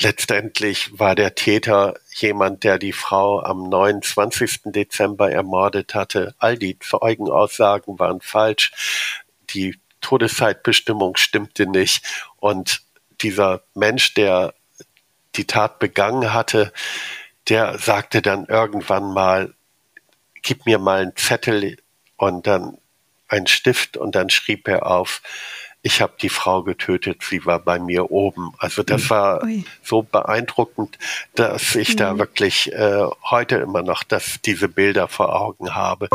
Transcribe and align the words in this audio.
letztendlich 0.00 0.98
war 0.98 1.14
der 1.14 1.34
Täter 1.34 1.94
jemand, 2.14 2.64
der 2.64 2.78
die 2.78 2.92
Frau 2.92 3.42
am 3.42 3.68
29. 3.68 4.60
Dezember 4.66 5.30
ermordet 5.30 5.94
hatte. 5.94 6.34
All 6.38 6.56
die 6.56 6.78
Zeugenaussagen 6.78 7.98
waren 7.98 8.20
falsch. 8.20 8.72
Die 9.50 9.78
Todeszeitbestimmung 10.00 11.16
stimmte 11.16 11.66
nicht. 11.66 12.04
Und 12.36 12.82
dieser 13.20 13.62
Mensch, 13.74 14.14
der 14.14 14.54
die 15.34 15.46
Tat 15.46 15.78
begangen 15.78 16.32
hatte, 16.32 16.72
der 17.48 17.78
sagte 17.78 18.22
dann 18.22 18.46
irgendwann 18.46 19.12
mal, 19.12 19.54
gib 20.42 20.66
mir 20.66 20.78
mal 20.78 21.02
einen 21.02 21.16
Zettel 21.16 21.78
und 22.16 22.46
dann 22.46 22.78
einen 23.28 23.46
Stift 23.46 23.96
und 23.96 24.14
dann 24.14 24.30
schrieb 24.30 24.68
er 24.68 24.86
auf, 24.86 25.22
ich 25.88 26.02
habe 26.02 26.12
die 26.20 26.28
Frau 26.28 26.64
getötet, 26.64 27.22
sie 27.22 27.46
war 27.46 27.58
bei 27.60 27.78
mir 27.78 28.10
oben. 28.10 28.52
Also 28.58 28.82
das 28.82 29.08
war 29.08 29.42
Ui. 29.42 29.64
so 29.82 30.02
beeindruckend, 30.02 30.98
dass 31.34 31.74
ich 31.76 31.94
mhm. 31.94 31.96
da 31.96 32.18
wirklich 32.18 32.70
äh, 32.74 33.06
heute 33.30 33.56
immer 33.56 33.80
noch 33.80 34.02
das, 34.02 34.38
diese 34.44 34.68
Bilder 34.68 35.08
vor 35.08 35.34
Augen 35.34 35.74
habe. 35.74 36.08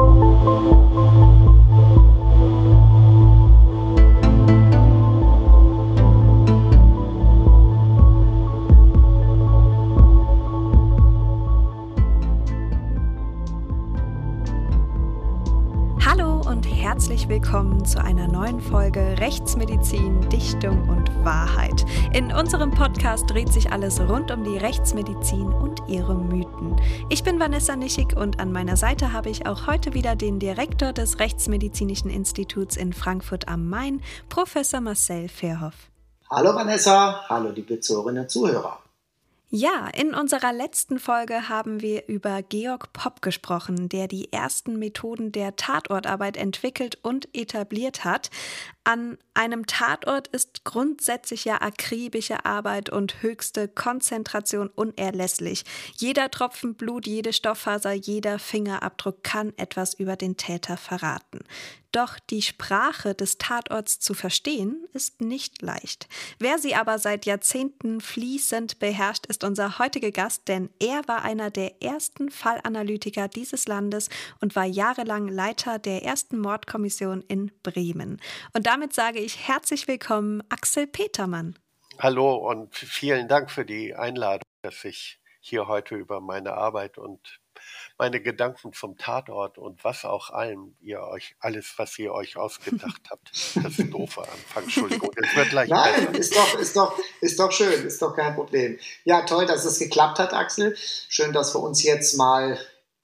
Herzlich 16.94 17.28
willkommen 17.28 17.84
zu 17.86 18.00
einer 18.00 18.28
neuen 18.28 18.62
Folge 18.62 19.16
Rechtsmedizin, 19.18 20.30
Dichtung 20.30 20.88
und 20.90 21.10
Wahrheit. 21.26 21.84
In 22.14 22.32
unserem 22.32 22.70
Podcast 22.70 23.28
dreht 23.28 23.52
sich 23.52 23.72
alles 23.72 24.00
rund 24.00 24.30
um 24.30 24.44
die 24.44 24.58
Rechtsmedizin 24.58 25.42
und 25.42 25.82
ihre 25.88 26.14
Mythen. 26.14 26.80
Ich 27.10 27.24
bin 27.24 27.40
Vanessa 27.40 27.76
Nischig 27.76 28.16
und 28.16 28.40
an 28.40 28.52
meiner 28.52 28.78
Seite 28.78 29.12
habe 29.12 29.32
ich 29.32 29.48
auch 29.48 29.66
heute 29.66 29.96
wieder 29.96 30.16
den 30.16 30.38
Direktor 30.38 30.94
des 30.94 31.18
Rechtsmedizinischen 31.18 32.12
Instituts 32.12 32.78
in 32.78 32.94
Frankfurt 32.94 33.48
am 33.48 33.68
Main, 33.68 34.00
Professor 34.30 34.80
Marcel 34.80 35.30
Verhoff. 35.30 35.90
Hallo 36.30 36.54
Vanessa, 36.54 37.28
hallo 37.28 37.50
liebe 37.50 37.80
Zuhörerinnen 37.80 38.22
und 38.22 38.30
Zuhörer. 38.30 38.83
Ja, 39.56 39.88
in 39.96 40.16
unserer 40.16 40.52
letzten 40.52 40.98
Folge 40.98 41.48
haben 41.48 41.80
wir 41.80 42.08
über 42.08 42.42
Georg 42.42 42.92
Popp 42.92 43.22
gesprochen, 43.22 43.88
der 43.88 44.08
die 44.08 44.34
ersten 44.34 44.80
Methoden 44.80 45.32
der 45.32 45.56
Tatortarbeit 45.56 46.38
entwickelt 46.38 46.98
und 47.04 47.30
etabliert 47.36 48.04
hat. 48.04 48.32
An 48.86 49.18
einem 49.34 49.66
Tatort 49.66 50.28
ist 50.28 50.66
grundsätzlich 50.66 51.46
ja 51.46 51.62
akribische 51.62 52.46
Arbeit 52.46 52.90
und 52.90 53.22
höchste 53.22 53.70
Konzentration 53.70 54.68
unerlässlich. 54.68 55.64
Jeder 55.96 56.30
Tropfen 56.30 56.76
Blut, 56.76 57.08
jede 57.08 57.32
Stofffaser, 57.32 57.94
jeder 57.94 58.40
Fingerabdruck 58.40 59.24
kann 59.24 59.54
etwas 59.56 59.94
über 59.94 60.18
den 60.18 60.36
Täter 60.36 60.76
verraten. 60.76 61.40
Doch 61.94 62.18
die 62.18 62.42
Sprache 62.42 63.14
des 63.14 63.38
Tatorts 63.38 64.00
zu 64.00 64.16
verstehen, 64.16 64.84
ist 64.94 65.22
nicht 65.22 65.62
leicht. 65.62 66.08
Wer 66.40 66.58
sie 66.58 66.74
aber 66.74 66.98
seit 66.98 67.28
Jahrzehnten 67.28 68.02
fließend 68.02 68.80
beherrscht, 68.80 69.28
ist 69.28 69.44
unser 69.44 69.78
heutiger 69.78 70.10
Gast, 70.10 70.48
denn 70.48 70.72
er 70.80 71.08
war 71.08 71.24
einer 71.24 71.52
der 71.52 71.84
ersten 71.84 72.32
Fallanalytiker 72.32 73.28
dieses 73.28 73.68
Landes 73.68 74.10
und 74.42 74.56
war 74.56 74.66
jahrelang 74.66 75.28
Leiter 75.28 75.78
der 75.78 76.04
ersten 76.04 76.40
Mordkommission 76.40 77.24
in 77.28 77.52
Bremen. 77.62 78.20
Und 78.54 78.66
damit 78.74 78.92
sage 78.92 79.20
ich 79.20 79.48
herzlich 79.48 79.88
willkommen, 79.88 80.42
Axel 80.50 80.88
Petermann. 80.88 81.60
Hallo 82.00 82.38
und 82.38 82.74
vielen 82.74 83.28
Dank 83.28 83.52
für 83.52 83.66
die 83.66 83.94
Einladung, 83.94 84.42
dass 84.64 84.84
ich 84.84 85.20
hier 85.40 85.68
heute 85.68 85.94
über 85.94 86.22
meine 86.22 86.54
Arbeit 86.54 86.98
und 86.98 87.40
meine 88.00 88.20
Gedanken 88.20 88.74
zum 88.74 88.98
Tatort 88.98 89.60
und 89.60 89.84
was 89.84 90.06
auch 90.06 90.32
allem 90.32 90.76
ihr 90.82 91.04
euch, 91.04 91.36
alles, 91.40 91.76
was 91.78 92.00
ihr 92.00 92.14
euch 92.14 92.36
ausgedacht 92.36 93.00
habt. 93.12 93.30
Das 93.32 93.78
ist 93.78 93.94
doof 93.94 94.18
am 94.18 94.24
Anfang, 94.24 94.64
Entschuldigung. 94.64 95.12
Es 95.18 95.36
wird 95.36 95.50
gleich 95.50 95.70
Nein, 95.70 96.08
besser. 96.08 96.20
ist 96.20 96.36
doch, 96.36 96.60
ist 96.60 96.76
doch, 96.76 97.00
ist 97.22 97.40
doch 97.40 97.52
schön, 97.52 97.86
ist 97.86 98.02
doch 98.02 98.16
kein 98.16 98.34
Problem. 98.34 98.80
Ja, 99.04 99.22
toll, 99.22 99.46
dass 99.46 99.66
es 99.66 99.78
geklappt 99.78 100.18
hat, 100.18 100.34
Axel. 100.34 100.76
Schön, 101.10 101.32
dass 101.32 101.54
wir 101.54 101.62
uns 101.62 101.84
jetzt 101.84 102.18
mal 102.18 102.58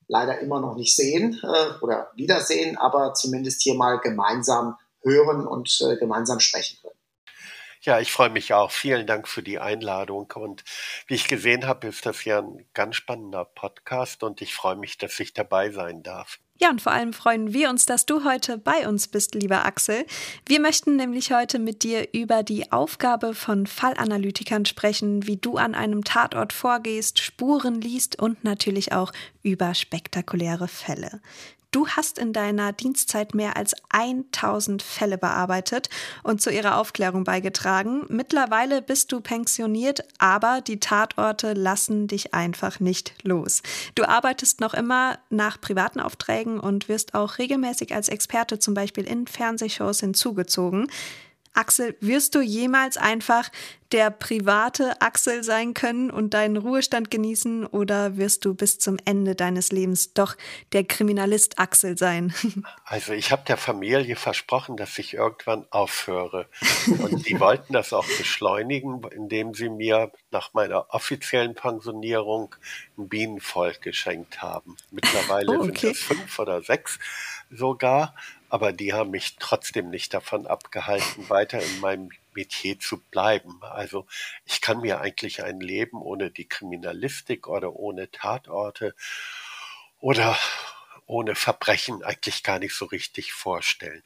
leider 0.08 0.40
immer 0.40 0.62
noch 0.62 0.76
nicht 0.76 0.96
sehen 0.96 1.40
äh, 1.44 1.84
oder 1.84 2.10
wiedersehen, 2.16 2.76
aber 2.76 3.14
zumindest 3.14 3.62
hier 3.62 3.76
mal 3.76 4.00
gemeinsam 4.00 4.76
hören 5.02 5.48
und 5.48 5.80
äh, 5.82 5.98
gemeinsam 5.98 6.40
sprechen 6.40 6.78
können. 6.82 7.00
Ja, 7.82 8.00
ich 8.02 8.12
freue 8.12 8.30
mich 8.30 8.54
auch. 8.54 8.72
Vielen 8.72 9.08
Dank 9.08 9.28
für 9.28 9.42
die 9.42 9.58
Einladung. 9.58 10.32
Und 10.36 10.66
wie 11.08 11.16
ich 11.16 11.30
gesehen 11.30 11.66
habe, 11.66 11.88
ist 11.88 12.06
das 12.06 12.26
ja 12.26 12.40
ein 12.40 12.66
ganz 12.74 12.98
spannender 12.98 13.46
Podcast 13.46 14.22
und 14.22 14.42
ich 14.42 14.54
freue 14.54 14.76
mich, 14.76 14.98
dass 14.98 15.18
ich 15.20 15.34
dabei 15.34 15.72
sein 15.72 16.04
darf. 16.04 16.40
Ja, 16.62 16.70
und 16.72 16.82
vor 16.82 16.92
allem 16.92 17.14
freuen 17.14 17.54
wir 17.54 17.70
uns, 17.70 17.86
dass 17.86 18.06
du 18.06 18.26
heute 18.26 18.58
bei 18.58 18.86
uns 18.86 19.08
bist, 19.08 19.34
lieber 19.34 19.64
Axel. 19.66 20.06
Wir 20.46 20.60
möchten 20.60 20.98
nämlich 20.98 21.32
heute 21.32 21.58
mit 21.58 21.84
dir 21.84 22.10
über 22.14 22.44
die 22.44 22.70
Aufgabe 22.74 23.34
von 23.34 23.66
Fallanalytikern 23.66 24.66
sprechen, 24.66 25.26
wie 25.26 25.38
du 25.38 25.56
an 25.56 25.74
einem 25.74 26.04
Tatort 26.04 26.52
vorgehst, 26.52 27.20
Spuren 27.20 27.80
liest 27.80 28.20
und 28.22 28.44
natürlich 28.44 28.92
auch 28.92 29.14
über 29.42 29.74
spektakuläre 29.74 30.68
Fälle. 30.68 31.22
Du 31.72 31.88
hast 31.88 32.18
in 32.18 32.34
deiner 32.34 32.74
Dienstzeit 32.74 33.36
mehr 33.36 33.56
als 33.56 33.76
1000 33.90 34.82
Fälle 34.82 35.20
bearbeitet 35.20 35.90
und 36.24 36.42
zu 36.42 36.50
ihrer 36.50 36.78
Aufklärung 36.78 37.26
beigetragen. 37.26 38.06
Mittlerweile 38.10 38.82
bist 38.82 39.12
du 39.12 39.22
pensioniert, 39.22 40.04
aber 40.18 40.62
die 40.62 40.80
Tatorte 40.80 41.54
lassen 41.54 42.08
dich 42.08 42.34
einfach 42.34 42.80
nicht 42.80 43.14
los. 43.24 43.62
Du 43.94 44.04
arbeitest 44.04 44.62
noch 44.62 44.74
immer 44.74 45.20
nach 45.30 45.62
privaten 45.62 46.00
Aufträgen 46.00 46.60
und 46.60 46.90
wirst 46.90 47.14
auch 47.14 47.38
regelmäßig 47.38 47.94
als 47.94 48.10
Experte 48.10 48.58
zum 48.58 48.74
Beispiel 48.74 49.04
in 49.04 49.28
Fernsehshows 49.28 50.00
hinzugezogen. 50.00 50.88
Axel, 51.54 51.96
wirst 52.00 52.36
du 52.36 52.42
jemals 52.42 52.98
einfach 52.98 53.50
der 53.92 54.12
private 54.12 55.02
Axel 55.02 55.44
sein 55.44 55.74
können 55.74 56.12
und 56.12 56.34
deinen 56.34 56.58
Ruhestand 56.58 57.10
genießen 57.10 57.66
oder 57.66 58.18
wirst 58.18 58.46
du 58.46 58.54
bis 58.54 58.78
zum 58.78 58.98
Ende 59.06 59.36
deines 59.36 59.72
Lebens 59.72 60.14
doch 60.14 60.36
der 60.74 60.84
Kriminalist 60.84 61.58
Axel 61.60 61.98
sein? 61.98 62.34
Also 62.86 63.14
ich 63.14 63.32
habe 63.32 63.44
der 63.48 63.58
Familie 63.58 64.16
versprochen, 64.16 64.76
dass 64.76 64.98
ich 64.98 65.14
irgendwann 65.14 65.66
aufhöre. 65.70 66.48
Und 66.88 67.28
die 67.30 67.40
wollten 67.40 67.74
das 67.74 67.94
auch 67.94 68.06
beschleunigen, 68.18 69.02
indem 69.12 69.54
sie 69.54 69.70
mir 69.70 70.12
nach 70.32 70.54
meiner 70.54 70.92
offiziellen 70.94 71.54
Pensionierung 71.54 72.56
ein 72.98 73.08
Bienenvolk 73.08 73.82
geschenkt 73.82 74.42
haben. 74.42 74.76
Mittlerweile 74.90 75.52
oh, 75.52 75.64
okay. 75.64 75.78
sind 75.80 75.92
es 75.92 76.00
fünf 76.00 76.40
oder 76.40 76.62
sechs 76.62 76.98
sogar 77.52 78.16
aber 78.50 78.74
die 78.74 78.94
haben 78.94 79.12
mich 79.12 79.38
trotzdem 79.38 79.90
nicht 79.90 80.14
davon 80.14 80.48
abgehalten, 80.48 81.30
weiter 81.30 81.62
in 81.62 81.80
meinem 81.80 82.10
Metier 82.34 82.80
zu 82.80 82.98
bleiben. 82.98 83.60
Also 83.62 84.06
ich 84.46 84.62
kann 84.62 84.82
mir 84.82 85.02
eigentlich 85.02 85.44
ein 85.44 85.60
Leben 85.60 86.02
ohne 86.02 86.32
die 86.32 86.48
Kriminalistik 86.48 87.48
oder 87.48 87.76
ohne 87.76 88.12
Tatorte 88.12 88.96
oder 90.00 90.38
ohne 91.06 91.36
Verbrechen 91.36 92.04
eigentlich 92.04 92.44
gar 92.44 92.60
nicht 92.60 92.76
so 92.76 92.86
richtig 92.86 93.34
vorstellen. 93.34 94.04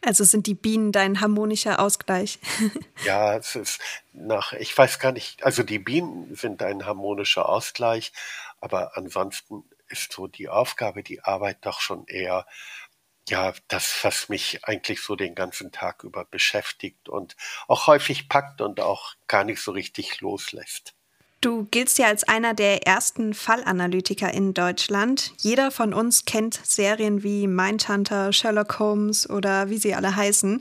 Also 0.00 0.22
sind 0.22 0.46
die 0.46 0.54
Bienen 0.54 0.92
dein 0.92 1.20
harmonischer 1.20 1.80
Ausgleich? 1.80 2.38
ja, 3.04 3.36
es 3.36 3.56
ist 3.56 3.80
nach, 4.12 4.52
ich 4.52 4.76
weiß 4.76 5.00
gar 5.00 5.10
nicht, 5.10 5.42
also 5.42 5.64
die 5.64 5.80
Bienen 5.80 6.34
sind 6.36 6.62
ein 6.62 6.86
harmonischer 6.86 7.48
Ausgleich, 7.48 8.12
aber 8.60 8.96
ansonsten 8.96 9.64
ist 9.88 10.12
so 10.12 10.28
die 10.28 10.48
Aufgabe, 10.48 11.02
die 11.02 11.22
Arbeit 11.24 11.58
doch 11.62 11.80
schon 11.80 12.06
eher 12.06 12.46
ja, 13.28 13.52
das, 13.68 13.98
was 14.02 14.28
mich 14.28 14.64
eigentlich 14.64 15.02
so 15.02 15.16
den 15.16 15.34
ganzen 15.34 15.72
Tag 15.72 16.04
über 16.04 16.24
beschäftigt 16.24 17.08
und 17.08 17.36
auch 17.66 17.86
häufig 17.86 18.28
packt 18.28 18.60
und 18.60 18.80
auch 18.80 19.14
gar 19.26 19.44
nicht 19.44 19.60
so 19.60 19.72
richtig 19.72 20.20
loslässt. 20.20 20.94
Du 21.40 21.66
giltst 21.70 21.98
ja 21.98 22.06
als 22.06 22.24
einer 22.24 22.52
der 22.52 22.84
ersten 22.84 23.32
Fallanalytiker 23.32 24.32
in 24.34 24.54
Deutschland. 24.54 25.32
Jeder 25.38 25.70
von 25.70 25.94
uns 25.94 26.24
kennt 26.24 26.58
Serien 26.64 27.22
wie 27.22 27.46
Mindhunter, 27.46 28.32
Sherlock 28.32 28.80
Holmes 28.80 29.30
oder 29.30 29.70
wie 29.70 29.78
sie 29.78 29.94
alle 29.94 30.16
heißen. 30.16 30.60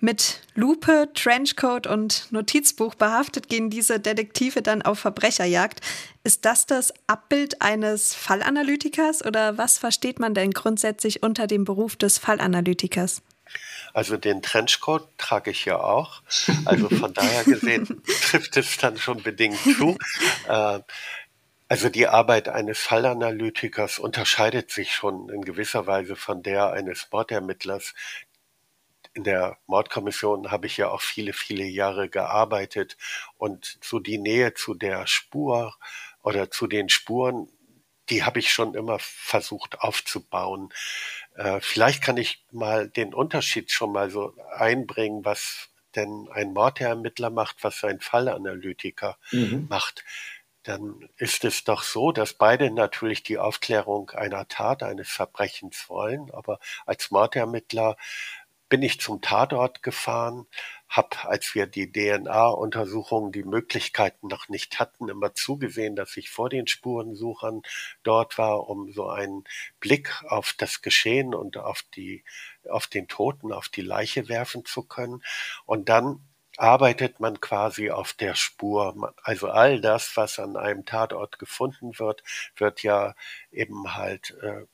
Mit 0.00 0.40
Lupe, 0.54 1.10
Trenchcoat 1.14 1.86
und 1.86 2.32
Notizbuch 2.32 2.94
behaftet 2.94 3.48
gehen 3.48 3.68
diese 3.68 4.00
Detektive 4.00 4.62
dann 4.62 4.80
auf 4.80 4.98
Verbrecherjagd. 5.00 5.80
Ist 6.24 6.46
das 6.46 6.64
das 6.64 6.94
Abbild 7.06 7.60
eines 7.60 8.14
Fallanalytikers 8.14 9.24
oder 9.24 9.58
was 9.58 9.76
versteht 9.76 10.18
man 10.18 10.32
denn 10.32 10.52
grundsätzlich 10.52 11.22
unter 11.22 11.46
dem 11.46 11.64
Beruf 11.64 11.96
des 11.96 12.16
Fallanalytikers? 12.16 13.20
Also 13.92 14.16
den 14.16 14.40
Trenchcoat 14.40 15.06
trage 15.18 15.50
ich 15.50 15.66
ja 15.66 15.78
auch. 15.78 16.22
Also 16.64 16.88
von 16.88 17.12
daher 17.12 17.44
gesehen 17.44 18.02
trifft 18.22 18.56
es 18.56 18.78
dann 18.78 18.96
schon 18.96 19.22
bedingt 19.22 19.58
zu. 19.76 19.98
Äh, 20.48 20.80
also 21.68 21.88
die 21.88 22.08
Arbeit 22.08 22.48
eines 22.48 22.80
Fallanalytikers 22.80 23.98
unterscheidet 23.98 24.70
sich 24.70 24.92
schon 24.92 25.28
in 25.28 25.42
gewisser 25.42 25.86
Weise 25.86 26.16
von 26.16 26.42
der 26.42 26.72
eines 26.72 27.08
Mordermittlers. 27.12 27.94
In 29.14 29.24
der 29.24 29.58
Mordkommission 29.66 30.50
habe 30.50 30.66
ich 30.66 30.76
ja 30.76 30.88
auch 30.88 31.00
viele, 31.00 31.32
viele 31.32 31.64
Jahre 31.64 32.08
gearbeitet 32.08 32.96
und 33.36 33.78
so 33.82 33.98
die 33.98 34.18
Nähe 34.18 34.54
zu 34.54 34.74
der 34.74 35.06
Spur 35.06 35.76
oder 36.22 36.50
zu 36.50 36.66
den 36.66 36.88
Spuren, 36.88 37.48
die 38.08 38.24
habe 38.24 38.38
ich 38.38 38.52
schon 38.52 38.74
immer 38.74 38.98
versucht 38.98 39.80
aufzubauen. 39.80 40.72
Äh, 41.36 41.60
vielleicht 41.60 42.02
kann 42.02 42.16
ich 42.16 42.44
mal 42.50 42.88
den 42.88 43.14
Unterschied 43.14 43.70
schon 43.70 43.92
mal 43.92 44.10
so 44.10 44.34
einbringen, 44.52 45.24
was 45.24 45.70
denn 45.96 46.28
ein 46.32 46.52
Mordermittler 46.52 47.30
macht, 47.30 47.62
was 47.62 47.82
ein 47.84 48.00
Fallanalytiker 48.00 49.16
mhm. 49.32 49.66
macht. 49.68 50.04
Dann 50.62 51.08
ist 51.16 51.44
es 51.44 51.64
doch 51.64 51.82
so, 51.82 52.12
dass 52.12 52.34
beide 52.34 52.70
natürlich 52.70 53.22
die 53.22 53.38
Aufklärung 53.38 54.10
einer 54.10 54.46
Tat, 54.46 54.82
eines 54.82 55.08
Verbrechens 55.08 55.88
wollen, 55.88 56.30
aber 56.32 56.60
als 56.84 57.10
Mordermittler 57.10 57.96
bin 58.70 58.82
ich 58.82 59.00
zum 59.00 59.20
Tatort 59.20 59.82
gefahren, 59.82 60.46
habe, 60.88 61.16
als 61.24 61.54
wir 61.54 61.66
die 61.66 61.92
DNA-Untersuchungen 61.92 63.32
die 63.32 63.44
Möglichkeiten 63.44 64.28
noch 64.28 64.48
nicht 64.48 64.80
hatten, 64.80 65.08
immer 65.08 65.34
zugesehen, 65.34 65.94
dass 65.94 66.16
ich 66.16 66.30
vor 66.30 66.48
den 66.48 66.66
Spurensuchern 66.66 67.62
dort 68.02 68.38
war, 68.38 68.68
um 68.68 68.92
so 68.92 69.08
einen 69.08 69.44
Blick 69.80 70.22
auf 70.26 70.54
das 70.56 70.82
Geschehen 70.82 71.34
und 71.34 71.58
auf 71.58 71.82
die, 71.94 72.24
auf 72.68 72.86
den 72.86 73.06
Toten, 73.08 73.52
auf 73.52 73.68
die 73.68 73.82
Leiche 73.82 74.28
werfen 74.28 74.64
zu 74.64 74.82
können. 74.82 75.22
Und 75.66 75.88
dann 75.88 76.26
arbeitet 76.56 77.20
man 77.20 77.40
quasi 77.40 77.90
auf 77.90 78.12
der 78.12 78.34
Spur. 78.34 79.14
Also 79.22 79.48
all 79.48 79.80
das, 79.80 80.16
was 80.16 80.38
an 80.38 80.56
einem 80.56 80.84
Tatort 80.84 81.38
gefunden 81.38 81.98
wird, 81.98 82.22
wird 82.56 82.82
ja 82.82 83.14
eben 83.50 83.94
halt 83.94 84.36
äh, 84.42 84.66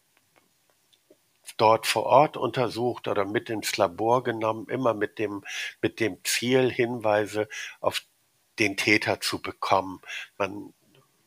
dort 1.56 1.86
vor 1.86 2.04
Ort 2.04 2.36
untersucht 2.36 3.08
oder 3.08 3.24
mit 3.24 3.50
ins 3.50 3.76
Labor 3.76 4.22
genommen, 4.22 4.68
immer 4.68 4.94
mit 4.94 5.18
dem, 5.18 5.44
mit 5.80 6.00
dem 6.00 6.18
Ziel, 6.24 6.70
Hinweise 6.70 7.48
auf 7.80 8.02
den 8.58 8.76
Täter 8.76 9.20
zu 9.20 9.40
bekommen. 9.40 10.00
Man 10.38 10.72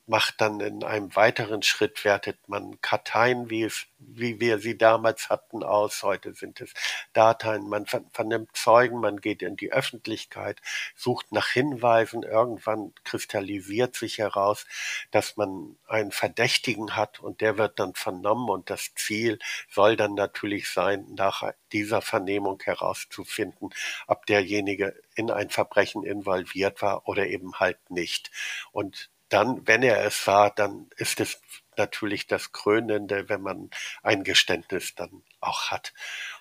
macht 0.10 0.42
dann 0.42 0.60
in 0.60 0.84
einem 0.84 1.16
weiteren 1.16 1.62
Schritt, 1.62 2.04
wertet 2.04 2.50
man 2.50 2.82
Karteien, 2.82 3.52
wie, 3.52 3.62
es, 3.62 3.86
wie 4.00 4.40
wir 4.40 4.58
sie 4.58 4.76
damals 4.76 5.30
hatten, 5.30 5.64
aus. 5.64 6.02
Heute 6.02 6.34
sind 6.34 6.62
es 6.62 6.74
Dateien. 7.14 7.70
Man 7.70 7.86
vernimmt 7.86 8.50
Zeugen, 8.58 9.02
man 9.02 9.22
geht 9.22 9.44
in 9.44 9.56
die 9.56 9.72
Öffentlichkeit, 9.72 10.62
sucht 10.96 11.32
nach 11.32 11.50
Hinweisen. 11.50 12.24
Irgendwann 12.24 12.92
kristallisiert 13.04 13.96
sich 13.96 14.18
heraus, 14.18 14.66
dass 15.12 15.38
man 15.38 15.78
einen 15.88 16.12
Verdächtigen 16.12 16.96
hat 16.96 17.20
und 17.20 17.42
der 17.42 17.60
wird 17.60 17.80
dann 17.80 17.94
vernommen 17.94 18.50
und 18.50 18.72
das 18.72 18.96
Ziel 18.96 19.38
soll 19.70 19.96
dann 19.96 20.16
natürlich 20.16 20.70
sein, 20.70 21.06
nach 21.16 21.44
dieser 21.72 22.02
Vernehmung 22.02 22.60
herauszufinden, 22.64 23.70
ob 24.08 24.26
derjenige 24.26 25.00
in 25.14 25.30
ein 25.30 25.52
Verbrechen 25.52 26.04
involviert 26.04 26.82
war 26.82 27.08
oder 27.08 27.28
eben 27.28 27.60
halt 27.60 27.92
nicht. 27.92 28.32
Und 28.72 29.12
dann, 29.30 29.68
wenn 29.68 29.84
er 29.84 30.04
es 30.06 30.26
war, 30.28 30.52
dann 30.52 30.90
ist 30.98 31.20
es 31.20 31.42
natürlich 31.78 32.28
das 32.28 32.52
Krönende, 32.52 33.30
wenn 33.30 33.42
man 33.42 33.70
ein 34.04 34.24
Geständnis 34.24 34.96
dann 34.96 35.24
auch 35.40 35.72
hat. 35.72 35.94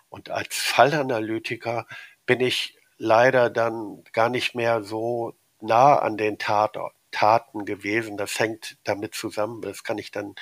Und 0.09 0.31
als 0.31 0.57
Fallanalytiker 0.57 1.87
bin 2.27 2.41
ich 2.41 2.77
leider 2.97 3.51
dann 3.51 4.03
gar 4.13 4.29
nicht 4.29 4.55
mehr 4.55 4.83
so 4.83 5.35
nah 5.61 5.99
an 5.99 6.17
den 6.17 6.39
Tat, 6.39 6.77
Taten 7.11 7.65
gewesen. 7.65 8.17
Das 8.17 8.39
hängt 8.39 8.77
damit 8.85 9.15
zusammen. 9.15 9.63
Das 9.63 9.85
kann 9.85 9.99
ich 9.99 10.11
dann 10.11 10.35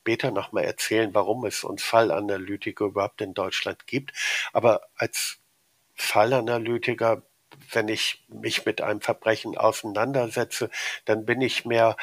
später 0.00 0.30
nochmal 0.30 0.64
erzählen, 0.64 1.14
warum 1.14 1.44
es 1.44 1.64
uns 1.64 1.82
Fallanalytiker 1.82 2.86
überhaupt 2.86 3.20
in 3.20 3.34
Deutschland 3.34 3.86
gibt. 3.86 4.12
Aber 4.52 4.80
als 4.96 5.38
Fallanalytiker 5.94 7.22
wenn 7.72 7.88
ich 7.88 8.24
mich 8.28 8.64
mit 8.66 8.80
einem 8.80 9.00
Verbrechen 9.00 9.56
auseinandersetze, 9.56 10.70
dann 11.04 11.24
bin 11.24 11.40
ich 11.40 11.64
mehr 11.64 11.96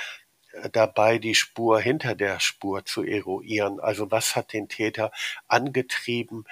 äh, 0.54 0.70
dabei, 0.70 1.18
die 1.18 1.36
Spur 1.36 1.80
hinter 1.80 2.16
der 2.16 2.40
Spur 2.40 2.86
zu 2.86 3.04
eruieren. 3.04 3.80
Also 3.80 4.12
was 4.12 4.36
hat 4.36 4.54
den 4.54 4.70
Täter 4.70 5.12
angetrieben 5.48 6.46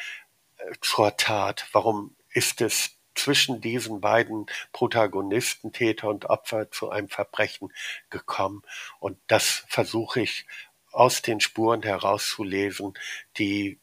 äh, 0.57 0.73
zur 0.81 1.17
Tat? 1.17 1.67
Warum 1.71 2.15
ist 2.29 2.61
es 2.61 2.97
zwischen 3.15 3.61
diesen 3.61 4.01
beiden 4.01 4.47
Protagonisten, 4.71 5.71
Täter 5.71 6.09
und 6.09 6.25
Opfer, 6.25 6.71
zu 6.71 6.89
einem 6.89 7.09
Verbrechen 7.09 7.71
gekommen? 8.09 8.63
Und 8.99 9.19
das 9.27 9.65
versuche 9.67 10.21
ich 10.21 10.45
aus 10.91 11.21
den 11.21 11.39
Spuren 11.39 11.83
herauszulesen, 11.83 12.93
die 13.37 13.79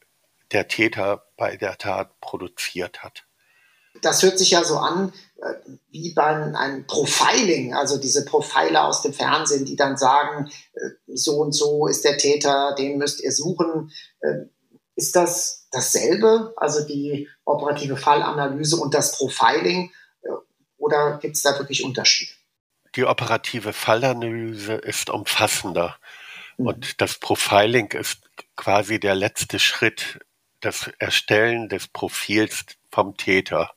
der 0.52 0.68
Täter 0.68 1.26
bei 1.36 1.56
der 1.56 1.78
Tat 1.78 2.20
produziert 2.20 3.02
hat 3.02 3.24
das 4.02 4.22
hört 4.22 4.38
sich 4.38 4.52
ja 4.52 4.64
so 4.64 4.76
an 4.76 5.12
äh, 5.42 5.54
wie 5.90 6.12
beim 6.12 6.54
einem 6.54 6.86
Profiling, 6.86 7.74
also 7.74 7.98
diese 7.98 8.24
Profiler 8.24 8.86
aus 8.86 9.02
dem 9.02 9.12
Fernsehen, 9.12 9.64
die 9.64 9.76
dann 9.76 9.96
sagen, 9.96 10.50
äh, 10.74 10.90
so 11.06 11.40
und 11.40 11.52
so 11.52 11.86
ist 11.86 12.04
der 12.04 12.18
Täter, 12.18 12.74
den 12.76 12.98
müsst 12.98 13.22
ihr 13.22 13.32
suchen. 13.32 13.90
Äh, 14.20 14.46
ist 14.96 15.16
das 15.16 15.66
dasselbe, 15.70 16.52
also 16.56 16.86
die 16.86 17.28
operative 17.44 17.96
Fallanalyse 17.96 18.76
und 18.76 18.92
das 18.92 19.16
Profiling, 19.16 19.92
oder 20.76 21.18
gibt 21.18 21.36
es 21.36 21.42
da 21.42 21.58
wirklich 21.58 21.84
Unterschiede? 21.84 22.32
Die 22.96 23.04
operative 23.04 23.72
Fallanalyse 23.72 24.74
ist 24.74 25.08
umfassender 25.08 25.96
mhm. 26.58 26.66
und 26.66 27.00
das 27.00 27.18
Profiling 27.18 27.92
ist 27.92 28.18
quasi 28.56 29.00
der 29.00 29.14
letzte 29.14 29.58
Schritt, 29.58 30.18
das 30.60 30.90
Erstellen 30.98 31.70
des 31.70 31.88
Profils 31.88 32.64
vom 32.90 33.16
Täter 33.16 33.70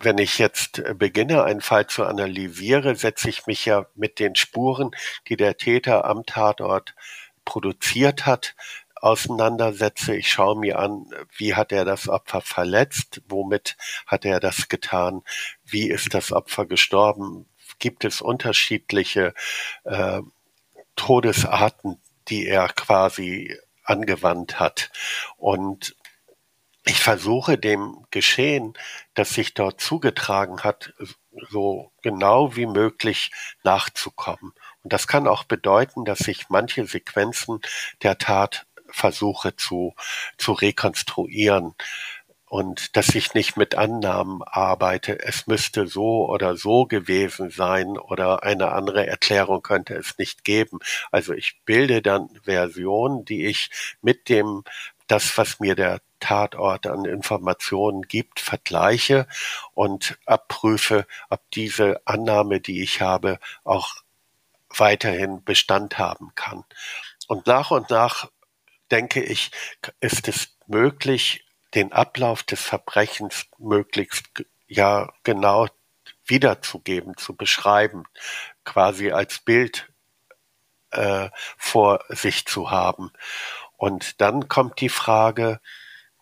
wenn 0.00 0.18
ich 0.18 0.38
jetzt 0.38 0.78
äh, 0.78 0.94
beginne, 0.94 1.44
einen 1.44 1.60
Fall 1.60 1.86
zu 1.86 2.04
analysieren, 2.04 2.96
setze 2.96 3.28
ich 3.28 3.46
mich 3.46 3.64
ja 3.66 3.86
mit 3.94 4.18
den 4.18 4.34
Spuren, 4.34 4.90
die 5.28 5.36
der 5.36 5.56
Täter 5.56 6.04
am 6.04 6.24
Tatort 6.26 6.94
produziert 7.44 8.26
hat, 8.26 8.54
auseinandersetze. 8.96 10.14
Ich 10.16 10.30
schaue 10.30 10.58
mir 10.58 10.78
an, 10.78 11.06
wie 11.36 11.54
hat 11.54 11.72
er 11.72 11.84
das 11.84 12.08
Opfer 12.08 12.40
verletzt, 12.40 13.22
womit 13.28 13.76
hat 14.06 14.24
er 14.24 14.40
das 14.40 14.68
getan, 14.68 15.22
wie 15.64 15.90
ist 15.90 16.14
das 16.14 16.32
Opfer 16.32 16.66
gestorben, 16.66 17.46
gibt 17.78 18.04
es 18.04 18.20
unterschiedliche 18.20 19.34
äh, 19.84 20.20
Todesarten, 20.96 21.98
die 22.28 22.46
er 22.46 22.68
quasi 22.68 23.56
angewandt 23.84 24.60
hat. 24.60 24.90
Und 25.36 25.96
ich 26.84 27.00
versuche 27.02 27.58
dem 27.58 28.06
Geschehen, 28.10 28.74
das 29.14 29.30
sich 29.30 29.54
dort 29.54 29.80
zugetragen 29.80 30.62
hat, 30.62 30.94
so 31.50 31.92
genau 32.02 32.56
wie 32.56 32.66
möglich 32.66 33.30
nachzukommen. 33.62 34.52
Und 34.82 34.92
das 34.92 35.06
kann 35.06 35.28
auch 35.28 35.44
bedeuten, 35.44 36.04
dass 36.04 36.26
ich 36.26 36.48
manche 36.48 36.86
Sequenzen 36.86 37.60
der 38.02 38.18
Tat 38.18 38.66
versuche 38.88 39.54
zu, 39.56 39.94
zu 40.38 40.52
rekonstruieren 40.52 41.74
und 42.50 42.96
dass 42.96 43.14
ich 43.14 43.34
nicht 43.34 43.56
mit 43.56 43.76
Annahmen 43.76 44.42
arbeite, 44.42 45.20
es 45.20 45.46
müsste 45.46 45.86
so 45.86 46.28
oder 46.28 46.56
so 46.56 46.84
gewesen 46.86 47.50
sein 47.50 47.96
oder 47.96 48.42
eine 48.42 48.72
andere 48.72 49.06
Erklärung 49.06 49.62
könnte 49.62 49.94
es 49.94 50.18
nicht 50.18 50.42
geben. 50.42 50.80
Also 51.12 51.32
ich 51.32 51.60
bilde 51.64 52.02
dann 52.02 52.28
Versionen, 52.42 53.24
die 53.24 53.46
ich 53.46 53.70
mit 54.02 54.28
dem 54.28 54.64
das, 55.06 55.38
was 55.38 55.60
mir 55.60 55.76
der 55.76 56.00
Tatort 56.20 56.86
an 56.86 57.04
Informationen 57.04 58.02
gibt, 58.02 58.40
vergleiche 58.40 59.26
und 59.74 60.18
abprüfe, 60.26 61.06
ob 61.28 61.40
diese 61.52 62.00
Annahme, 62.04 62.60
die 62.60 62.82
ich 62.82 63.00
habe, 63.00 63.38
auch 63.64 63.96
weiterhin 64.76 65.42
Bestand 65.44 65.98
haben 65.98 66.32
kann. 66.34 66.64
Und 67.26 67.46
nach 67.46 67.70
und 67.70 67.90
nach 67.90 68.30
denke 68.90 69.22
ich, 69.22 69.50
ist 70.00 70.28
es 70.28 70.56
möglich, 70.66 71.44
den 71.74 71.92
Ablauf 71.92 72.42
des 72.42 72.60
Verbrechens 72.62 73.46
möglichst 73.58 74.44
ja 74.66 75.12
genau 75.22 75.68
wiederzugeben, 76.24 77.16
zu 77.16 77.36
beschreiben, 77.36 78.04
quasi 78.64 79.10
als 79.10 79.40
Bild 79.40 79.92
äh, 80.90 81.28
vor 81.56 82.04
sich 82.08 82.46
zu 82.46 82.70
haben. 82.70 83.12
Und 83.76 84.20
dann 84.20 84.48
kommt 84.48 84.80
die 84.80 84.88
Frage, 84.88 85.60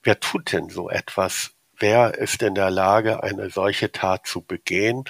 wer 0.08 0.20
tut 0.20 0.52
denn 0.52 0.70
so 0.70 0.88
etwas? 0.88 1.50
Wer 1.78 2.14
ist 2.14 2.42
in 2.42 2.54
der 2.54 2.70
Lage, 2.70 3.22
eine 3.22 3.50
solche 3.50 3.92
Tat 3.92 4.26
zu 4.26 4.40
begehen? 4.40 5.04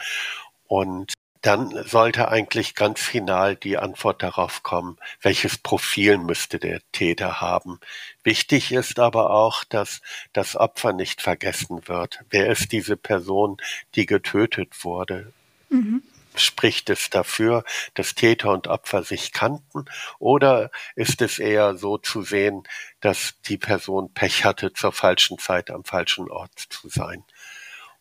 Und 0.67 1.13
dann 1.41 1.85
sollte 1.85 2.27
eigentlich 2.33 2.75
ganz 2.75 3.01
final 3.01 3.55
die 3.55 3.79
Antwort 3.79 4.25
darauf 4.25 4.65
kommen, 4.65 4.99
welches 5.23 5.57
Profil 5.57 6.19
müsste 6.19 6.59
der 6.59 6.81
Täter 6.91 7.41
haben. 7.41 7.79
Wichtig 8.25 8.73
ist 8.73 8.99
aber 8.99 9.31
auch, 9.31 9.63
dass 9.63 10.01
das 10.33 10.57
Opfer 10.57 10.93
nicht 10.93 11.23
vergessen 11.23 11.87
wird. 11.87 12.19
Wer 12.31 12.49
ist 12.51 12.73
diese 12.73 12.97
Person, 12.97 13.59
die 13.95 14.05
getötet 14.05 14.83
wurde? 14.83 15.33
Mhm. 15.71 16.03
Spricht 16.43 16.91
es 16.91 17.11
dafür, 17.11 17.65
dass 17.95 18.15
Täter 18.15 18.51
und 18.51 18.67
Opfer 18.67 19.03
sich 19.03 19.33
kannten? 19.33 19.85
Oder 20.19 20.71
ist 20.97 21.23
es 21.23 21.39
eher 21.39 21.77
so 21.77 21.99
zu 21.99 22.23
sehen, 22.23 22.65
dass 23.01 23.35
die 23.43 23.59
Person 23.59 24.13
Pech 24.13 24.45
hatte, 24.45 24.73
zur 24.73 24.93
falschen 24.93 25.39
Zeit 25.39 25.71
am 25.71 25.85
falschen 25.85 26.31
Ort 26.31 26.59
zu 26.59 26.89
sein? 26.89 27.25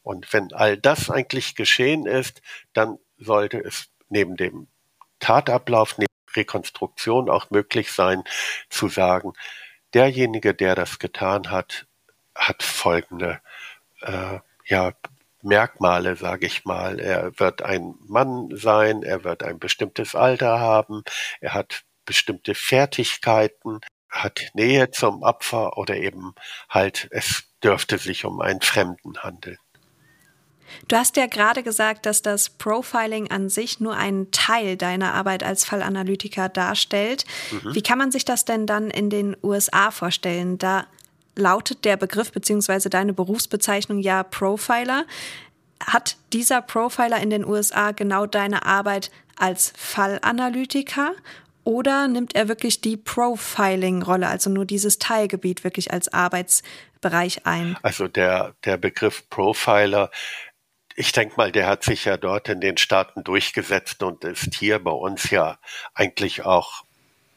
Und 0.04 0.32
wenn 0.32 0.54
all 0.54 0.78
das 0.78 1.10
eigentlich 1.10 1.56
geschehen 1.56 2.06
ist, 2.06 2.42
dann 2.74 2.98
sollte 3.18 3.60
es 3.60 3.90
neben 4.10 4.38
dem 4.38 4.68
Tatablauf, 5.20 5.98
neben 5.98 6.08
Rekonstruktion 6.36 7.30
auch 7.30 7.50
möglich 7.50 7.92
sein, 7.92 8.24
zu 8.70 8.88
sagen, 8.90 9.34
derjenige, 9.94 10.54
der 10.54 10.76
das 10.76 11.00
getan 11.00 11.52
hat, 11.52 11.88
hat 12.36 12.64
folgende 12.64 13.42
äh, 14.02 14.40
ja, 14.66 14.94
Merkmale, 15.44 16.16
sage 16.16 16.46
ich 16.46 16.66
mal. 16.66 17.00
Er 17.00 17.40
wird 17.40 17.62
ein 17.62 17.96
Mann 18.08 18.50
sein, 18.54 19.04
er 19.04 19.24
wird 19.24 19.44
ein 19.44 19.60
bestimmtes 19.60 20.16
Alter 20.16 20.60
haben, 20.60 21.04
er 21.42 21.54
hat 21.54 21.84
bestimmte 22.06 22.56
Fertigkeiten, 22.56 23.82
hat 24.10 24.42
Nähe 24.54 24.92
zum 24.92 25.22
Opfer 25.24 25.78
oder 25.78 25.96
eben 25.96 26.34
halt, 26.70 27.08
es 27.12 27.44
dürfte 27.64 27.98
sich 27.98 28.26
um 28.26 28.42
einen 28.42 28.62
Fremden 28.62 29.18
handeln. 29.24 29.58
Du 30.88 30.96
hast 30.96 31.16
ja 31.16 31.28
gerade 31.28 31.64
gesagt, 31.64 32.06
dass 32.06 32.22
das 32.22 32.50
Profiling 32.50 33.32
an 33.32 33.50
sich 33.50 33.80
nur 33.80 33.96
einen 33.96 34.32
Teil 34.32 34.78
deiner 34.78 35.14
Arbeit 35.14 35.44
als 35.44 35.64
Fallanalytiker 35.64 36.50
darstellt. 36.50 37.26
Mhm. 37.52 37.74
Wie 37.74 37.82
kann 37.82 37.98
man 37.98 38.12
sich 38.12 38.26
das 38.26 38.46
denn 38.46 38.66
dann 38.68 38.90
in 38.90 39.10
den 39.10 39.36
USA 39.44 39.92
vorstellen? 39.92 40.58
Da 40.58 40.86
lautet 41.38 41.86
der 41.86 41.98
Begriff 41.98 42.32
bzw. 42.32 42.90
deine 42.90 43.14
Berufsbezeichnung 43.14 44.00
ja 44.00 44.24
Profiler. 44.24 45.06
Hat 45.86 46.18
dieser 46.34 46.62
Profiler 46.62 47.20
in 47.20 47.30
den 47.30 47.46
USA 47.46 47.92
genau 47.92 48.26
deine 48.26 48.66
Arbeit 48.66 49.12
als 49.36 49.74
Fallanalytiker 49.78 51.14
oder 51.64 52.08
nimmt 52.08 52.36
er 52.36 52.48
wirklich 52.48 52.82
die 52.82 52.98
Profiling-Rolle, 52.98 54.28
also 54.28 54.50
nur 54.50 54.66
dieses 54.66 55.00
Teilgebiet 55.00 55.64
wirklich 55.64 55.92
als 55.92 56.12
Arbeitsbereich 56.12 57.46
ein? 57.46 57.78
Also 57.84 58.08
der, 58.08 58.56
der 58.64 58.78
Begriff 58.78 59.30
Profiler 59.30 60.10
ich 61.00 61.12
denke 61.12 61.36
mal, 61.38 61.52
der 61.52 61.68
hat 61.68 61.84
sich 61.84 62.06
ja 62.06 62.18
dort 62.18 62.50
in 62.50 62.60
den 62.60 62.76
Staaten 62.76 63.24
durchgesetzt 63.24 64.02
und 64.02 64.24
ist 64.24 64.56
hier 64.56 64.80
bei 64.80 64.92
uns 64.92 65.30
ja 65.30 65.60
eigentlich 65.94 66.44
auch 66.44 66.84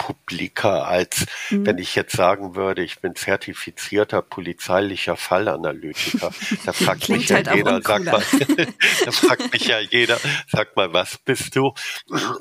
publiker, 0.00 0.88
als 0.88 1.26
mhm. 1.50 1.66
wenn 1.66 1.76
ich 1.76 1.94
jetzt 1.94 2.16
sagen 2.16 2.54
würde, 2.54 2.82
ich 2.82 3.00
bin 3.00 3.14
zertifizierter 3.14 4.22
polizeilicher 4.22 5.16
Fallanalytiker. 5.16 6.30
Da 6.64 6.72
fragt 6.72 7.08
mich 7.10 7.28
ja 7.28 7.36
halt 7.36 7.54
jeder, 7.54 7.80
sag 7.82 8.04
mal, 8.04 8.22
da 9.04 9.12
fragt 9.12 9.52
mich 9.52 9.66
ja 9.66 9.78
jeder, 9.78 10.18
sag 10.48 10.74
mal, 10.74 10.92
was 10.92 11.18
bist 11.18 11.54
du? 11.54 11.74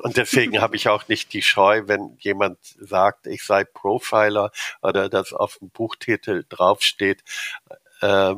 Und 0.02 0.16
deswegen 0.16 0.60
habe 0.60 0.76
ich 0.76 0.88
auch 0.88 1.06
nicht 1.08 1.32
die 1.32 1.42
Scheu, 1.42 1.82
wenn 1.86 2.16
jemand 2.18 2.58
sagt, 2.62 3.26
ich 3.26 3.44
sei 3.44 3.64
Profiler 3.64 4.52
oder 4.80 5.08
das 5.08 5.32
auf 5.32 5.58
dem 5.58 5.68
Buchtitel 5.70 6.44
draufsteht, 6.48 7.22
äh, 8.00 8.34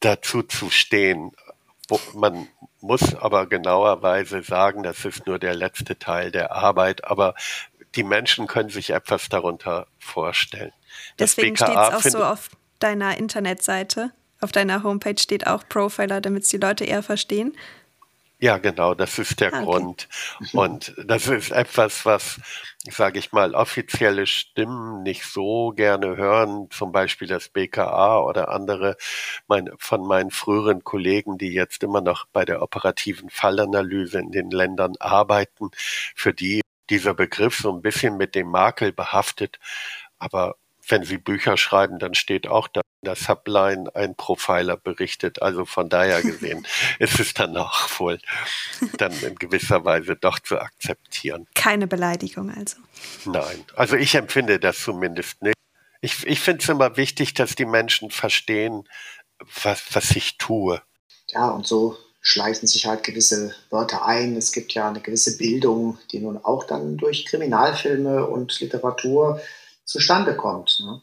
dazu 0.00 0.42
zu 0.42 0.70
stehen 0.70 1.32
man 2.14 2.48
muss 2.80 3.14
aber 3.14 3.46
genauerweise 3.46 4.42
sagen, 4.42 4.82
das 4.82 5.04
ist 5.04 5.26
nur 5.26 5.38
der 5.38 5.54
letzte 5.54 5.98
Teil 5.98 6.30
der 6.30 6.52
Arbeit, 6.52 7.04
aber 7.04 7.34
die 7.94 8.02
Menschen 8.02 8.46
können 8.46 8.70
sich 8.70 8.90
etwas 8.90 9.28
darunter 9.28 9.86
vorstellen. 9.98 10.72
Deswegen 11.18 11.56
steht 11.56 11.70
es 11.70 11.76
auch 11.76 12.02
so 12.02 12.24
auf 12.24 12.50
deiner 12.78 13.16
Internetseite, 13.18 14.12
auf 14.40 14.52
deiner 14.52 14.82
Homepage 14.82 15.18
steht 15.18 15.46
auch 15.46 15.64
Profiler, 15.68 16.20
damit 16.20 16.44
es 16.44 16.48
die 16.48 16.58
Leute 16.58 16.84
eher 16.84 17.02
verstehen. 17.02 17.56
Ja, 18.40 18.58
genau, 18.58 18.94
das 18.94 19.18
ist 19.18 19.40
der 19.40 19.52
ah, 19.52 19.56
okay. 19.56 19.64
Grund. 19.64 20.08
Und 20.52 20.94
das 21.04 21.26
ist 21.26 21.50
etwas, 21.50 22.06
was, 22.06 22.40
sage 22.88 23.18
ich 23.18 23.32
mal, 23.32 23.56
offizielle 23.56 24.28
Stimmen 24.28 25.02
nicht 25.02 25.24
so 25.24 25.72
gerne 25.72 26.16
hören, 26.16 26.68
zum 26.70 26.92
Beispiel 26.92 27.26
das 27.26 27.48
BKA 27.48 28.20
oder 28.20 28.50
andere 28.50 28.96
mein, 29.48 29.68
von 29.78 30.06
meinen 30.06 30.30
früheren 30.30 30.84
Kollegen, 30.84 31.36
die 31.36 31.52
jetzt 31.52 31.82
immer 31.82 32.00
noch 32.00 32.26
bei 32.26 32.44
der 32.44 32.62
operativen 32.62 33.28
Fallanalyse 33.28 34.20
in 34.20 34.30
den 34.30 34.52
Ländern 34.52 34.94
arbeiten, 35.00 35.72
für 36.14 36.32
die 36.32 36.60
dieser 36.90 37.14
Begriff 37.14 37.58
so 37.58 37.72
ein 37.72 37.82
bisschen 37.82 38.16
mit 38.16 38.34
dem 38.34 38.48
Makel 38.48 38.92
behaftet. 38.92 39.58
Aber 40.18 40.56
wenn 40.88 41.04
Sie 41.04 41.18
Bücher 41.18 41.56
schreiben, 41.56 41.98
dann 41.98 42.14
steht 42.14 42.46
auch 42.46 42.68
da 42.68 42.80
in 43.02 43.06
der 43.06 43.14
Subline 43.14 43.94
ein 43.94 44.14
Profiler 44.16 44.76
berichtet. 44.76 45.42
Also 45.42 45.64
von 45.64 45.88
daher 45.88 46.22
gesehen 46.22 46.66
ist 46.98 47.20
es 47.20 47.34
dann 47.34 47.56
auch 47.56 47.88
wohl 48.00 48.18
dann 48.96 49.12
in 49.22 49.36
gewisser 49.36 49.84
Weise 49.84 50.16
doch 50.16 50.38
zu 50.38 50.58
akzeptieren. 50.58 51.46
Keine 51.54 51.86
Beleidigung 51.86 52.50
also. 52.50 52.78
Nein, 53.24 53.64
also 53.76 53.96
ich 53.96 54.14
empfinde 54.14 54.58
das 54.58 54.82
zumindest 54.82 55.42
nicht. 55.42 55.54
Ich, 56.00 56.26
ich 56.26 56.40
finde 56.40 56.62
es 56.62 56.68
immer 56.68 56.96
wichtig, 56.96 57.34
dass 57.34 57.54
die 57.54 57.66
Menschen 57.66 58.10
verstehen, 58.10 58.88
was, 59.62 59.94
was 59.94 60.12
ich 60.12 60.38
tue. 60.38 60.80
Ja, 61.30 61.50
und 61.50 61.66
so 61.66 61.96
schleichen 62.20 62.68
sich 62.68 62.86
halt 62.86 63.04
gewisse 63.04 63.54
Wörter 63.70 64.04
ein. 64.04 64.36
Es 64.36 64.52
gibt 64.52 64.72
ja 64.74 64.88
eine 64.88 65.00
gewisse 65.00 65.36
Bildung, 65.36 65.98
die 66.12 66.20
nun 66.20 66.36
auch 66.36 66.64
dann 66.64 66.96
durch 66.96 67.26
Kriminalfilme 67.26 68.26
und 68.26 68.58
Literatur 68.60 69.40
zustande 69.84 70.36
kommt. 70.36 70.80
Ne? 70.80 71.00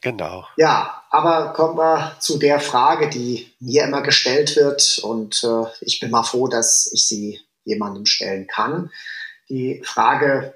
Genau. 0.00 0.44
Ja, 0.56 1.02
aber 1.10 1.52
kommen 1.52 1.76
wir 1.76 2.16
zu 2.20 2.38
der 2.38 2.60
Frage, 2.60 3.10
die 3.10 3.52
mir 3.58 3.84
immer 3.84 4.02
gestellt 4.02 4.56
wird 4.56 5.00
und 5.02 5.42
äh, 5.44 5.64
ich 5.80 6.00
bin 6.00 6.10
mal 6.10 6.22
froh, 6.22 6.48
dass 6.48 6.90
ich 6.92 7.06
sie 7.06 7.40
jemandem 7.64 8.06
stellen 8.06 8.46
kann. 8.46 8.90
Die 9.48 9.82
Frage, 9.84 10.54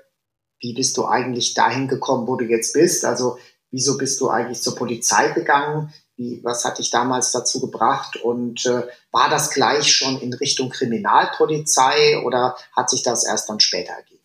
wie 0.60 0.72
bist 0.72 0.96
du 0.96 1.06
eigentlich 1.06 1.52
dahin 1.52 1.88
gekommen, 1.88 2.26
wo 2.26 2.36
du 2.36 2.44
jetzt 2.46 2.72
bist? 2.72 3.04
Also 3.04 3.38
wieso 3.70 3.98
bist 3.98 4.20
du 4.20 4.30
eigentlich 4.30 4.62
zur 4.62 4.76
Polizei 4.76 5.28
gegangen? 5.28 5.92
Wie, 6.16 6.40
was 6.44 6.64
hat 6.64 6.78
dich 6.78 6.90
damals 6.90 7.32
dazu 7.32 7.60
gebracht? 7.60 8.16
Und 8.16 8.66
äh, 8.66 8.86
war 9.10 9.28
das 9.30 9.50
gleich 9.50 9.92
schon 9.92 10.20
in 10.20 10.32
Richtung 10.32 10.70
Kriminalpolizei 10.70 12.22
oder 12.24 12.56
hat 12.76 12.90
sich 12.90 13.02
das 13.02 13.24
erst 13.24 13.48
dann 13.48 13.60
später 13.60 13.92
ergeben? 13.92 14.22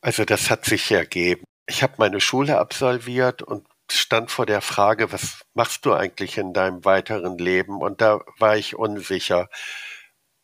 Also 0.00 0.24
das 0.24 0.50
hat 0.50 0.64
sich 0.64 0.90
ergeben. 0.90 1.44
Ich 1.66 1.82
habe 1.82 1.94
meine 1.98 2.20
Schule 2.20 2.58
absolviert 2.58 3.42
und 3.42 3.66
stand 3.92 4.30
vor 4.30 4.46
der 4.46 4.60
Frage, 4.60 5.12
was 5.12 5.42
machst 5.54 5.84
du 5.84 5.92
eigentlich 5.92 6.38
in 6.38 6.52
deinem 6.52 6.84
weiteren 6.84 7.38
Leben? 7.38 7.80
Und 7.80 8.00
da 8.00 8.20
war 8.38 8.56
ich 8.56 8.76
unsicher. 8.76 9.48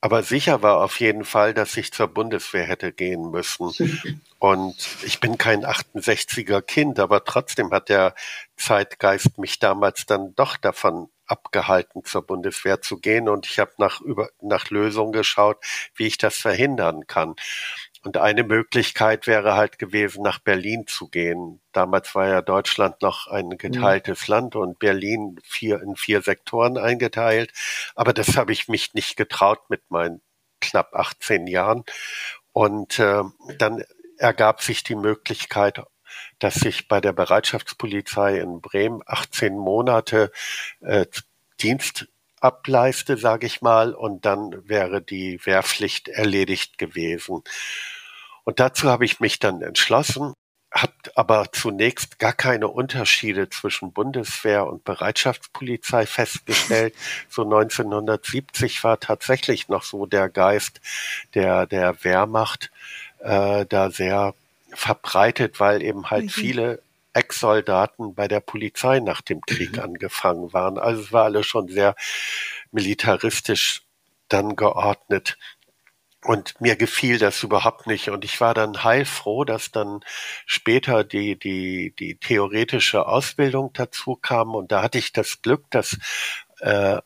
Aber 0.00 0.22
sicher 0.22 0.62
war 0.62 0.82
auf 0.84 1.00
jeden 1.00 1.24
Fall, 1.24 1.54
dass 1.54 1.76
ich 1.76 1.92
zur 1.92 2.08
Bundeswehr 2.08 2.64
hätte 2.64 2.92
gehen 2.92 3.30
müssen. 3.30 3.72
Und 4.38 4.76
ich 5.02 5.20
bin 5.20 5.38
kein 5.38 5.64
68er 5.64 6.60
Kind, 6.60 7.00
aber 7.00 7.24
trotzdem 7.24 7.70
hat 7.72 7.88
der 7.88 8.14
Zeitgeist 8.56 9.38
mich 9.38 9.58
damals 9.58 10.06
dann 10.06 10.34
doch 10.34 10.56
davon 10.56 11.08
abgehalten, 11.26 12.04
zur 12.04 12.22
Bundeswehr 12.22 12.80
zu 12.82 12.98
gehen. 12.98 13.28
Und 13.28 13.46
ich 13.46 13.58
habe 13.58 13.72
nach, 13.78 14.00
über, 14.00 14.28
nach 14.40 14.70
Lösungen 14.70 15.12
geschaut, 15.12 15.58
wie 15.94 16.06
ich 16.06 16.18
das 16.18 16.36
verhindern 16.36 17.06
kann. 17.06 17.34
Und 18.06 18.18
eine 18.18 18.44
Möglichkeit 18.44 19.26
wäre 19.26 19.54
halt 19.54 19.80
gewesen, 19.80 20.22
nach 20.22 20.38
Berlin 20.38 20.86
zu 20.86 21.08
gehen. 21.08 21.60
Damals 21.72 22.14
war 22.14 22.28
ja 22.28 22.40
Deutschland 22.40 23.02
noch 23.02 23.26
ein 23.26 23.46
mhm. 23.46 23.58
geteiltes 23.58 24.28
mhm. 24.28 24.32
Land 24.32 24.54
und 24.54 24.78
Berlin 24.78 25.40
vier, 25.42 25.82
in 25.82 25.96
vier 25.96 26.22
Sektoren 26.22 26.78
eingeteilt. 26.78 27.52
Aber 27.96 28.12
das 28.12 28.36
habe 28.36 28.52
ich 28.52 28.68
mich 28.68 28.94
nicht 28.94 29.16
getraut 29.16 29.68
mit 29.70 29.90
meinen 29.90 30.20
knapp 30.60 30.94
18 30.94 31.48
Jahren. 31.48 31.82
Und 32.52 33.00
äh, 33.00 33.24
dann 33.58 33.82
ergab 34.18 34.62
sich 34.62 34.84
die 34.84 34.94
Möglichkeit, 34.94 35.82
dass 36.38 36.62
ich 36.62 36.86
bei 36.86 37.00
der 37.00 37.12
Bereitschaftspolizei 37.12 38.38
in 38.38 38.60
Bremen 38.60 39.02
18 39.04 39.58
Monate 39.58 40.30
äh, 40.80 41.06
Dienst 41.60 42.06
ableiste, 42.38 43.16
sage 43.16 43.46
ich 43.46 43.62
mal, 43.62 43.94
und 43.94 44.24
dann 44.24 44.68
wäre 44.68 45.02
die 45.02 45.44
Wehrpflicht 45.44 46.06
erledigt 46.06 46.78
gewesen. 46.78 47.42
Und 48.46 48.60
dazu 48.60 48.88
habe 48.88 49.04
ich 49.04 49.18
mich 49.18 49.40
dann 49.40 49.60
entschlossen, 49.60 50.32
habe 50.72 50.92
aber 51.16 51.50
zunächst 51.50 52.20
gar 52.20 52.32
keine 52.32 52.68
Unterschiede 52.68 53.50
zwischen 53.50 53.92
Bundeswehr 53.92 54.68
und 54.68 54.84
Bereitschaftspolizei 54.84 56.06
festgestellt. 56.06 56.94
So 57.28 57.42
1970 57.42 58.84
war 58.84 59.00
tatsächlich 59.00 59.68
noch 59.68 59.82
so 59.82 60.06
der 60.06 60.28
Geist 60.28 60.80
der, 61.34 61.66
der 61.66 62.04
Wehrmacht 62.04 62.70
äh, 63.18 63.66
da 63.66 63.90
sehr 63.90 64.32
verbreitet, 64.72 65.58
weil 65.58 65.82
eben 65.82 66.10
halt 66.10 66.26
mhm. 66.26 66.30
viele 66.30 66.82
Ex-Soldaten 67.14 68.14
bei 68.14 68.28
der 68.28 68.40
Polizei 68.40 69.00
nach 69.00 69.22
dem 69.22 69.40
Krieg 69.40 69.72
mhm. 69.72 69.82
angefangen 69.82 70.52
waren. 70.52 70.78
Also 70.78 71.02
es 71.02 71.12
war 71.12 71.24
alles 71.24 71.46
schon 71.46 71.66
sehr 71.66 71.96
militaristisch 72.70 73.82
dann 74.28 74.54
geordnet. 74.54 75.36
Und 76.26 76.60
mir 76.60 76.74
gefiel 76.74 77.18
das 77.18 77.42
überhaupt 77.44 77.86
nicht. 77.86 78.10
Und 78.10 78.24
ich 78.24 78.40
war 78.40 78.52
dann 78.52 78.82
heilfroh, 78.82 79.44
dass 79.44 79.70
dann 79.70 80.00
später 80.44 81.04
die, 81.04 81.38
die, 81.38 81.94
die 81.96 82.16
theoretische 82.16 83.06
Ausbildung 83.06 83.70
dazu 83.74 84.16
kam. 84.16 84.56
Und 84.56 84.72
da 84.72 84.82
hatte 84.82 84.98
ich 84.98 85.12
das 85.12 85.40
Glück, 85.40 85.70
dass 85.70 85.96
äh, 86.58 86.98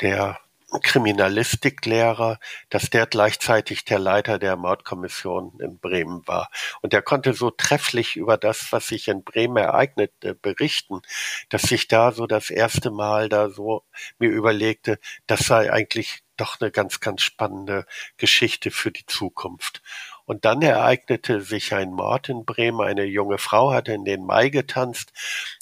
der 0.00 0.38
Kriminalistiklehrer, 0.82 2.38
dass 2.68 2.90
der 2.90 3.06
gleichzeitig 3.06 3.84
der 3.84 3.98
Leiter 3.98 4.38
der 4.38 4.56
Mordkommission 4.56 5.58
in 5.60 5.78
Bremen 5.78 6.26
war. 6.26 6.50
Und 6.82 6.92
er 6.92 7.00
konnte 7.00 7.32
so 7.32 7.50
trefflich 7.50 8.16
über 8.16 8.36
das, 8.36 8.70
was 8.70 8.88
sich 8.88 9.08
in 9.08 9.24
Bremen 9.24 9.56
ereignete, 9.56 10.34
berichten, 10.34 11.00
dass 11.48 11.70
ich 11.70 11.88
da 11.88 12.12
so 12.12 12.26
das 12.26 12.50
erste 12.50 12.90
Mal 12.90 13.28
da 13.28 13.48
so 13.48 13.84
mir 14.18 14.28
überlegte, 14.30 14.98
das 15.26 15.40
sei 15.40 15.72
eigentlich 15.72 16.22
doch 16.36 16.60
eine 16.60 16.70
ganz, 16.70 17.00
ganz 17.00 17.22
spannende 17.22 17.86
Geschichte 18.16 18.70
für 18.70 18.90
die 18.92 19.06
Zukunft. 19.06 19.82
Und 20.24 20.44
dann 20.44 20.62
ereignete 20.62 21.40
sich 21.40 21.74
ein 21.74 21.90
Mord 21.90 22.28
in 22.28 22.44
Bremen. 22.44 22.80
Eine 22.80 23.04
junge 23.04 23.38
Frau 23.38 23.72
hatte 23.72 23.92
in 23.92 24.04
den 24.04 24.24
Mai 24.24 24.50
getanzt. 24.50 25.12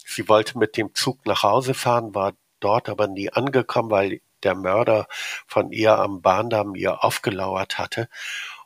Sie 0.05 0.29
wollte 0.29 0.59
mit 0.59 0.77
dem 0.77 0.95
Zug 0.95 1.25
nach 1.27 1.45
Hause 1.45 1.73
fahren, 1.75 2.15
war 2.15 2.35
dort 2.61 2.89
aber 2.89 3.07
nie 3.07 3.33
angekommen, 3.33 3.91
weil 3.91 4.21
der 4.43 4.55
Mörder 4.55 5.07
von 5.47 5.73
ihr 5.73 5.99
am 5.99 6.23
Bahndamm 6.23 6.75
ihr 6.75 7.05
aufgelauert 7.05 7.79
hatte. 7.79 8.09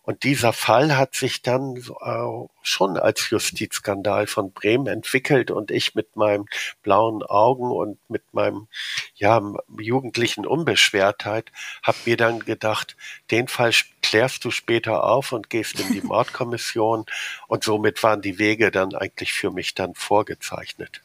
Und 0.03 0.25
dieser 0.25 0.53
Fall 0.53 0.97
hat 0.97 1.15
sich 1.15 1.43
dann 1.43 1.77
äh, 1.77 2.49
schon 2.63 2.97
als 2.97 3.29
Justizskandal 3.31 4.27
von 4.27 4.51
Bremen 4.53 4.87
entwickelt 4.87 5.51
und 5.51 5.71
ich 5.71 5.95
mit 5.95 6.17
meinen 6.17 6.47
blauen 6.83 7.23
Augen 7.23 7.71
und 7.71 7.99
mit 8.09 8.33
meinem 8.33 8.67
ja 9.15 9.41
jugendlichen 9.79 10.47
Unbeschwertheit 10.47 11.53
habe 11.83 11.99
mir 12.07 12.17
dann 12.17 12.41
gedacht, 12.41 12.97
den 13.31 13.47
Fall 13.47 13.73
klärst 14.03 14.45
du 14.45 14.51
später 14.51 15.05
auf 15.05 15.33
und 15.33 15.51
gehst 15.51 15.79
in 15.79 15.93
die 15.93 16.01
Mordkommission 16.03 17.05
und 17.47 17.63
somit 17.63 18.03
waren 18.03 18.23
die 18.23 18.39
Wege 18.39 18.71
dann 18.71 18.95
eigentlich 18.95 19.33
für 19.33 19.51
mich 19.51 19.75
dann 19.75 19.95
vorgezeichnet. 19.95 21.03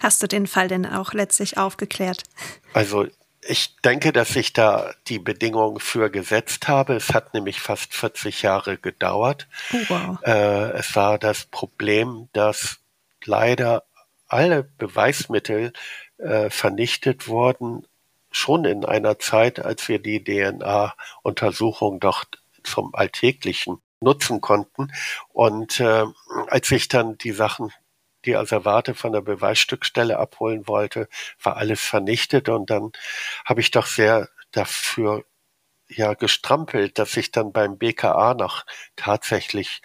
Hast 0.00 0.22
du 0.22 0.26
den 0.26 0.46
Fall 0.46 0.68
denn 0.68 0.86
auch 0.86 1.12
letztlich 1.12 1.58
aufgeklärt? 1.58 2.22
Also 2.72 3.06
ich 3.48 3.76
denke, 3.76 4.12
dass 4.12 4.36
ich 4.36 4.52
da 4.52 4.92
die 5.06 5.18
Bedingungen 5.18 5.80
für 5.80 6.10
gesetzt 6.10 6.68
habe. 6.68 6.94
Es 6.94 7.14
hat 7.14 7.32
nämlich 7.32 7.60
fast 7.60 7.94
40 7.94 8.42
Jahre 8.42 8.76
gedauert. 8.76 9.48
Oh, 9.72 9.76
wow. 9.88 10.18
Äh, 10.22 10.72
es 10.72 10.94
war 10.94 11.18
das 11.18 11.46
Problem, 11.46 12.28
dass 12.34 12.80
leider 13.24 13.84
alle 14.26 14.62
Beweismittel 14.62 15.72
äh, 16.18 16.50
vernichtet 16.50 17.26
wurden, 17.28 17.86
schon 18.30 18.66
in 18.66 18.84
einer 18.84 19.18
Zeit, 19.18 19.64
als 19.64 19.88
wir 19.88 19.98
die 19.98 20.22
DNA-Untersuchung 20.22 22.00
doch 22.00 22.24
zum 22.62 22.94
Alltäglichen 22.94 23.80
nutzen 24.00 24.42
konnten. 24.42 24.92
Und 25.32 25.80
äh, 25.80 26.04
als 26.48 26.70
ich 26.70 26.88
dann 26.88 27.16
die 27.16 27.32
Sachen 27.32 27.72
die 28.28 28.36
Asservate 28.36 28.94
von 28.94 29.12
der 29.12 29.22
Beweisstückstelle 29.22 30.18
abholen 30.18 30.68
wollte, 30.68 31.08
war 31.42 31.56
alles 31.56 31.80
vernichtet 31.80 32.48
und 32.48 32.70
dann 32.70 32.92
habe 33.44 33.60
ich 33.60 33.70
doch 33.70 33.86
sehr 33.86 34.28
dafür 34.52 35.24
ja 35.88 36.12
gestrampelt, 36.12 36.98
dass 36.98 37.16
ich 37.16 37.30
dann 37.30 37.52
beim 37.52 37.78
BKA 37.78 38.34
noch 38.34 38.66
tatsächlich 38.96 39.80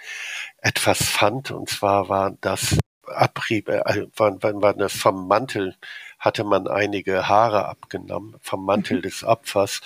etwas 0.58 1.02
fand 1.04 1.52
und 1.52 1.70
zwar 1.70 2.10
war 2.10 2.32
das 2.42 2.78
Abriebe, 3.08 3.86
äh, 3.86 4.08
wann, 4.16 4.38
wann 4.42 4.62
war 4.62 4.74
das 4.74 4.94
vom 4.94 5.28
Mantel 5.28 5.76
hatte 6.20 6.44
man 6.44 6.68
einige 6.68 7.28
Haare 7.28 7.66
abgenommen 7.66 8.36
vom 8.42 8.66
Mantel 8.66 8.98
mhm. 8.98 9.02
des 9.04 9.24
Opfers 9.24 9.82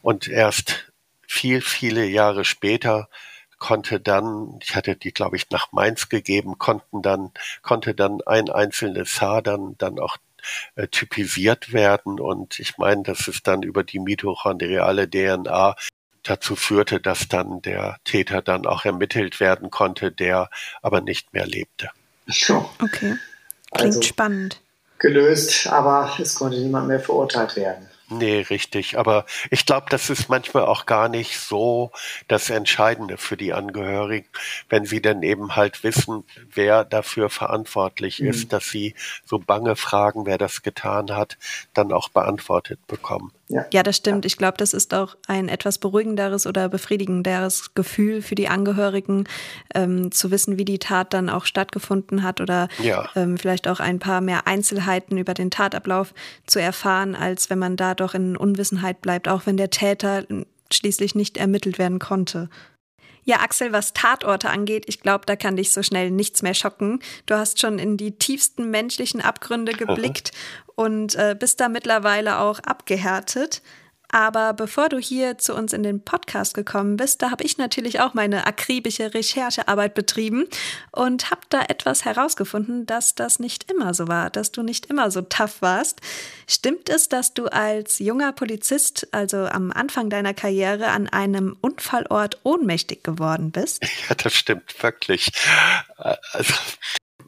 und 0.00 0.28
erst 0.28 0.92
viel, 1.26 1.60
viele 1.60 2.04
Jahre 2.06 2.44
später 2.44 3.08
konnte 3.62 4.00
dann, 4.00 4.58
ich 4.60 4.74
hatte 4.74 4.96
die, 4.96 5.12
glaube 5.12 5.36
ich, 5.36 5.48
nach 5.50 5.70
Mainz 5.70 6.08
gegeben, 6.08 6.58
konnten 6.58 7.00
dann, 7.00 7.30
konnte 7.62 7.94
dann 7.94 8.20
ein 8.26 8.50
einzelnes 8.50 9.20
Haar 9.20 9.40
dann, 9.40 9.76
dann 9.78 10.00
auch 10.00 10.16
äh, 10.74 10.88
typisiert 10.88 11.72
werden. 11.72 12.18
Und 12.18 12.58
ich 12.58 12.76
meine, 12.76 13.04
dass 13.04 13.28
es 13.28 13.44
dann 13.44 13.62
über 13.62 13.84
die 13.84 14.00
mitochondriale 14.00 15.08
DNA 15.08 15.76
dazu 16.24 16.56
führte, 16.56 17.00
dass 17.00 17.28
dann 17.28 17.62
der 17.62 17.98
Täter 18.02 18.42
dann 18.42 18.66
auch 18.66 18.84
ermittelt 18.84 19.38
werden 19.38 19.70
konnte, 19.70 20.10
der 20.10 20.50
aber 20.82 21.00
nicht 21.00 21.32
mehr 21.32 21.46
lebte. 21.46 21.90
Okay. 22.80 23.14
Klingt 23.70 23.94
also, 23.94 24.02
spannend. 24.02 24.60
Gelöst, 24.98 25.68
aber 25.68 26.16
es 26.20 26.34
konnte 26.34 26.58
niemand 26.58 26.88
mehr 26.88 27.00
verurteilt 27.00 27.54
werden. 27.54 27.88
Nee, 28.18 28.40
richtig. 28.50 28.98
Aber 28.98 29.24
ich 29.50 29.64
glaube, 29.64 29.86
das 29.88 30.10
ist 30.10 30.28
manchmal 30.28 30.64
auch 30.64 30.86
gar 30.86 31.08
nicht 31.08 31.38
so 31.38 31.92
das 32.28 32.50
Entscheidende 32.50 33.16
für 33.16 33.36
die 33.36 33.52
Angehörigen, 33.52 34.28
wenn 34.68 34.84
sie 34.84 35.00
dann 35.00 35.22
eben 35.22 35.56
halt 35.56 35.82
wissen, 35.82 36.24
wer 36.52 36.84
dafür 36.84 37.30
verantwortlich 37.30 38.20
mhm. 38.20 38.28
ist, 38.28 38.52
dass 38.52 38.68
sie 38.68 38.94
so 39.24 39.38
bange 39.38 39.76
Fragen, 39.76 40.26
wer 40.26 40.36
das 40.36 40.62
getan 40.62 41.10
hat, 41.16 41.38
dann 41.72 41.92
auch 41.92 42.10
beantwortet 42.10 42.86
bekommen. 42.86 43.32
Ja, 43.52 43.66
ja 43.72 43.82
das 43.82 43.96
stimmt. 43.96 44.24
Ich 44.24 44.36
glaube, 44.36 44.56
das 44.56 44.74
ist 44.74 44.94
auch 44.94 45.16
ein 45.26 45.48
etwas 45.48 45.78
beruhigenderes 45.78 46.46
oder 46.46 46.68
befriedigenderes 46.68 47.74
Gefühl 47.74 48.22
für 48.22 48.34
die 48.34 48.48
Angehörigen, 48.48 49.24
ähm, 49.74 50.10
zu 50.10 50.30
wissen, 50.30 50.58
wie 50.58 50.64
die 50.64 50.78
Tat 50.78 51.12
dann 51.12 51.28
auch 51.28 51.44
stattgefunden 51.44 52.22
hat 52.22 52.40
oder 52.40 52.68
ja. 52.82 53.08
ähm, 53.14 53.36
vielleicht 53.36 53.68
auch 53.68 53.80
ein 53.80 53.98
paar 53.98 54.20
mehr 54.20 54.46
Einzelheiten 54.46 55.18
über 55.18 55.34
den 55.34 55.50
Tatablauf 55.50 56.14
zu 56.46 56.60
erfahren, 56.60 57.14
als 57.14 57.50
wenn 57.50 57.58
man 57.58 57.76
da 57.76 57.94
doch 57.94 58.14
in 58.14 58.36
Unwissenheit 58.36 59.00
bleibt, 59.02 59.28
auch 59.28 59.46
wenn 59.46 59.56
der 59.56 59.70
Täter 59.70 60.24
schließlich 60.72 61.14
nicht 61.14 61.36
ermittelt 61.36 61.78
werden 61.78 61.98
konnte. 61.98 62.48
Ja, 63.24 63.40
Axel, 63.40 63.72
was 63.72 63.92
Tatorte 63.92 64.50
angeht, 64.50 64.84
ich 64.88 65.00
glaube, 65.00 65.26
da 65.26 65.36
kann 65.36 65.56
dich 65.56 65.72
so 65.72 65.82
schnell 65.82 66.10
nichts 66.10 66.42
mehr 66.42 66.54
schocken. 66.54 67.00
Du 67.26 67.36
hast 67.36 67.60
schon 67.60 67.78
in 67.78 67.96
die 67.96 68.18
tiefsten 68.18 68.70
menschlichen 68.70 69.20
Abgründe 69.20 69.72
geblickt 69.78 70.32
und 70.74 71.14
äh, 71.14 71.36
bist 71.38 71.60
da 71.60 71.68
mittlerweile 71.68 72.38
auch 72.38 72.58
abgehärtet. 72.60 73.62
Aber 74.12 74.52
bevor 74.52 74.90
du 74.90 74.98
hier 74.98 75.38
zu 75.38 75.54
uns 75.54 75.72
in 75.72 75.82
den 75.82 76.04
Podcast 76.04 76.52
gekommen 76.52 76.98
bist, 76.98 77.22
da 77.22 77.30
habe 77.30 77.44
ich 77.44 77.56
natürlich 77.56 78.00
auch 78.00 78.12
meine 78.12 78.46
akribische 78.46 79.14
Recherchearbeit 79.14 79.94
betrieben 79.94 80.46
und 80.92 81.30
habe 81.30 81.40
da 81.48 81.62
etwas 81.62 82.04
herausgefunden, 82.04 82.84
dass 82.84 83.14
das 83.14 83.38
nicht 83.38 83.70
immer 83.70 83.94
so 83.94 84.08
war, 84.08 84.28
dass 84.28 84.52
du 84.52 84.62
nicht 84.62 84.86
immer 84.86 85.10
so 85.10 85.22
tough 85.22 85.62
warst. 85.62 86.02
Stimmt 86.46 86.90
es, 86.90 87.08
dass 87.08 87.32
du 87.32 87.46
als 87.46 87.98
junger 88.00 88.32
Polizist, 88.32 89.08
also 89.12 89.46
am 89.46 89.72
Anfang 89.72 90.10
deiner 90.10 90.34
Karriere, 90.34 90.88
an 90.88 91.08
einem 91.08 91.56
Unfallort 91.62 92.38
ohnmächtig 92.44 93.02
geworden 93.02 93.50
bist? 93.50 93.82
Ja, 94.08 94.16
das 94.16 94.34
stimmt 94.34 94.82
wirklich. 94.82 95.30
Also 95.96 96.54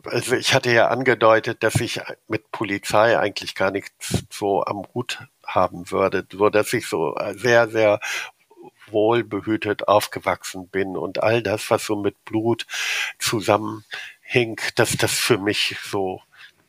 also 0.06 0.34
ich 0.34 0.54
hatte 0.54 0.70
ja 0.70 0.88
angedeutet, 0.88 1.62
dass 1.62 1.76
ich 1.76 2.00
mit 2.26 2.50
Polizei 2.50 3.18
eigentlich 3.18 3.54
gar 3.54 3.70
nichts 3.70 4.24
so 4.30 4.64
am 4.64 4.84
Hut 4.92 5.18
haben 5.46 5.90
würde, 5.90 6.26
nur 6.32 6.50
dass 6.50 6.72
ich 6.72 6.86
so 6.88 7.16
sehr, 7.34 7.68
sehr 7.68 8.00
wohlbehütet 8.90 9.88
aufgewachsen 9.88 10.68
bin 10.68 10.96
und 10.96 11.22
all 11.22 11.42
das, 11.42 11.70
was 11.70 11.84
so 11.84 11.96
mit 11.96 12.24
Blut 12.24 12.66
zusammenhing, 13.18 14.60
dass 14.76 14.96
das 14.96 15.12
für 15.12 15.38
mich 15.38 15.76
so 15.82 16.20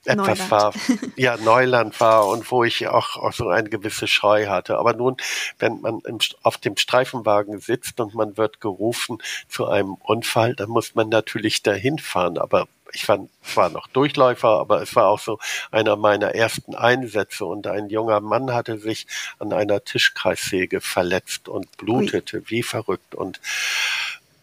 etwas 0.08 0.39
Neuland. 0.39 0.52
war, 0.52 0.74
ja, 1.15 1.38
Neuland 1.38 2.00
war 2.00 2.28
und 2.28 2.50
wo 2.52 2.63
ich 2.63 2.88
auch, 2.88 3.18
auch 3.18 3.34
so 3.34 3.50
eine 3.50 3.70
gewisse 3.70 4.08
Scheu 4.08 4.48
hatte. 4.48 4.78
Aber 4.78 4.94
nun, 4.94 5.18
wenn 5.60 5.82
man 5.82 6.00
im, 6.02 6.20
auf 6.44 6.58
dem 6.58 6.78
Streifenwagen 6.78 7.60
sitzt 7.60 8.00
und 8.00 8.13
man 8.13 8.38
wird 8.38 8.62
gerufen 8.62 9.20
zu 9.50 9.68
einem 9.68 9.96
Unfall, 9.96 10.56
dann 10.56 10.70
muss 10.70 10.96
man 10.96 11.10
natürlich 11.10 11.63
dahin 11.63 12.00
fahren. 12.00 12.38
Aber 12.38 12.68
ich 12.94 13.08
war 13.08 13.20
zwar 13.44 13.70
noch 13.70 13.88
Durchläufer, 13.88 14.60
aber 14.60 14.82
es 14.82 14.96
war 14.96 15.08
auch 15.08 15.20
so 15.20 15.39
einer 15.72 15.96
meiner 15.96 16.34
ersten 16.34 16.76
Einsätze 16.76 17.46
und 17.46 17.68
ein 17.68 17.89
junger 17.89 18.22
Mann 18.22 18.54
hatte 18.54 18.78
sich 18.78 19.08
an 19.39 19.54
einer 19.54 19.84
Tischkreissäge 19.84 20.82
verletzt 20.82 21.50
und 21.50 21.76
blutete 21.78 22.38
Ui. 22.38 22.44
wie 22.48 22.63
verrückt 22.63 23.13
und 23.15 23.41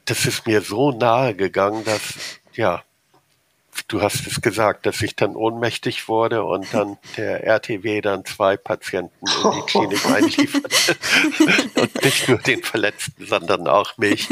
das 0.05 0.27
ist 0.27 0.47
mir 0.47 0.61
so 0.61 0.91
nahe 0.91 1.35
gegangen, 1.35 1.85
dass, 1.85 2.03
ja, 2.53 2.83
du 3.89 4.03
hast 4.03 4.27
es 4.27 4.41
gesagt, 4.41 4.87
dass 4.87 5.03
ich 5.03 5.17
dann 5.17 5.37
ohnmächtig 5.37 6.09
wurde 6.09 6.45
und 6.45 6.73
dann 6.73 6.99
der 7.17 7.45
RTW 7.45 8.01
dann 8.01 8.25
zwei 8.25 8.57
Patienten 8.57 9.27
in 9.27 9.53
die 9.53 9.63
Klinik 9.63 10.07
einlieferte. 10.11 10.97
und 11.81 12.05
nicht 12.05 12.29
nur 12.29 12.39
den 12.39 12.63
Verletzten, 12.63 13.27
sondern 13.27 13.69
auch 13.69 13.99
mich. 13.99 14.29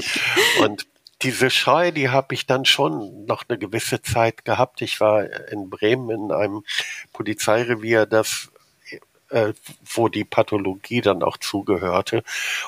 Und 0.60 0.86
diese 1.22 1.50
Scheu, 1.50 1.92
die 1.92 2.08
habe 2.08 2.34
ich 2.34 2.46
dann 2.46 2.64
schon 2.64 3.26
noch 3.26 3.44
eine 3.48 3.58
gewisse 3.58 4.00
Zeit 4.00 4.44
gehabt. 4.44 4.80
Ich 4.80 5.00
war 5.00 5.24
in 5.50 5.68
Bremen 5.68 6.10
in 6.10 6.32
einem 6.32 6.64
Polizeirevier, 7.12 8.06
das 8.06 8.50
äh, 9.30 9.52
wo 9.84 10.08
die 10.08 10.24
Pathologie 10.24 11.00
dann 11.00 11.22
auch 11.22 11.36
zugehörte. 11.38 12.22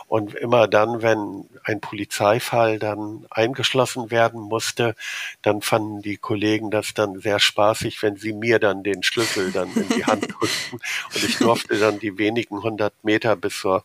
Und 0.08 0.34
immer 0.34 0.68
dann, 0.68 1.02
wenn 1.02 1.48
ein 1.64 1.80
Polizeifall 1.80 2.78
dann 2.78 3.26
eingeschlossen 3.30 4.10
werden 4.10 4.40
musste, 4.40 4.94
dann 5.42 5.60
fanden 5.62 6.02
die 6.02 6.16
Kollegen 6.16 6.70
das 6.70 6.94
dann 6.94 7.20
sehr 7.20 7.38
spaßig, 7.38 8.02
wenn 8.02 8.16
sie 8.16 8.32
mir 8.32 8.58
dann 8.58 8.82
den 8.82 9.02
Schlüssel 9.02 9.52
dann 9.52 9.72
in 9.74 9.88
die 9.88 10.04
Hand 10.04 10.22
drückten. 10.40 10.80
Und 11.14 11.24
ich 11.24 11.38
durfte 11.38 11.78
dann 11.78 11.98
die 11.98 12.18
wenigen 12.18 12.62
hundert 12.62 12.94
Meter 13.02 13.36
bis 13.36 13.60
zur 13.60 13.84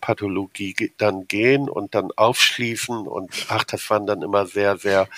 Pathologie 0.00 0.92
dann 0.98 1.26
gehen 1.28 1.68
und 1.68 1.94
dann 1.94 2.10
aufschließen. 2.14 3.06
Und 3.06 3.46
ach, 3.48 3.64
das 3.64 3.88
waren 3.90 4.06
dann 4.06 4.22
immer 4.22 4.46
sehr, 4.46 4.76
sehr, 4.76 5.08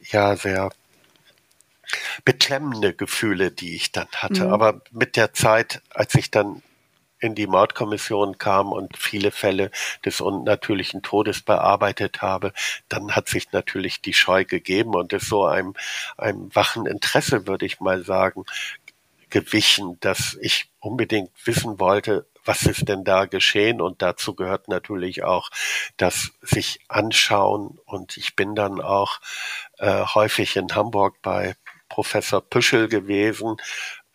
ja, 0.00 0.36
sehr 0.36 0.70
beklemmende 2.24 2.94
Gefühle, 2.94 3.50
die 3.50 3.74
ich 3.74 3.92
dann 3.92 4.08
hatte. 4.14 4.46
Mhm. 4.46 4.52
Aber 4.52 4.80
mit 4.90 5.16
der 5.16 5.32
Zeit, 5.32 5.82
als 5.90 6.14
ich 6.14 6.30
dann 6.30 6.62
in 7.22 7.34
die 7.36 7.46
Mordkommission 7.46 8.36
kam 8.36 8.72
und 8.72 8.96
viele 8.96 9.30
Fälle 9.30 9.70
des 10.04 10.20
unnatürlichen 10.20 11.02
Todes 11.02 11.42
bearbeitet 11.42 12.20
habe, 12.20 12.52
dann 12.88 13.12
hat 13.14 13.28
sich 13.28 13.52
natürlich 13.52 14.02
die 14.02 14.12
Scheu 14.12 14.44
gegeben 14.44 14.94
und 14.94 15.12
ist 15.12 15.28
so 15.28 15.44
einem, 15.44 15.74
einem 16.18 16.52
wachen 16.54 16.86
Interesse, 16.86 17.46
würde 17.46 17.64
ich 17.64 17.78
mal 17.78 18.04
sagen, 18.04 18.44
gewichen, 19.30 19.98
dass 20.00 20.36
ich 20.40 20.70
unbedingt 20.80 21.30
wissen 21.44 21.78
wollte, 21.78 22.26
was 22.44 22.62
ist 22.62 22.88
denn 22.88 23.04
da 23.04 23.26
geschehen? 23.26 23.80
Und 23.80 24.02
dazu 24.02 24.34
gehört 24.34 24.68
natürlich 24.68 25.22
auch 25.22 25.48
das 25.96 26.32
sich 26.42 26.80
anschauen. 26.88 27.78
Und 27.84 28.16
ich 28.16 28.36
bin 28.36 28.54
dann 28.54 28.80
auch 28.80 29.20
äh, 29.78 30.04
häufig 30.04 30.56
in 30.56 30.74
Hamburg 30.74 31.22
bei 31.22 31.54
Professor 31.92 32.40
Püschel 32.40 32.88
gewesen, 32.88 33.56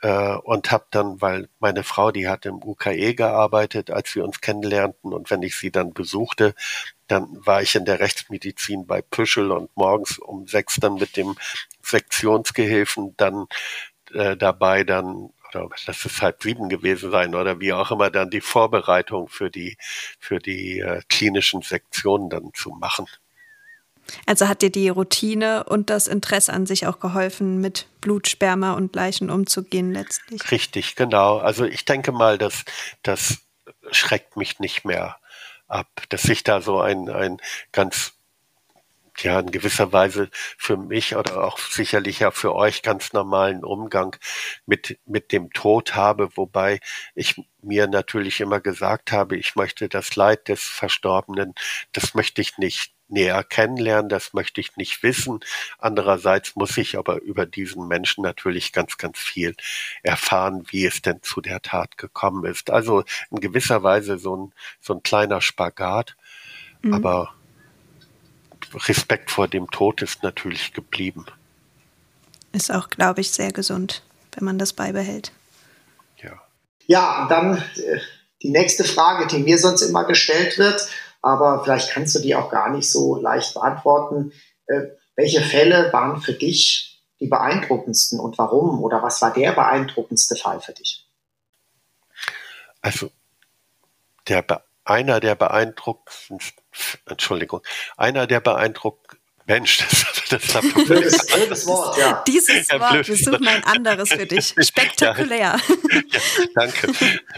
äh, 0.02 0.36
und 0.36 0.72
habe 0.72 0.86
dann, 0.92 1.22
weil 1.22 1.50
meine 1.60 1.84
Frau, 1.84 2.12
die 2.12 2.28
hat 2.28 2.46
im 2.46 2.64
UKE 2.64 3.16
gearbeitet, 3.16 3.90
als 3.92 4.16
wir 4.16 4.24
uns 4.24 4.42
kennenlernten 4.42 5.14
und 5.14 5.32
wenn 5.32 5.42
ich 5.44 5.56
sie 5.56 5.72
dann 5.72 5.94
besuchte, 5.94 6.54
dann 7.08 7.28
war 7.46 7.62
ich 7.62 7.76
in 7.76 7.86
der 7.86 8.00
Rechtsmedizin 8.00 8.86
bei 8.86 9.02
Püschel 9.02 9.52
und 9.52 9.76
morgens 9.76 10.20
um 10.20 10.48
sechs 10.48 10.76
dann 10.80 10.96
mit 10.96 11.18
dem 11.18 11.36
Sektionsgehilfen 11.82 13.16
dann 13.18 13.48
äh, 14.14 14.38
dabei 14.38 14.84
dann 14.84 15.32
oder 15.50 15.70
das 15.86 16.06
ist 16.06 16.22
halb 16.22 16.44
sieben 16.44 16.68
gewesen 16.70 17.10
sein 17.12 17.34
oder 17.34 17.60
wie 17.62 17.74
auch 17.74 17.92
immer 17.92 18.10
dann 18.12 18.30
die 18.30 18.42
Vorbereitung 18.42 19.30
für 19.30 19.50
die 19.50 19.78
für 20.20 20.40
die 20.40 20.80
äh, 20.80 21.02
klinischen 21.10 21.62
Sektionen 21.62 22.30
dann 22.30 22.52
zu 22.54 22.72
machen. 22.72 23.08
Also 24.26 24.48
hat 24.48 24.62
dir 24.62 24.72
die 24.72 24.90
Routine 24.90 25.64
und 25.66 25.90
das 25.90 26.08
Interesse 26.08 26.54
an 26.54 26.66
sich 26.66 26.88
auch 26.88 27.00
geholfen, 27.00 27.60
mit 27.60 27.88
Blut, 28.02 28.28
Sperma 28.28 28.74
und 28.74 28.96
Leichen 28.96 29.30
umzugehen 29.30 29.94
letztlich? 29.94 30.52
Richtig, 30.52 30.96
genau. 30.96 31.38
Also 31.38 31.66
ich 31.66 31.86
denke 31.86 32.12
mal, 32.12 32.38
dass 32.38 32.64
das 33.04 33.40
schreckt 33.92 34.38
mich 34.38 34.60
nicht 34.60 34.86
mehr 34.86 35.18
ab, 35.68 35.88
dass 36.10 36.26
ich 36.26 36.44
da 36.44 36.62
so 36.62 36.80
ein, 36.80 37.10
ein 37.10 37.38
ganz 37.72 38.14
ja 39.24 39.40
in 39.40 39.52
gewisser 39.52 39.92
Weise 39.94 40.30
für 40.32 40.78
mich 40.78 41.16
oder 41.16 41.44
auch 41.44 41.58
sicherlich 41.58 42.20
ja 42.20 42.32
für 42.32 42.54
euch 42.54 42.84
ganz 42.84 43.14
normalen 43.14 43.64
Umgang 43.64 44.16
mit 44.66 45.00
mit 45.06 45.32
dem 45.32 45.52
Tod 45.54 45.96
habe, 45.96 46.30
wobei 46.36 46.80
ich 47.16 47.42
mir 47.62 47.88
natürlich 47.88 48.42
immer 48.42 48.60
gesagt 48.60 49.12
habe, 49.12 49.38
ich 49.38 49.56
möchte 49.56 49.90
das 49.90 50.16
Leid 50.16 50.48
des 50.48 50.62
Verstorbenen, 50.62 51.56
das 51.94 52.14
möchte 52.14 52.42
ich 52.42 52.58
nicht 52.58 52.94
näher 53.10 53.44
kennenlernen, 53.44 54.10
das 54.10 54.34
möchte 54.34 54.62
ich 54.62 54.76
nicht 54.78 55.04
wissen. 55.04 55.40
Andererseits 55.80 56.56
muss 56.56 56.78
ich 56.78 56.98
aber 56.98 57.22
über 57.22 57.46
diesen 57.46 57.88
Menschen 57.88 58.24
natürlich 58.24 58.74
ganz, 58.74 58.98
ganz 58.98 59.18
viel 59.18 59.56
erfahren, 60.04 60.66
wie 60.70 60.86
es 60.86 61.02
denn 61.02 61.22
zu 61.22 61.42
der 61.42 61.62
Tat 61.62 61.98
gekommen 61.98 62.46
ist. 62.46 62.70
Also 62.70 63.04
in 63.32 63.40
gewisser 63.40 63.84
Weise 63.84 64.18
so 64.18 64.36
ein, 64.36 64.54
so 64.82 64.94
ein 64.94 65.04
kleiner 65.04 65.42
Spagat, 65.42 66.16
mhm. 66.82 66.94
aber 66.94 67.34
Respekt 68.74 69.32
vor 69.32 69.48
dem 69.48 69.70
Tod 69.72 70.02
ist 70.02 70.24
natürlich 70.24 70.74
geblieben. 70.74 71.26
Ist 72.52 72.72
auch, 72.72 72.90
glaube 72.90 73.22
ich, 73.22 73.32
sehr 73.32 73.52
gesund, 73.52 74.04
wenn 74.34 74.46
man 74.46 74.58
das 74.58 74.74
beibehält. 74.74 75.32
Ja. 76.22 76.42
Ja, 76.88 77.24
und 77.24 77.32
dann 77.32 77.58
äh, 77.58 78.00
die 78.42 78.50
nächste 78.50 78.84
Frage, 78.84 79.28
die 79.28 79.40
mir 79.40 79.58
sonst 79.58 79.82
immer 79.82 80.06
gestellt 80.06 80.58
wird 80.58 80.88
aber 81.22 81.64
vielleicht 81.64 81.92
kannst 81.92 82.16
du 82.16 82.20
die 82.20 82.36
auch 82.36 82.50
gar 82.50 82.70
nicht 82.70 82.90
so 82.90 83.16
leicht 83.16 83.54
beantworten. 83.54 84.32
Äh, 84.68 84.84
welche 85.16 85.42
Fälle 85.42 85.92
waren 85.94 86.22
für 86.22 86.34
dich 86.34 87.04
die 87.20 87.28
beeindruckendsten 87.28 88.20
und 88.20 88.38
warum? 88.38 88.84
Oder 88.84 89.02
was 89.02 89.22
war 89.22 89.34
der 89.34 89.54
beeindruckendste 89.54 90.36
Fall 90.36 90.62
für 90.62 90.74
dich? 90.74 91.08
Also 92.82 93.10
der 94.28 94.46
einer 94.86 95.20
der 95.20 95.36
beeindruckendsten, 95.36 96.40
Entschuldigung, 97.06 97.62
einer 97.98 98.28
der 98.28 98.40
beeindruckendsten 98.40 99.18
Mensch, 99.48 99.78
das, 99.90 100.24
das 100.30 100.56
hat 100.56 100.74
blödes, 100.74 101.26
blödes 101.26 101.66
Wort, 101.68 101.98
ja. 101.98 102.24
Dieses 102.28 102.68
ja, 102.68 102.80
Wort, 102.82 103.08
wir 103.08 103.16
suchen 103.16 103.48
ein 103.48 103.64
anderes 103.64 104.10
für 104.10 104.26
dich. 104.26 104.54
Spektakulär. 104.60 105.58
Ja, 105.58 106.00
ja, 106.12 106.20
danke. 106.54 106.92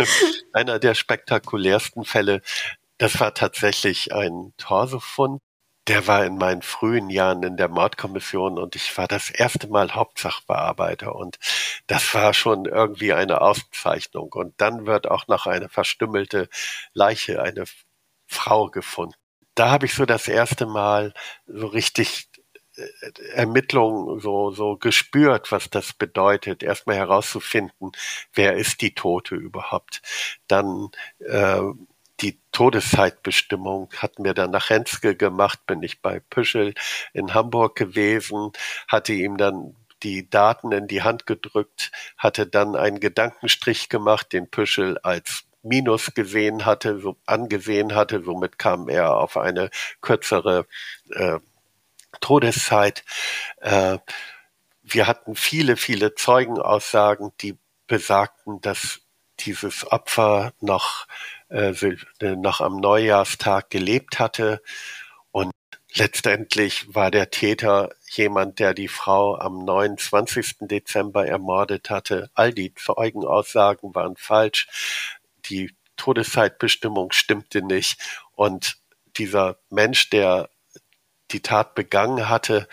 Einer 0.54 0.80
der 0.80 0.96
spektakulärsten 0.96 2.04
Fälle 2.06 2.42
das 3.00 3.20
war 3.20 3.34
tatsächlich 3.34 4.14
ein 4.14 4.54
Torsefund. 4.58 5.42
Der 5.88 6.06
war 6.08 6.26
in 6.26 6.38
meinen 6.38 6.62
frühen 6.62 7.10
Jahren 7.10 7.42
in 7.44 7.58
der 7.58 7.70
Mordkommission 7.70 8.60
und 8.60 8.76
ich 8.76 8.96
war 8.98 9.08
das 9.08 9.32
erste 9.32 9.68
Mal 9.70 9.96
Hauptsachbearbeiter 9.96 11.16
und 11.16 11.40
das 11.88 12.14
war 12.14 12.34
schon 12.36 12.66
irgendwie 12.66 13.14
eine 13.14 13.42
Auszeichnung. 13.42 14.32
Und 14.34 14.54
dann 14.62 14.86
wird 14.86 15.10
auch 15.10 15.28
noch 15.28 15.48
eine 15.48 15.70
verstümmelte 15.70 16.50
Leiche, 16.94 17.42
eine 17.42 17.66
Frau 18.28 18.68
gefunden. 18.70 19.16
Da 19.56 19.72
habe 19.72 19.88
ich 19.88 19.96
so 19.96 20.06
das 20.06 20.28
erste 20.28 20.68
Mal 20.68 21.14
so 21.48 21.68
richtig 21.68 22.30
äh, 22.76 22.86
Ermittlungen 23.34 24.20
so, 24.20 24.52
so 24.52 24.78
gespürt, 24.78 25.52
was 25.52 25.70
das 25.70 25.94
bedeutet, 25.94 26.64
erstmal 26.64 26.98
herauszufinden, 26.98 27.92
wer 28.34 28.56
ist 28.58 28.82
die 28.82 28.94
Tote 28.94 29.36
überhaupt. 29.36 30.02
Dann 30.48 30.90
äh, 31.20 31.62
die 32.22 32.40
Todeszeitbestimmung 32.52 33.90
hatten 33.98 34.24
wir 34.24 34.34
dann 34.34 34.52
nach 34.52 34.70
Henske 34.70 35.16
gemacht, 35.16 35.66
bin 35.66 35.84
ich 35.84 36.02
bei 36.02 36.20
Püschel 36.20 36.74
in 37.14 37.34
Hamburg 37.34 37.76
gewesen, 37.76 38.52
hatte 38.88 39.14
ihm 39.14 39.38
dann 39.38 39.76
die 40.04 40.30
Daten 40.30 40.72
in 40.72 40.88
die 40.88 41.04
Hand 41.04 41.26
gedrückt, 41.26 41.92
hatte 42.18 42.48
dann 42.48 42.76
einen 42.76 43.00
Gedankenstrich 43.00 43.90
gemacht, 43.90 44.34
den 44.34 44.50
Püschel 44.50 44.98
als 45.00 45.44
Minus 45.62 46.14
gesehen 46.14 46.66
hatte, 46.66 47.00
so 47.00 47.18
angesehen 47.26 47.94
hatte. 47.94 48.24
Somit 48.24 48.58
kam 48.58 48.88
er 48.88 49.18
auf 49.18 49.36
eine 49.36 49.70
kürzere 50.02 50.66
äh, 51.12 51.40
Todeszeit. 52.22 53.04
Äh, 53.58 54.00
wir 54.82 55.08
hatten 55.08 55.36
viele, 55.36 55.76
viele 55.76 56.16
Zeugenaussagen, 56.16 57.32
die 57.42 57.58
besagten, 57.88 58.62
dass 58.62 59.02
dieses 59.40 59.90
Opfer 59.92 60.54
noch 60.60 61.08
äh, 61.50 61.74
noch 62.36 62.62
am 62.62 62.78
Neujahrstag 62.78 63.70
gelebt 63.70 64.20
hatte. 64.20 64.62
Und 65.32 65.52
letztendlich 65.94 66.94
war 66.94 67.12
der 67.12 67.30
Täter 67.32 67.90
jemand, 68.10 68.60
der 68.60 68.74
die 68.74 68.88
Frau 68.88 69.38
am 69.38 69.66
29. 69.66 70.58
Dezember 70.62 71.28
ermordet 71.28 71.90
hatte. 71.90 72.30
All 72.34 72.54
die 72.54 72.74
Zeugenaussagen 72.76 73.94
waren 73.96 74.16
falsch. 74.16 74.68
Die 75.46 75.76
Todeszeitbestimmung 75.98 77.12
stimmte 77.12 77.62
nicht. 77.62 78.00
Und 78.36 78.78
dieser 79.18 79.58
Mensch, 79.70 80.10
der 80.10 80.50
die 81.32 81.42
Tat 81.42 81.76
begangen 81.76 82.30
hatte, 82.30 82.68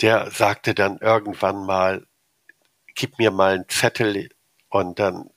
der 0.00 0.30
sagte 0.30 0.74
dann 0.74 0.98
irgendwann 0.98 1.64
mal, 1.64 2.06
gib 2.94 3.18
mir 3.18 3.30
mal 3.30 3.54
einen 3.54 3.68
Zettel 3.68 4.30
und 4.68 4.98
dann 4.98 5.30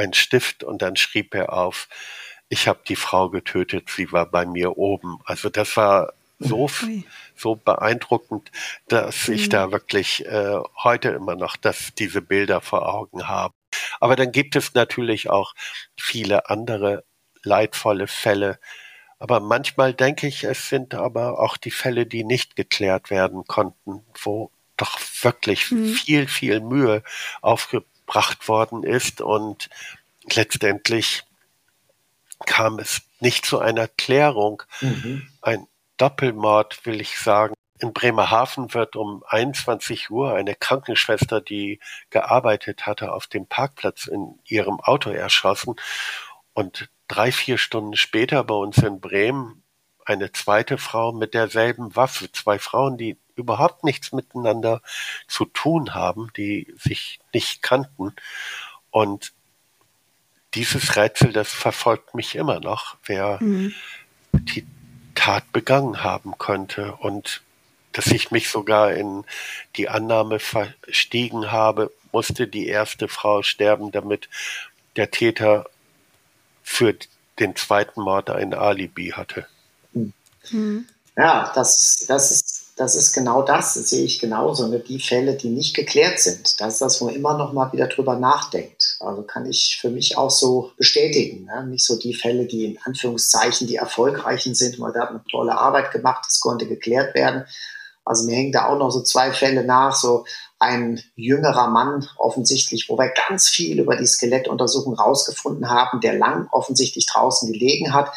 einen 0.00 0.14
Stift 0.14 0.64
und 0.64 0.82
dann 0.82 0.96
schrieb 0.96 1.34
er 1.34 1.52
auf, 1.52 1.88
ich 2.48 2.66
habe 2.66 2.80
die 2.88 2.96
Frau 2.96 3.30
getötet, 3.30 3.88
sie 3.90 4.10
war 4.12 4.26
bei 4.26 4.44
mir 4.44 4.76
oben. 4.76 5.18
Also 5.24 5.50
das 5.50 5.76
war 5.76 6.12
so, 6.40 6.68
so 7.36 7.54
beeindruckend, 7.54 8.50
dass 8.88 9.28
ich 9.28 9.46
mhm. 9.46 9.50
da 9.50 9.72
wirklich 9.72 10.26
äh, 10.26 10.58
heute 10.82 11.10
immer 11.10 11.36
noch 11.36 11.56
das, 11.56 11.94
diese 11.96 12.22
Bilder 12.22 12.60
vor 12.60 12.88
Augen 12.92 13.28
habe. 13.28 13.54
Aber 14.00 14.16
dann 14.16 14.32
gibt 14.32 14.56
es 14.56 14.74
natürlich 14.74 15.30
auch 15.30 15.54
viele 15.96 16.48
andere 16.48 17.04
leidvolle 17.42 18.06
Fälle. 18.08 18.58
Aber 19.18 19.38
manchmal 19.38 19.92
denke 19.92 20.26
ich, 20.26 20.44
es 20.44 20.68
sind 20.68 20.94
aber 20.94 21.38
auch 21.38 21.56
die 21.58 21.70
Fälle, 21.70 22.06
die 22.06 22.24
nicht 22.24 22.56
geklärt 22.56 23.10
werden 23.10 23.44
konnten, 23.46 24.04
wo 24.22 24.50
doch 24.76 24.98
wirklich 25.22 25.70
mhm. 25.70 25.92
viel, 25.92 26.26
viel 26.26 26.60
Mühe 26.60 27.02
aufge 27.42 27.84
gebracht 28.10 28.48
worden 28.48 28.82
ist 28.82 29.20
und 29.20 29.70
letztendlich 30.34 31.22
kam 32.44 32.80
es 32.80 33.02
nicht 33.20 33.46
zu 33.46 33.60
einer 33.60 33.86
Klärung. 33.86 34.64
Mhm. 34.80 35.28
Ein 35.42 35.68
Doppelmord, 35.96 36.84
will 36.86 37.00
ich 37.00 37.18
sagen. 37.18 37.54
In 37.78 37.92
Bremerhaven 37.92 38.74
wird 38.74 38.96
um 38.96 39.22
21 39.28 40.10
Uhr 40.10 40.34
eine 40.34 40.54
Krankenschwester, 40.54 41.40
die 41.40 41.78
gearbeitet 42.10 42.86
hatte, 42.86 43.12
auf 43.12 43.26
dem 43.26 43.46
Parkplatz 43.46 44.06
in 44.06 44.38
ihrem 44.44 44.80
Auto 44.80 45.10
erschossen. 45.10 45.76
Und 46.52 46.90
drei, 47.06 47.30
vier 47.30 47.58
Stunden 47.58 47.96
später 47.96 48.42
bei 48.42 48.54
uns 48.54 48.78
in 48.78 49.00
Bremen 49.00 49.62
eine 50.04 50.32
zweite 50.32 50.78
Frau 50.78 51.12
mit 51.12 51.32
derselben 51.32 51.94
Waffe. 51.94 52.32
Zwei 52.32 52.58
Frauen, 52.58 52.96
die 52.98 53.18
überhaupt 53.40 53.84
nichts 53.84 54.12
miteinander 54.12 54.80
zu 55.26 55.44
tun 55.44 55.94
haben, 55.94 56.30
die 56.36 56.72
sich 56.78 57.20
nicht 57.34 57.62
kannten. 57.62 58.14
Und 58.90 59.32
dieses 60.54 60.96
Rätsel, 60.96 61.32
das 61.32 61.50
verfolgt 61.50 62.14
mich 62.14 62.34
immer 62.34 62.60
noch, 62.60 62.96
wer 63.04 63.38
mhm. 63.40 63.74
die 64.32 64.66
Tat 65.14 65.50
begangen 65.52 66.02
haben 66.02 66.38
könnte. 66.38 66.94
Und 66.96 67.42
dass 67.92 68.06
ich 68.06 68.30
mich 68.30 68.48
sogar 68.48 68.92
in 68.92 69.24
die 69.76 69.88
Annahme 69.88 70.38
verstiegen 70.38 71.50
habe, 71.50 71.90
musste 72.12 72.46
die 72.46 72.66
erste 72.66 73.08
Frau 73.08 73.42
sterben, 73.42 73.92
damit 73.92 74.28
der 74.96 75.10
Täter 75.10 75.66
für 76.62 76.94
den 77.38 77.56
zweiten 77.56 78.02
Mord 78.02 78.30
ein 78.30 78.54
Alibi 78.54 79.10
hatte. 79.10 79.46
Hm. 79.92 80.86
Ja, 81.16 81.52
das, 81.54 82.04
das, 82.08 82.30
ist, 82.30 82.59
das 82.80 82.94
ist 82.94 83.12
genau 83.12 83.42
das, 83.42 83.74
das 83.74 83.90
sehe 83.90 84.06
ich 84.06 84.20
genauso. 84.20 84.66
Ne? 84.66 84.80
Die 84.80 85.00
Fälle, 85.00 85.34
die 85.34 85.50
nicht 85.50 85.76
geklärt 85.76 86.18
sind, 86.18 86.58
das 86.62 86.74
ist 86.74 86.80
das, 86.80 87.00
wo 87.00 87.04
man 87.04 87.14
immer 87.14 87.36
noch 87.36 87.52
mal 87.52 87.70
wieder 87.74 87.88
drüber 87.88 88.16
nachdenkt. 88.16 88.96
Also 89.00 89.20
kann 89.20 89.44
ich 89.44 89.76
für 89.78 89.90
mich 89.90 90.16
auch 90.16 90.30
so 90.30 90.72
bestätigen. 90.78 91.44
Ne? 91.44 91.66
Nicht 91.66 91.84
so 91.84 91.98
die 91.98 92.14
Fälle, 92.14 92.46
die 92.46 92.64
in 92.64 92.78
Anführungszeichen 92.82 93.66
die 93.66 93.76
erfolgreichen 93.76 94.54
sind, 94.54 94.80
weil 94.80 94.92
da 94.92 95.02
hat 95.02 95.10
eine 95.10 95.22
tolle 95.30 95.58
Arbeit 95.58 95.90
gemacht, 95.90 96.24
das 96.26 96.40
konnte 96.40 96.66
geklärt 96.66 97.14
werden. 97.14 97.44
Also 98.06 98.24
mir 98.24 98.36
hängen 98.36 98.52
da 98.52 98.66
auch 98.66 98.78
noch 98.78 98.90
so 98.90 99.02
zwei 99.02 99.30
Fälle 99.30 99.62
nach, 99.62 99.94
so 99.94 100.24
ein 100.58 101.02
jüngerer 101.16 101.68
Mann 101.68 102.08
offensichtlich, 102.16 102.88
wo 102.88 102.96
wir 102.96 103.12
ganz 103.28 103.50
viel 103.50 103.78
über 103.78 103.96
die 103.96 104.06
Skelettuntersuchung 104.06 104.94
rausgefunden 104.94 105.68
haben, 105.68 106.00
der 106.00 106.14
lang 106.14 106.48
offensichtlich 106.50 107.04
draußen 107.04 107.52
gelegen 107.52 107.92
hat 107.92 108.10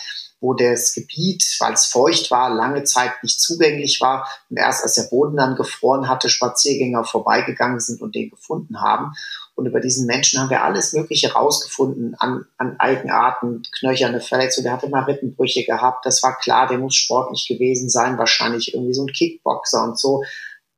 wo 0.44 0.54
das 0.54 0.94
Gebiet, 0.94 1.56
weil 1.60 1.72
es 1.72 1.86
feucht 1.86 2.30
war, 2.30 2.54
lange 2.54 2.84
Zeit 2.84 3.12
nicht 3.24 3.40
zugänglich 3.40 4.02
war 4.02 4.28
und 4.50 4.58
erst 4.58 4.84
als 4.84 4.96
der 4.96 5.04
Boden 5.04 5.38
dann 5.38 5.56
gefroren 5.56 6.10
hatte, 6.10 6.28
Spaziergänger 6.30 7.06
vorbeigegangen 7.06 7.80
sind 7.80 8.02
und 8.02 8.14
den 8.14 8.30
gefunden 8.30 8.82
haben. 8.82 9.14
Und 9.56 9.68
über 9.68 9.80
diesen 9.80 10.06
Menschen 10.06 10.42
haben 10.42 10.50
wir 10.50 10.64
alles 10.64 10.92
Mögliche 10.92 11.32
rausgefunden 11.32 12.16
an, 12.20 12.46
an 12.58 12.78
Eigenarten, 12.78 13.64
knöcherne 13.80 14.20
Verletzungen. 14.20 14.66
Der 14.66 14.74
hatte 14.74 14.90
mal 14.90 15.04
Rippenbrüche 15.04 15.64
gehabt. 15.64 16.06
Das 16.06 16.22
war 16.24 16.38
klar, 16.38 16.68
der 16.68 16.78
muss 16.78 16.96
sportlich 16.96 17.48
gewesen 17.48 17.90
sein, 17.90 18.18
wahrscheinlich 18.18 18.74
irgendwie 18.74 18.94
so 18.94 19.04
ein 19.04 19.14
Kickboxer 19.14 19.82
und 19.82 19.98
so. 19.98 20.24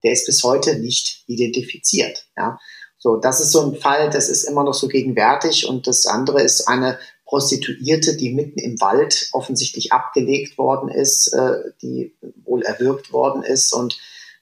Der 0.04 0.12
ist 0.12 0.28
bis 0.28 0.44
heute 0.44 0.78
nicht 0.78 1.24
identifiziert. 1.26 2.28
Ja. 2.38 2.60
So, 3.00 3.18
das 3.18 3.40
ist 3.40 3.52
so 3.52 3.66
ein 3.66 3.76
Fall, 3.76 4.12
das 4.12 4.30
ist 4.30 4.44
immer 4.44 4.64
noch 4.64 4.76
so 4.76 4.88
gegenwärtig. 4.88 5.68
Und 5.68 5.88
das 5.88 6.06
andere 6.06 6.44
ist 6.44 6.68
eine 6.68 7.00
Prostituierte, 7.26 8.16
die 8.16 8.34
mitten 8.34 8.60
im 8.60 8.80
Wald 8.80 9.30
offensichtlich 9.32 9.92
abgelegt 9.92 10.58
worden 10.58 10.90
ist, 10.90 11.34
äh, 11.34 11.72
die 11.82 12.16
wohl 12.44 12.62
erwürgt 12.62 13.12
worden 13.12 13.44
ist. 13.44 13.74
Und 13.74 13.98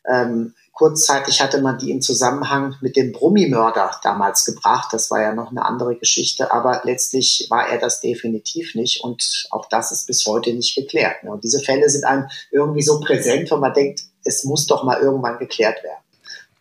ähm, 0.05 0.53
kurzzeitig 0.73 1.41
hatte 1.41 1.61
man 1.61 1.77
die 1.77 1.91
im 1.91 2.01
Zusammenhang 2.01 2.75
mit 2.81 2.97
dem 2.97 3.13
Brummimörder 3.13 3.99
damals 4.03 4.43
gebracht. 4.43 4.89
Das 4.91 5.09
war 5.11 5.21
ja 5.21 5.33
noch 5.33 5.51
eine 5.51 5.65
andere 5.65 5.95
Geschichte, 5.95 6.51
aber 6.51 6.81
letztlich 6.83 7.47
war 7.49 7.69
er 7.69 7.77
das 7.77 8.01
definitiv 8.01 8.75
nicht. 8.75 9.01
Und 9.01 9.47
auch 9.51 9.67
das 9.69 9.91
ist 9.91 10.07
bis 10.07 10.25
heute 10.25 10.53
nicht 10.53 10.75
geklärt. 10.75 11.23
Ne? 11.23 11.31
Und 11.31 11.43
diese 11.43 11.61
Fälle 11.61 11.89
sind 11.89 12.03
einem 12.03 12.27
irgendwie 12.51 12.81
so 12.81 12.99
präsent, 12.99 13.49
wenn 13.51 13.59
man 13.59 13.73
denkt, 13.73 14.01
es 14.25 14.43
muss 14.43 14.67
doch 14.67 14.83
mal 14.83 15.01
irgendwann 15.01 15.37
geklärt 15.37 15.83
werden. 15.83 16.03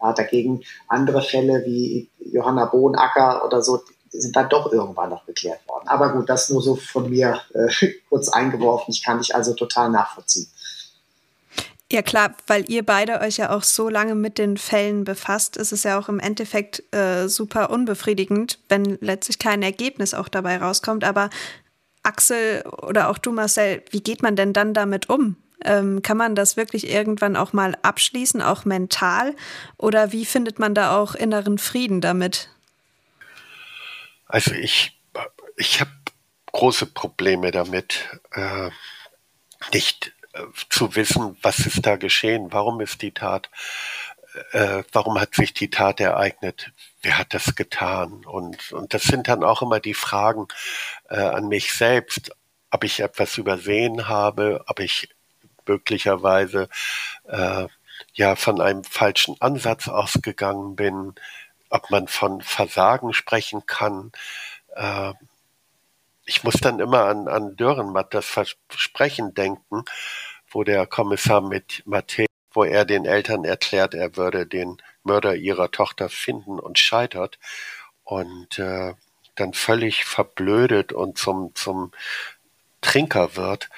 Ja, 0.00 0.12
dagegen 0.12 0.62
andere 0.88 1.22
Fälle 1.22 1.64
wie 1.64 2.10
Johanna 2.18 2.66
Bohnacker 2.66 3.44
oder 3.44 3.62
so, 3.62 3.80
sind 4.20 4.36
dann 4.36 4.48
doch 4.48 4.72
irgendwann 4.72 5.10
noch 5.10 5.26
geklärt 5.26 5.66
worden. 5.66 5.88
Aber 5.88 6.12
gut, 6.12 6.28
das 6.28 6.50
nur 6.50 6.62
so 6.62 6.76
von 6.76 7.08
mir 7.08 7.40
äh, 7.54 7.68
kurz 8.08 8.28
eingeworfen. 8.28 8.92
Ich 8.92 9.02
kann 9.02 9.18
dich 9.18 9.34
also 9.34 9.54
total 9.54 9.90
nachvollziehen. 9.90 10.48
Ja 11.90 12.00
klar, 12.00 12.34
weil 12.46 12.64
ihr 12.70 12.86
beide 12.86 13.20
euch 13.20 13.36
ja 13.36 13.54
auch 13.54 13.62
so 13.62 13.90
lange 13.90 14.14
mit 14.14 14.38
den 14.38 14.56
Fällen 14.56 15.04
befasst, 15.04 15.58
ist 15.58 15.72
es 15.72 15.82
ja 15.82 15.98
auch 15.98 16.08
im 16.08 16.20
Endeffekt 16.20 16.82
äh, 16.94 17.28
super 17.28 17.68
unbefriedigend, 17.68 18.58
wenn 18.70 18.96
letztlich 19.02 19.38
kein 19.38 19.62
Ergebnis 19.62 20.14
auch 20.14 20.28
dabei 20.28 20.56
rauskommt. 20.56 21.04
Aber 21.04 21.28
Axel 22.02 22.64
oder 22.66 23.10
auch 23.10 23.18
du, 23.18 23.30
Marcel, 23.30 23.82
wie 23.90 24.00
geht 24.00 24.22
man 24.22 24.36
denn 24.36 24.54
dann 24.54 24.72
damit 24.72 25.10
um? 25.10 25.36
Ähm, 25.64 26.00
kann 26.00 26.16
man 26.16 26.34
das 26.34 26.56
wirklich 26.56 26.90
irgendwann 26.90 27.36
auch 27.36 27.52
mal 27.52 27.76
abschließen, 27.82 28.40
auch 28.40 28.64
mental? 28.64 29.34
Oder 29.76 30.12
wie 30.12 30.24
findet 30.24 30.58
man 30.58 30.74
da 30.74 30.96
auch 30.96 31.14
inneren 31.14 31.58
Frieden 31.58 32.00
damit? 32.00 32.48
Also 34.32 34.52
ich, 34.54 34.98
ich 35.58 35.80
habe 35.82 35.90
große 36.52 36.86
Probleme 36.86 37.50
damit, 37.50 38.08
äh, 38.30 38.70
nicht 39.74 40.14
äh, 40.32 40.44
zu 40.70 40.96
wissen, 40.96 41.36
was 41.42 41.58
ist 41.66 41.84
da 41.84 41.96
geschehen, 41.96 42.50
warum 42.50 42.80
ist 42.80 43.02
die 43.02 43.12
Tat, 43.12 43.50
äh, 44.52 44.84
warum 44.90 45.20
hat 45.20 45.34
sich 45.34 45.52
die 45.52 45.68
Tat 45.68 46.00
ereignet, 46.00 46.72
wer 47.02 47.18
hat 47.18 47.34
das 47.34 47.56
getan? 47.56 48.24
Und, 48.24 48.72
und 48.72 48.94
das 48.94 49.02
sind 49.02 49.28
dann 49.28 49.44
auch 49.44 49.60
immer 49.60 49.80
die 49.80 49.92
Fragen 49.92 50.48
äh, 51.10 51.16
an 51.20 51.48
mich 51.48 51.74
selbst, 51.74 52.30
ob 52.70 52.84
ich 52.84 53.00
etwas 53.00 53.36
übersehen 53.36 54.08
habe, 54.08 54.64
ob 54.66 54.80
ich 54.80 55.10
möglicherweise 55.66 56.70
äh, 57.28 57.66
ja 58.14 58.34
von 58.34 58.62
einem 58.62 58.82
falschen 58.82 59.38
Ansatz 59.40 59.88
ausgegangen 59.88 60.74
bin, 60.74 61.16
ob 61.72 61.90
man 61.90 62.06
von 62.06 62.42
Versagen 62.42 63.14
sprechen 63.14 63.66
kann. 63.66 64.12
Äh, 64.76 65.14
ich 66.24 66.44
muss 66.44 66.54
dann 66.54 66.78
immer 66.78 67.06
an, 67.06 67.28
an 67.28 67.56
Dürrenmatt 67.56 68.14
das 68.14 68.26
Versprechen 68.26 69.34
denken, 69.34 69.84
wo 70.50 70.62
der 70.64 70.86
Kommissar 70.86 71.40
mit 71.40 71.82
Matthäus, 71.86 72.28
wo 72.52 72.64
er 72.64 72.84
den 72.84 73.06
Eltern 73.06 73.44
erklärt, 73.44 73.94
er 73.94 74.16
würde 74.16 74.46
den 74.46 74.76
Mörder 75.02 75.34
ihrer 75.34 75.70
Tochter 75.70 76.10
finden 76.10 76.60
und 76.60 76.78
scheitert 76.78 77.38
und 78.04 78.58
äh, 78.58 78.92
dann 79.34 79.54
völlig 79.54 80.04
verblödet 80.04 80.92
und 80.92 81.16
zum, 81.16 81.54
zum 81.54 81.92
Trinker 82.82 83.34
wird. 83.36 83.70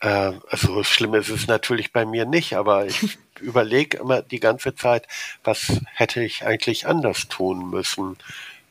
Äh, 0.00 0.32
also 0.48 0.82
schlimm 0.84 1.14
ist 1.14 1.28
es 1.28 1.46
natürlich 1.46 1.92
bei 1.92 2.04
mir 2.04 2.24
nicht, 2.24 2.54
aber 2.54 2.86
ich 2.86 3.18
überlege 3.40 3.98
immer 3.98 4.22
die 4.22 4.40
ganze 4.40 4.74
Zeit, 4.74 5.06
was 5.44 5.80
hätte 5.94 6.22
ich 6.22 6.44
eigentlich 6.44 6.86
anders 6.86 7.28
tun 7.28 7.70
müssen. 7.70 8.16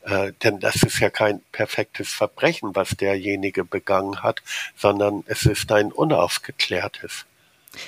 Äh, 0.02 0.32
denn 0.42 0.60
das 0.60 0.82
ist 0.82 1.00
ja 1.00 1.10
kein 1.10 1.40
perfektes 1.52 2.12
Verbrechen, 2.12 2.74
was 2.74 2.90
derjenige 2.90 3.64
begangen 3.64 4.22
hat, 4.22 4.42
sondern 4.76 5.24
es 5.26 5.44
ist 5.44 5.70
ein 5.72 5.92
unaufgeklärtes. 5.92 7.26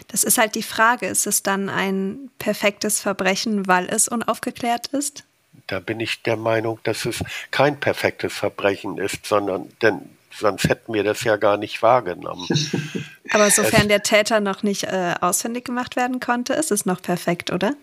Das 0.09 0.25
ist 0.25 0.39
halt 0.39 0.55
die 0.55 0.63
Frage, 0.63 1.07
ist 1.07 1.27
es 1.27 1.43
dann 1.43 1.69
ein 1.69 2.31
perfektes 2.39 3.01
Verbrechen, 3.01 3.67
weil 3.67 3.89
es 3.89 4.09
unaufgeklärt 4.09 4.89
ist? 4.89 5.25
Da 5.67 5.81
bin 5.81 6.01
ich 6.01 6.23
der 6.23 6.37
Meinung, 6.37 6.79
dass 6.83 7.07
es 7.07 7.23
kein 7.51 7.81
perfektes 7.81 8.35
Verbrechen 8.35 8.99
ist, 8.99 9.25
sondern 9.25 9.73
denn 9.81 10.01
sonst 10.33 10.65
hätten 10.65 10.93
wir 10.93 11.05
das 11.05 11.23
ja 11.25 11.37
gar 11.37 11.57
nicht 11.57 11.83
wahrgenommen. 11.83 12.47
Aber 13.33 13.51
sofern 13.51 13.83
es, 13.83 13.89
der 13.89 14.03
Täter 14.03 14.41
noch 14.41 14.63
nicht 14.63 14.85
äh, 14.85 15.15
ausfindig 15.21 15.65
gemacht 15.65 15.97
werden 15.97 16.21
konnte, 16.21 16.55
ist 16.55 16.71
es 16.71 16.87
noch 16.87 17.01
perfekt, 17.01 17.51
oder? 17.51 17.75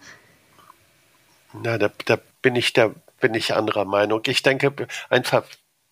Na, 1.53 1.77
da, 1.77 1.89
da 2.05 2.19
bin 2.41 2.55
ich 2.55 2.73
der 2.73 2.93
bin 3.19 3.33
ich 3.33 3.53
anderer 3.53 3.85
Meinung. 3.85 4.21
Ich 4.27 4.43
denke, 4.43 4.73
ein 5.09 5.23
ver 5.23 5.43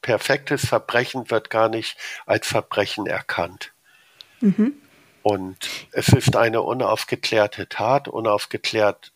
perfektes 0.02 0.68
Verbrechen 0.68 1.32
wird 1.32 1.50
gar 1.50 1.68
nicht 1.68 1.98
als 2.28 2.48
Verbrechen 2.48 3.08
erkannt. 3.08 3.74
Mhm. 4.40 4.74
Und 5.24 5.58
es 5.92 6.10
ist 6.10 6.36
eine 6.36 6.62
unaufgeklärte 6.62 7.68
Tat, 7.68 8.08
unaufgeklärt 8.08 9.14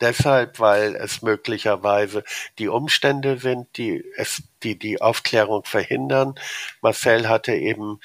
deshalb, 0.00 0.58
weil 0.58 0.96
es 0.96 1.20
möglicherweise 1.20 2.24
die 2.58 2.68
Umstände 2.68 3.36
sind, 3.36 3.76
die 3.76 4.02
es, 4.16 4.42
die 4.62 4.78
die 4.78 5.02
Aufklärung 5.02 5.64
verhindern. 5.64 6.36
Marcel 6.80 7.28
hatte 7.28 7.52
eben 7.52 8.00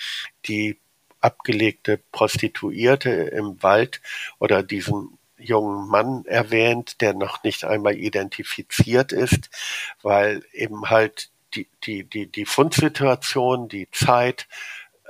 die 0.45 0.77
abgelegte 1.25 1.99
Prostituierte 2.11 3.09
im 3.09 3.61
Wald 3.63 4.01
oder 4.39 4.63
diesen 4.63 5.17
jungen 5.37 5.89
Mann 5.89 6.25
erwähnt, 6.25 7.01
der 7.01 7.13
noch 7.13 7.43
nicht 7.43 7.65
einmal 7.65 7.95
identifiziert 7.97 9.11
ist, 9.11 9.49
weil 10.01 10.43
eben 10.53 10.89
halt 10.89 11.29
die, 11.55 11.67
die, 11.83 12.03
die, 12.03 12.27
die 12.27 12.45
Fundsituation, 12.45 13.67
die 13.67 13.89
Zeit 13.91 14.47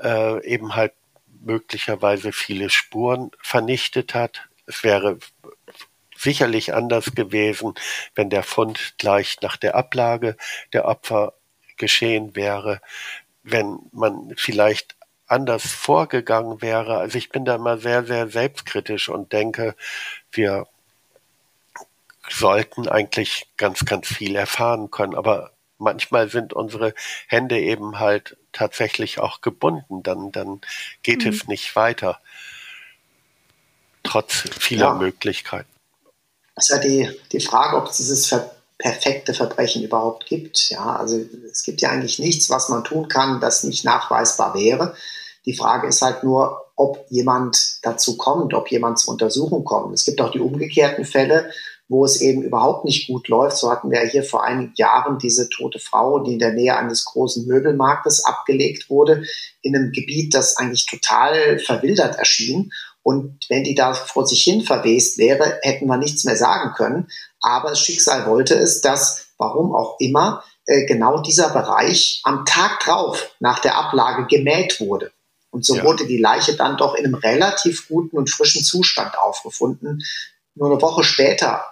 äh, 0.01 0.43
eben 0.45 0.75
halt 0.75 0.93
möglicherweise 1.41 2.32
viele 2.32 2.69
Spuren 2.69 3.32
vernichtet 3.41 4.15
hat. 4.15 4.47
Es 4.65 4.84
wäre 4.84 5.19
sicherlich 6.17 6.73
anders 6.73 7.13
gewesen, 7.13 7.73
wenn 8.15 8.30
der 8.30 8.43
Fund 8.43 8.95
gleich 8.97 9.38
nach 9.41 9.58
der 9.58 9.75
Ablage 9.75 10.38
der 10.73 10.86
Opfer 10.86 11.34
geschehen 11.78 12.36
wäre, 12.36 12.82
wenn 13.43 13.80
man 13.91 14.34
vielleicht 14.38 14.95
anders 15.28 15.64
vorgegangen 15.64 16.62
wäre. 16.62 16.98
Also 16.98 17.18
ich 17.18 17.30
bin 17.30 17.46
da 17.46 17.56
immer 17.56 17.78
sehr, 17.78 18.06
sehr 18.06 18.28
selbstkritisch 18.28 19.10
und 19.10 19.34
denke, 19.34 19.76
wir 20.32 20.68
sollten 22.30 22.88
eigentlich 22.88 23.48
ganz, 23.58 23.86
ganz 23.86 24.08
viel 24.08 24.36
erfahren 24.36 24.92
können. 24.92 25.16
Aber 25.16 25.52
manchmal 25.78 26.30
sind 26.30 26.54
unsere 26.54 26.94
Hände 27.28 27.60
eben 27.60 28.00
halt 28.00 28.38
tatsächlich 28.52 29.20
auch 29.20 29.42
gebunden. 29.42 30.04
Dann, 30.04 30.32
dann 30.32 30.62
geht 31.04 31.24
mhm. 31.24 31.32
es 31.32 31.48
nicht 31.48 31.76
weiter. 31.76 32.20
Trotz 34.04 34.48
vieler 34.60 34.88
ja. 34.88 34.94
Möglichkeiten. 34.94 35.70
Das 36.56 36.70
ist 36.70 36.76
ja 36.76 36.82
die, 36.82 37.20
die 37.32 37.40
Frage, 37.40 37.76
ob 37.78 37.88
es 37.88 37.98
dieses 37.98 38.28
ver 38.28 38.55
perfekte 38.78 39.34
Verbrechen 39.34 39.84
überhaupt 39.84 40.26
gibt. 40.26 40.70
Ja, 40.70 40.96
also 40.96 41.20
es 41.52 41.64
gibt 41.64 41.82
ja 41.82 41.90
eigentlich 41.90 42.20
nichts, 42.20 42.50
was 42.50 42.70
man 42.70 42.84
tun 42.84 43.08
kann, 43.08 43.40
das 43.40 43.64
nicht 43.64 43.86
nachweisbar 43.86 44.54
wäre. 44.54 44.96
Die 45.46 45.56
Frage 45.56 45.88
ist 45.88 46.02
halt 46.02 46.24
nur, 46.24 46.66
ob 46.76 47.06
jemand 47.10 47.80
dazu 47.84 48.18
kommt, 48.18 48.54
ob 48.54 48.70
jemand 48.70 49.00
zur 49.00 49.14
Untersuchung 49.14 49.64
kommt. 49.64 49.94
Es 49.94 50.04
gibt 50.04 50.20
auch 50.20 50.32
die 50.32 50.40
umgekehrten 50.40 51.06
Fälle, 51.06 51.52
wo 51.88 52.04
es 52.04 52.20
eben 52.20 52.42
überhaupt 52.42 52.84
nicht 52.84 53.08
gut 53.08 53.28
läuft. 53.28 53.58
So 53.58 53.72
hatten 53.72 53.92
wir 53.92 54.00
hier 54.02 54.24
vor 54.24 54.44
einigen 54.44 54.74
Jahren 54.76 55.20
diese 55.20 55.50
tote 55.50 55.80
Frau, 55.80 56.20
die 56.20 56.34
in 56.34 56.40
der 56.40 56.54
Nähe 56.54 56.76
eines 56.76 57.06
großen 57.06 57.46
Möbelmarktes 57.46 58.26
abgelegt 58.26 58.90
wurde, 58.90 59.24
in 59.62 59.76
einem 59.76 59.92
Gebiet, 59.92 60.34
das 60.34 60.58
eigentlich 60.58 60.88
total 60.88 61.60
verwildert 61.60 62.18
erschien. 62.18 62.72
Und 63.06 63.46
wenn 63.50 63.63
die 63.63 63.76
da 63.76 63.94
vor 63.94 64.26
sich 64.26 64.44
hin 64.44 64.62
verwest 64.62 65.20
wäre, 65.20 65.60
hätten 65.62 65.86
wir 65.86 65.98
nichts 65.98 66.24
mehr 66.24 66.36
sagen 66.36 66.74
können. 66.76 67.08
Aber 67.39 67.70
das 67.70 67.80
Schicksal 67.80 68.26
wollte 68.26 68.56
es, 68.56 68.82
dass, 68.82 69.28
warum 69.38 69.76
auch 69.76 70.00
immer, 70.00 70.44
äh, 70.65 70.88
genau 70.88 71.22
dieser 71.22 71.52
Bereich 71.52 72.22
am 72.24 72.46
Tag 72.46 72.80
drauf 72.80 73.36
nach 73.39 73.60
der 73.60 73.78
Ablage 73.78 74.26
gemäht 74.26 74.80
wurde. 74.80 75.12
Und 75.52 75.63
so 75.63 75.76
ja. 75.76 75.84
wurde 75.84 76.08
die 76.08 76.18
Leiche 76.18 76.56
dann 76.56 76.78
doch 76.78 76.96
in 76.96 77.06
einem 77.06 77.13
relativ 77.13 77.88
guten 77.88 78.18
und 78.18 78.32
frischen 78.32 78.63
Zustand 78.63 79.15
aufgefunden. 79.20 80.04
Nur 80.56 80.72
eine 80.72 80.82
Woche 80.82 81.04
später, 81.04 81.63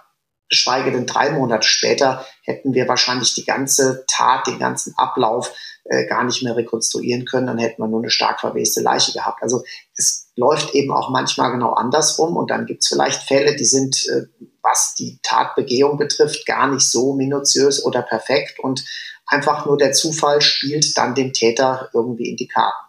geschweige 0.48 0.92
denn 0.92 1.06
drei 1.06 1.30
Monate 1.30 1.66
später, 1.66 2.24
hätten 2.42 2.74
wir 2.74 2.88
wahrscheinlich 2.88 3.34
die 3.34 3.44
ganze 3.44 4.04
Tat, 4.08 4.46
den 4.46 4.58
ganzen 4.58 4.94
Ablauf 4.96 5.52
äh, 5.84 6.06
gar 6.06 6.24
nicht 6.24 6.42
mehr 6.42 6.56
rekonstruieren 6.56 7.24
können. 7.24 7.46
Dann 7.46 7.58
hätten 7.58 7.82
wir 7.82 7.88
nur 7.88 8.00
eine 8.00 8.10
stark 8.10 8.40
verweste 8.40 8.80
Leiche 8.80 9.12
gehabt. 9.12 9.42
Also 9.42 9.64
es 9.96 10.30
läuft 10.36 10.74
eben 10.74 10.92
auch 10.92 11.10
manchmal 11.10 11.52
genau 11.52 11.72
andersrum. 11.72 12.36
Und 12.36 12.50
dann 12.50 12.66
gibt 12.66 12.82
es 12.82 12.88
vielleicht 12.88 13.22
Fälle, 13.22 13.56
die 13.56 13.64
sind, 13.64 14.06
äh, 14.08 14.22
was 14.62 14.94
die 14.94 15.18
Tatbegehung 15.22 15.98
betrifft, 15.98 16.46
gar 16.46 16.68
nicht 16.68 16.88
so 16.88 17.14
minutiös 17.14 17.84
oder 17.84 18.02
perfekt. 18.02 18.60
Und 18.60 18.84
einfach 19.26 19.66
nur 19.66 19.76
der 19.76 19.92
Zufall 19.92 20.40
spielt 20.40 20.96
dann 20.96 21.14
dem 21.14 21.32
Täter 21.32 21.90
irgendwie 21.92 22.30
in 22.30 22.36
die 22.36 22.48
Karten. 22.48 22.84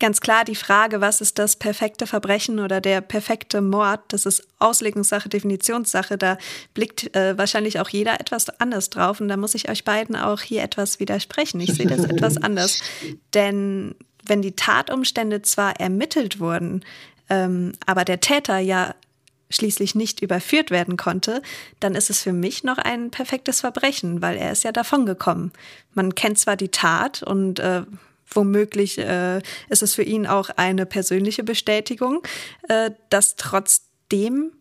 Ganz 0.00 0.20
klar 0.20 0.44
die 0.44 0.54
Frage, 0.54 1.00
was 1.00 1.20
ist 1.20 1.40
das 1.40 1.56
perfekte 1.56 2.06
Verbrechen 2.06 2.60
oder 2.60 2.80
der 2.80 3.00
perfekte 3.00 3.60
Mord, 3.60 4.00
das 4.08 4.26
ist 4.26 4.46
Auslegungssache, 4.60 5.28
Definitionssache. 5.28 6.16
Da 6.16 6.38
blickt 6.72 7.16
äh, 7.16 7.36
wahrscheinlich 7.36 7.80
auch 7.80 7.88
jeder 7.88 8.20
etwas 8.20 8.48
anders 8.60 8.90
drauf. 8.90 9.20
Und 9.20 9.26
da 9.26 9.36
muss 9.36 9.56
ich 9.56 9.68
euch 9.68 9.84
beiden 9.84 10.14
auch 10.14 10.40
hier 10.40 10.62
etwas 10.62 11.00
widersprechen. 11.00 11.58
Ich 11.60 11.74
sehe 11.74 11.86
das 11.86 12.04
etwas 12.04 12.36
anders. 12.36 12.80
Denn 13.34 13.96
wenn 14.24 14.40
die 14.40 14.54
Tatumstände 14.54 15.42
zwar 15.42 15.80
ermittelt 15.80 16.38
wurden, 16.38 16.84
ähm, 17.28 17.72
aber 17.84 18.04
der 18.04 18.20
Täter 18.20 18.58
ja 18.58 18.94
schließlich 19.50 19.96
nicht 19.96 20.22
überführt 20.22 20.70
werden 20.70 20.96
konnte, 20.96 21.42
dann 21.80 21.96
ist 21.96 22.10
es 22.10 22.22
für 22.22 22.32
mich 22.32 22.62
noch 22.62 22.78
ein 22.78 23.10
perfektes 23.10 23.62
Verbrechen, 23.62 24.22
weil 24.22 24.36
er 24.36 24.52
ist 24.52 24.62
ja 24.62 24.70
davongekommen. 24.72 25.52
Man 25.94 26.14
kennt 26.14 26.38
zwar 26.38 26.56
die 26.56 26.68
Tat 26.68 27.22
und 27.22 27.58
äh, 27.58 27.82
womöglich 28.30 28.98
äh, 28.98 29.38
ist 29.68 29.82
es 29.82 29.94
für 29.94 30.02
ihn 30.02 30.26
auch 30.26 30.50
eine 30.56 30.86
persönliche 30.86 31.44
Bestätigung, 31.44 32.22
äh, 32.68 32.90
dass 33.10 33.36
trotzdem 33.36 34.52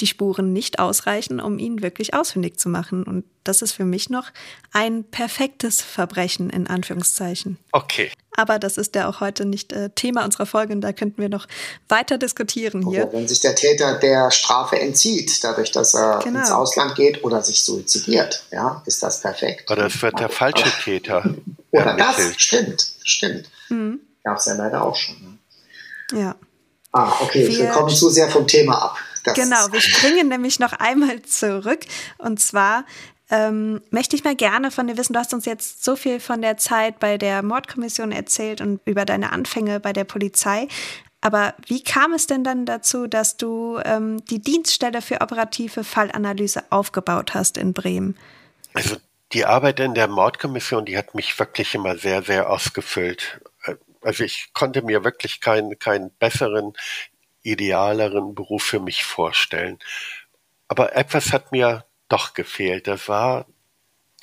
die 0.00 0.06
Spuren 0.06 0.52
nicht 0.52 0.78
ausreichen, 0.78 1.40
um 1.40 1.58
ihn 1.58 1.82
wirklich 1.82 2.14
ausfindig 2.14 2.58
zu 2.58 2.68
machen. 2.68 3.02
Und 3.02 3.24
das 3.42 3.62
ist 3.62 3.72
für 3.72 3.84
mich 3.84 4.10
noch 4.10 4.30
ein 4.72 5.04
perfektes 5.04 5.82
Verbrechen 5.82 6.50
in 6.50 6.68
Anführungszeichen. 6.68 7.58
Okay. 7.72 8.12
Aber 8.36 8.60
das 8.60 8.78
ist 8.78 8.94
ja 8.94 9.08
auch 9.08 9.20
heute 9.20 9.44
nicht 9.44 9.72
äh, 9.72 9.90
Thema 9.90 10.24
unserer 10.24 10.46
Folge 10.46 10.72
und 10.72 10.82
da 10.82 10.92
könnten 10.92 11.20
wir 11.20 11.28
noch 11.28 11.48
weiter 11.88 12.18
diskutieren 12.18 12.88
hier. 12.88 13.04
Oder 13.04 13.12
wenn 13.14 13.26
sich 13.26 13.40
der 13.40 13.56
Täter 13.56 13.98
der 13.98 14.30
Strafe 14.30 14.78
entzieht, 14.78 15.42
dadurch, 15.42 15.72
dass 15.72 15.94
er 15.94 16.20
genau. 16.22 16.38
ins 16.40 16.52
Ausland 16.52 16.94
geht 16.94 17.24
oder 17.24 17.42
sich 17.42 17.64
suizidiert, 17.64 18.44
ja, 18.52 18.80
ist 18.86 19.02
das 19.02 19.20
perfekt. 19.20 19.68
Oder 19.68 19.86
es 19.86 20.00
wird 20.00 20.20
der 20.20 20.28
falsche 20.28 20.70
Täter. 20.84 21.34
Oder 21.70 21.96
das, 21.96 22.32
stimmt, 22.36 22.92
stimmt. 23.04 23.50
Mhm. 23.68 24.00
Gab 24.24 24.38
es 24.38 24.46
ja 24.46 24.54
leider 24.54 24.82
auch 24.82 24.96
schon. 24.96 25.16
Ne? 26.12 26.20
Ja. 26.20 26.36
Ah, 26.92 27.12
okay, 27.20 27.46
wir, 27.46 27.58
wir 27.58 27.68
kommen 27.68 27.90
zu 27.90 28.08
sehr 28.08 28.30
vom 28.30 28.46
Thema 28.46 28.82
ab. 28.82 28.96
Das 29.24 29.34
genau, 29.34 29.66
wir 29.72 29.80
springen 29.80 30.28
nämlich 30.28 30.58
noch 30.58 30.72
einmal 30.72 31.22
zurück. 31.22 31.80
Und 32.16 32.40
zwar 32.40 32.84
ähm, 33.30 33.82
möchte 33.90 34.16
ich 34.16 34.24
mal 34.24 34.34
gerne 34.34 34.70
von 34.70 34.86
dir 34.86 34.96
wissen, 34.96 35.12
du 35.12 35.18
hast 35.18 35.34
uns 35.34 35.44
jetzt 35.44 35.84
so 35.84 35.96
viel 35.96 36.18
von 36.18 36.40
der 36.40 36.56
Zeit 36.56 36.98
bei 36.98 37.18
der 37.18 37.42
Mordkommission 37.42 38.10
erzählt 38.10 38.60
und 38.60 38.80
über 38.86 39.04
deine 39.04 39.32
Anfänge 39.32 39.80
bei 39.80 39.92
der 39.92 40.04
Polizei. 40.04 40.68
Aber 41.20 41.54
wie 41.66 41.82
kam 41.82 42.12
es 42.12 42.26
denn 42.26 42.44
dann 42.44 42.64
dazu, 42.64 43.06
dass 43.06 43.36
du 43.36 43.78
ähm, 43.84 44.24
die 44.26 44.40
Dienststelle 44.40 45.02
für 45.02 45.20
operative 45.20 45.84
Fallanalyse 45.84 46.62
aufgebaut 46.70 47.34
hast 47.34 47.58
in 47.58 47.72
Bremen? 47.72 48.16
Also 48.72 48.96
die 49.32 49.44
Arbeit 49.44 49.80
in 49.80 49.94
der 49.94 50.08
Mordkommission, 50.08 50.84
die 50.84 50.96
hat 50.96 51.14
mich 51.14 51.38
wirklich 51.38 51.74
immer 51.74 51.96
sehr, 51.96 52.22
sehr 52.22 52.50
ausgefüllt. 52.50 53.40
Also 54.00 54.24
ich 54.24 54.50
konnte 54.54 54.82
mir 54.82 55.04
wirklich 55.04 55.40
keinen, 55.40 55.78
keinen 55.78 56.10
besseren 56.18 56.72
idealeren 57.42 58.34
Beruf 58.34 58.62
für 58.64 58.80
mich 58.80 59.04
vorstellen. 59.04 59.78
Aber 60.68 60.96
etwas 60.96 61.32
hat 61.32 61.52
mir 61.52 61.84
doch 62.08 62.34
gefehlt. 62.34 62.86
Das 62.86 63.08
war 63.08 63.46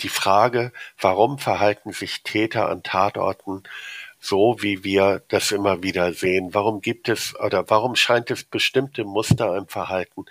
die 0.02 0.10
Frage, 0.10 0.72
warum 1.00 1.40
verhalten 1.40 1.92
sich 1.94 2.24
Täter 2.24 2.70
an 2.70 2.84
Tatorten 2.84 3.64
so, 4.20 4.58
wie 4.60 4.84
wir 4.84 5.24
das 5.28 5.52
immer 5.52 5.84
wieder 5.84 6.14
sehen? 6.14 6.54
Warum 6.54 6.82
gibt 6.82 7.10
es 7.10 7.36
oder 7.40 7.70
warum 7.70 7.96
scheint 7.96 8.32
es 8.32 8.44
bestimmte 8.44 9.04
Muster 9.04 9.56
im 9.56 9.68
Verhalten 9.68 10.26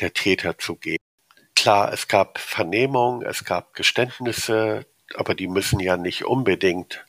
der 0.00 0.12
Täter 0.12 0.58
zu 0.58 0.76
geben? 0.76 1.03
Klar, 1.64 1.94
es 1.94 2.08
gab 2.08 2.36
Vernehmungen, 2.36 3.24
es 3.24 3.42
gab 3.46 3.72
Geständnisse, 3.72 4.84
aber 5.14 5.34
die 5.34 5.48
müssen 5.48 5.80
ja 5.80 5.96
nicht 5.96 6.26
unbedingt 6.26 7.06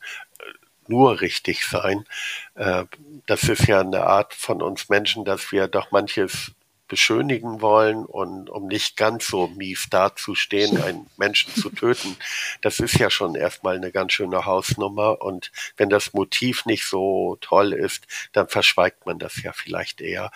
nur 0.86 1.20
richtig 1.20 1.66
sein. 1.66 2.06
Äh, 2.54 2.84
das 3.26 3.50
ist 3.50 3.66
ja 3.66 3.80
eine 3.80 4.04
Art 4.04 4.32
von 4.32 4.62
uns 4.62 4.88
Menschen, 4.88 5.26
dass 5.26 5.52
wir 5.52 5.68
doch 5.68 5.90
manches 5.90 6.52
beschönigen 6.88 7.60
wollen 7.60 8.04
und 8.04 8.48
um 8.50 8.66
nicht 8.66 8.96
ganz 8.96 9.26
so 9.26 9.48
mies 9.48 9.88
dazustehen, 9.90 10.82
einen 10.82 11.06
Menschen 11.16 11.54
zu 11.54 11.70
töten, 11.70 12.16
das 12.60 12.80
ist 12.80 12.98
ja 12.98 13.10
schon 13.10 13.34
erstmal 13.34 13.76
eine 13.76 13.92
ganz 13.92 14.12
schöne 14.12 14.44
Hausnummer. 14.44 15.22
Und 15.22 15.52
wenn 15.76 15.90
das 15.90 16.12
Motiv 16.12 16.66
nicht 16.66 16.86
so 16.86 17.36
toll 17.40 17.72
ist, 17.72 18.06
dann 18.32 18.48
verschweigt 18.48 19.06
man 19.06 19.18
das 19.18 19.42
ja 19.42 19.52
vielleicht 19.52 20.00
eher. 20.00 20.30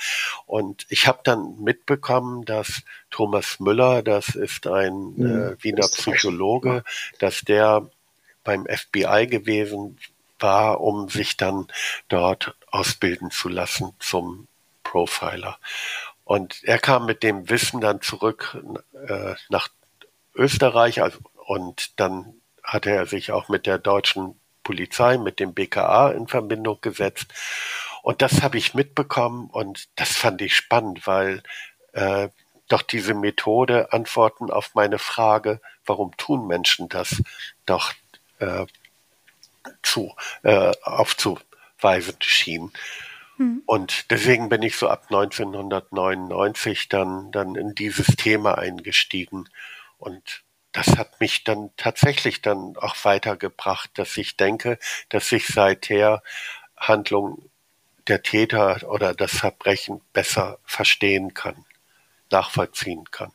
Und 0.47 0.87
ich 0.89 1.07
habe 1.07 1.21
dann 1.25 1.61
mitbekommen, 1.61 2.45
dass 2.45 2.83
Thomas 3.11 3.61
Müller, 3.61 4.03
das 4.03 4.35
ist 4.35 4.67
ein 4.67 5.15
äh, 5.19 5.63
Wiener 5.63 5.89
Psychologe, 5.89 6.85
dass 7.19 7.41
der 7.43 7.91
beim 8.45 8.67
FBI 8.67 9.27
gewesen 9.27 9.99
war, 10.39 10.81
um 10.81 11.09
sich 11.09 11.37
dann 11.37 11.67
dort 12.09 12.57
ausbilden 12.71 13.31
zu 13.31 13.49
lassen 13.49 13.93
zum 13.99 14.49
Profiler. 14.83 15.59
Und 16.31 16.63
er 16.63 16.79
kam 16.79 17.07
mit 17.07 17.25
dem 17.25 17.51
Wissen 17.51 17.81
dann 17.81 18.03
zurück 18.03 18.57
äh, 19.09 19.35
nach 19.49 19.67
Österreich 20.33 21.03
also, 21.03 21.19
und 21.45 21.99
dann 21.99 22.35
hatte 22.63 22.91
er 22.91 23.07
sich 23.07 23.33
auch 23.33 23.49
mit 23.49 23.67
der 23.67 23.79
deutschen 23.79 24.41
Polizei, 24.63 25.19
mit 25.19 25.41
dem 25.41 25.55
BKA 25.55 26.13
in 26.13 26.29
Verbindung 26.29 26.81
gesetzt. 26.83 27.35
Und 28.03 28.23
das 28.23 28.43
habe 28.43 28.59
ich 28.59 28.75
mitbekommen 28.75 29.51
und 29.51 29.89
das 29.97 30.13
fand 30.13 30.41
ich 30.41 30.55
spannend, 30.55 31.05
weil 31.05 31.43
äh, 31.95 32.29
doch 32.69 32.83
diese 32.83 33.15
Methode, 33.15 33.93
Antworten 33.93 34.53
auf 34.53 34.77
meine 34.77 35.01
Frage, 35.01 35.61
warum 35.85 36.17
tun 36.17 36.47
Menschen 36.47 36.89
das, 36.89 37.21
doch 37.67 37.93
äh, 38.39 38.67
zu, 39.83 40.15
äh, 40.45 40.71
aufzuweisen 40.85 42.19
schien. 42.21 42.71
Hm. 43.41 43.63
Und 43.65 44.11
deswegen 44.11 44.51
bin 44.51 44.63
ich 44.63 44.77
so 44.77 44.87
ab 44.89 45.05
1999 45.09 46.91
dann, 46.91 47.33
dann 47.33 47.55
in 47.55 47.75
dieses 47.75 48.15
Thema 48.17 48.59
eingestiegen. 48.59 49.49
Und 49.97 50.43
das 50.73 50.99
hat 50.99 51.21
mich 51.21 51.43
dann 51.43 51.71
tatsächlich 51.79 52.43
dann 52.43 52.77
auch 52.77 52.97
weitergebracht, 53.03 53.91
dass 53.95 54.19
ich 54.19 54.37
denke, 54.37 54.79
dass 55.09 55.33
ich 55.33 55.47
seither 55.47 56.23
Handlung 56.77 57.49
der 58.09 58.23
Täter 58.23 58.79
oder 58.87 59.15
das 59.15 59.31
Verbrechen 59.33 60.03
besser 60.13 60.59
verstehen 60.67 61.33
kann, 61.33 61.65
nachvollziehen 62.31 63.11
kann. 63.11 63.33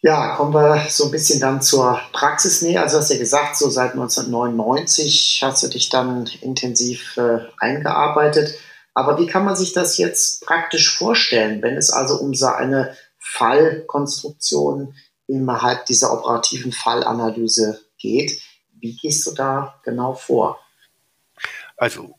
Ja, 0.00 0.34
kommen 0.34 0.54
wir 0.54 0.86
so 0.88 1.04
ein 1.04 1.10
bisschen 1.10 1.40
dann 1.40 1.60
zur 1.60 2.00
Praxisnähe. 2.12 2.80
Also 2.80 2.98
hast 2.98 3.10
du 3.10 3.14
ja 3.14 3.20
gesagt, 3.20 3.56
so 3.56 3.68
seit 3.68 3.92
1999 3.92 5.40
hast 5.44 5.62
du 5.62 5.68
dich 5.68 5.90
dann 5.90 6.26
intensiv 6.40 7.18
äh, 7.18 7.40
eingearbeitet. 7.58 8.58
Aber 8.94 9.18
wie 9.18 9.26
kann 9.26 9.44
man 9.44 9.56
sich 9.56 9.72
das 9.72 9.96
jetzt 9.98 10.44
praktisch 10.44 10.96
vorstellen, 10.96 11.62
wenn 11.62 11.76
es 11.76 11.90
also 11.90 12.16
um 12.18 12.34
so 12.34 12.46
eine 12.46 12.96
Fallkonstruktion 13.18 14.94
innerhalb 15.26 15.86
dieser 15.86 16.12
operativen 16.12 16.72
Fallanalyse 16.72 17.80
geht? 17.98 18.42
Wie 18.72 18.96
gehst 18.96 19.26
du 19.26 19.32
da 19.32 19.80
genau 19.84 20.14
vor? 20.14 20.58
Also, 21.76 22.18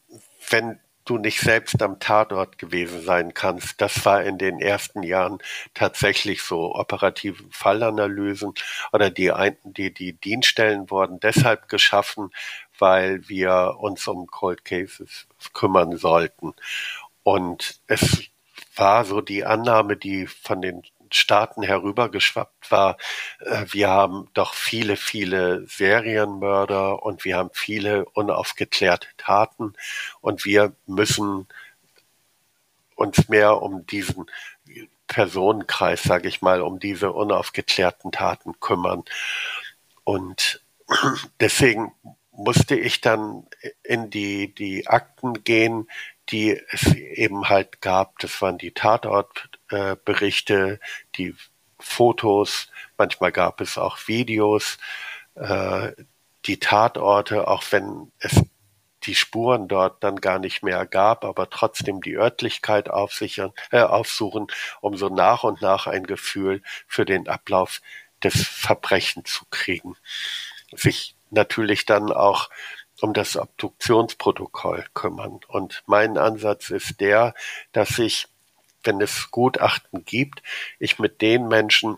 wenn 0.49 0.79
du 1.05 1.17
nicht 1.17 1.39
selbst 1.41 1.81
am 1.81 1.99
Tatort 1.99 2.57
gewesen 2.57 3.01
sein 3.01 3.33
kannst. 3.33 3.81
Das 3.81 4.05
war 4.05 4.23
in 4.23 4.37
den 4.37 4.59
ersten 4.59 5.03
Jahren 5.03 5.39
tatsächlich 5.73 6.41
so 6.41 6.75
operative 6.75 7.43
Fallanalysen 7.51 8.53
oder 8.91 9.09
die, 9.09 9.31
die, 9.63 9.93
die 9.93 10.13
Dienststellen 10.13 10.89
wurden 10.89 11.19
deshalb 11.19 11.67
geschaffen, 11.67 12.31
weil 12.83 13.29
wir 13.29 13.77
uns 13.79 14.05
um 14.09 14.27
Cold 14.27 14.65
Cases 14.65 15.25
kümmern 15.53 15.95
sollten. 15.95 16.53
Und 17.23 17.79
es 17.87 18.23
war 18.75 19.05
so 19.05 19.21
die 19.21 19.45
Annahme, 19.45 19.95
die 19.95 20.27
von 20.27 20.61
den 20.61 20.83
Staaten 21.09 21.63
herübergeschwappt 21.63 22.71
war. 22.71 22.97
Äh, 23.39 23.67
wir 23.69 23.87
haben 23.87 24.27
doch 24.33 24.53
viele, 24.53 24.97
viele 24.97 25.65
Serienmörder 25.65 27.01
und 27.03 27.23
wir 27.23 27.37
haben 27.37 27.51
viele 27.53 28.03
unaufgeklärte 28.03 29.07
Taten 29.15 29.75
und 30.19 30.43
wir 30.43 30.75
müssen 30.85 31.47
uns 32.95 33.29
mehr 33.29 33.61
um 33.61 33.85
diesen 33.85 34.29
Personenkreis, 35.07 36.03
sage 36.03 36.27
ich 36.27 36.41
mal, 36.41 36.59
um 36.61 36.79
diese 36.79 37.13
unaufgeklärten 37.13 38.11
Taten 38.11 38.59
kümmern. 38.59 39.05
Und 40.03 40.61
deswegen 41.39 41.93
musste 42.35 42.75
ich 42.75 43.01
dann 43.01 43.47
in 43.83 44.09
die, 44.09 44.53
die 44.53 44.87
Akten 44.87 45.43
gehen, 45.43 45.87
die 46.29 46.59
es 46.69 46.93
eben 46.93 47.49
halt 47.49 47.81
gab. 47.81 48.19
Das 48.19 48.41
waren 48.41 48.57
die 48.57 48.71
Tatortberichte, 48.71 50.73
äh, 50.73 50.77
die 51.15 51.35
Fotos, 51.79 52.67
manchmal 52.97 53.31
gab 53.31 53.61
es 53.61 53.77
auch 53.77 54.07
Videos, 54.07 54.77
äh, 55.35 55.91
die 56.45 56.59
Tatorte, 56.59 57.47
auch 57.47 57.63
wenn 57.71 58.11
es 58.19 58.41
die 59.03 59.15
Spuren 59.15 59.67
dort 59.67 60.03
dann 60.03 60.21
gar 60.21 60.39
nicht 60.39 60.63
mehr 60.63 60.85
gab, 60.85 61.25
aber 61.25 61.49
trotzdem 61.49 62.01
die 62.01 62.15
Örtlichkeit 62.15 62.89
aufsichern, 62.89 63.51
äh, 63.71 63.81
aufsuchen, 63.81 64.47
um 64.81 64.95
so 64.95 65.09
nach 65.09 65.43
und 65.43 65.61
nach 65.61 65.87
ein 65.87 66.05
Gefühl 66.05 66.61
für 66.87 67.05
den 67.05 67.27
Ablauf 67.27 67.81
des 68.23 68.47
Verbrechens 68.47 69.33
zu 69.33 69.45
kriegen. 69.49 69.95
Sich 70.73 71.12
natürlich 71.33 71.85
dann 71.85 72.11
auch 72.11 72.49
um 73.01 73.13
das 73.13 73.35
Obduktionsprotokoll 73.35 74.85
kümmern. 74.93 75.39
Und 75.47 75.83
mein 75.87 76.17
Ansatz 76.17 76.69
ist 76.69 77.01
der, 77.01 77.33
dass 77.71 77.99
ich, 77.99 78.27
wenn 78.83 79.01
es 79.01 79.31
Gutachten 79.31 80.05
gibt, 80.05 80.41
ich 80.79 80.99
mit 80.99 81.21
den 81.21 81.47
Menschen, 81.47 81.97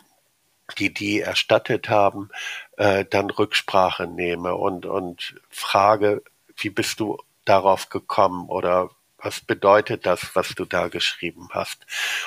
die 0.80 0.94
die 0.94 1.22
erstattet 1.22 1.90
haben, 1.90 2.30
äh, 2.78 3.06
dann 3.06 3.30
Rücksprache 3.30 4.08
nehme 4.08 4.56
und, 4.56 4.86
und 4.86 5.36
frage, 5.50 6.24
wie 6.58 6.70
bist 6.70 7.00
du 7.00 7.18
darauf 7.44 7.90
gekommen 7.90 8.50
oder 8.50 8.90
was 9.18 9.42
bedeutet 9.42 10.06
das, 10.06 10.36
was 10.36 10.50
du 10.50 10.66
da 10.66 10.88
geschrieben 10.88 11.50
hast? 11.52 11.86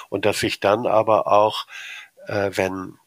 Und 0.08 0.24
dass 0.24 0.42
ich 0.42 0.60
dann 0.60 0.86
aber 0.86 1.26
auch, 1.26 1.66
äh, 2.26 2.50
wenn 2.54 2.98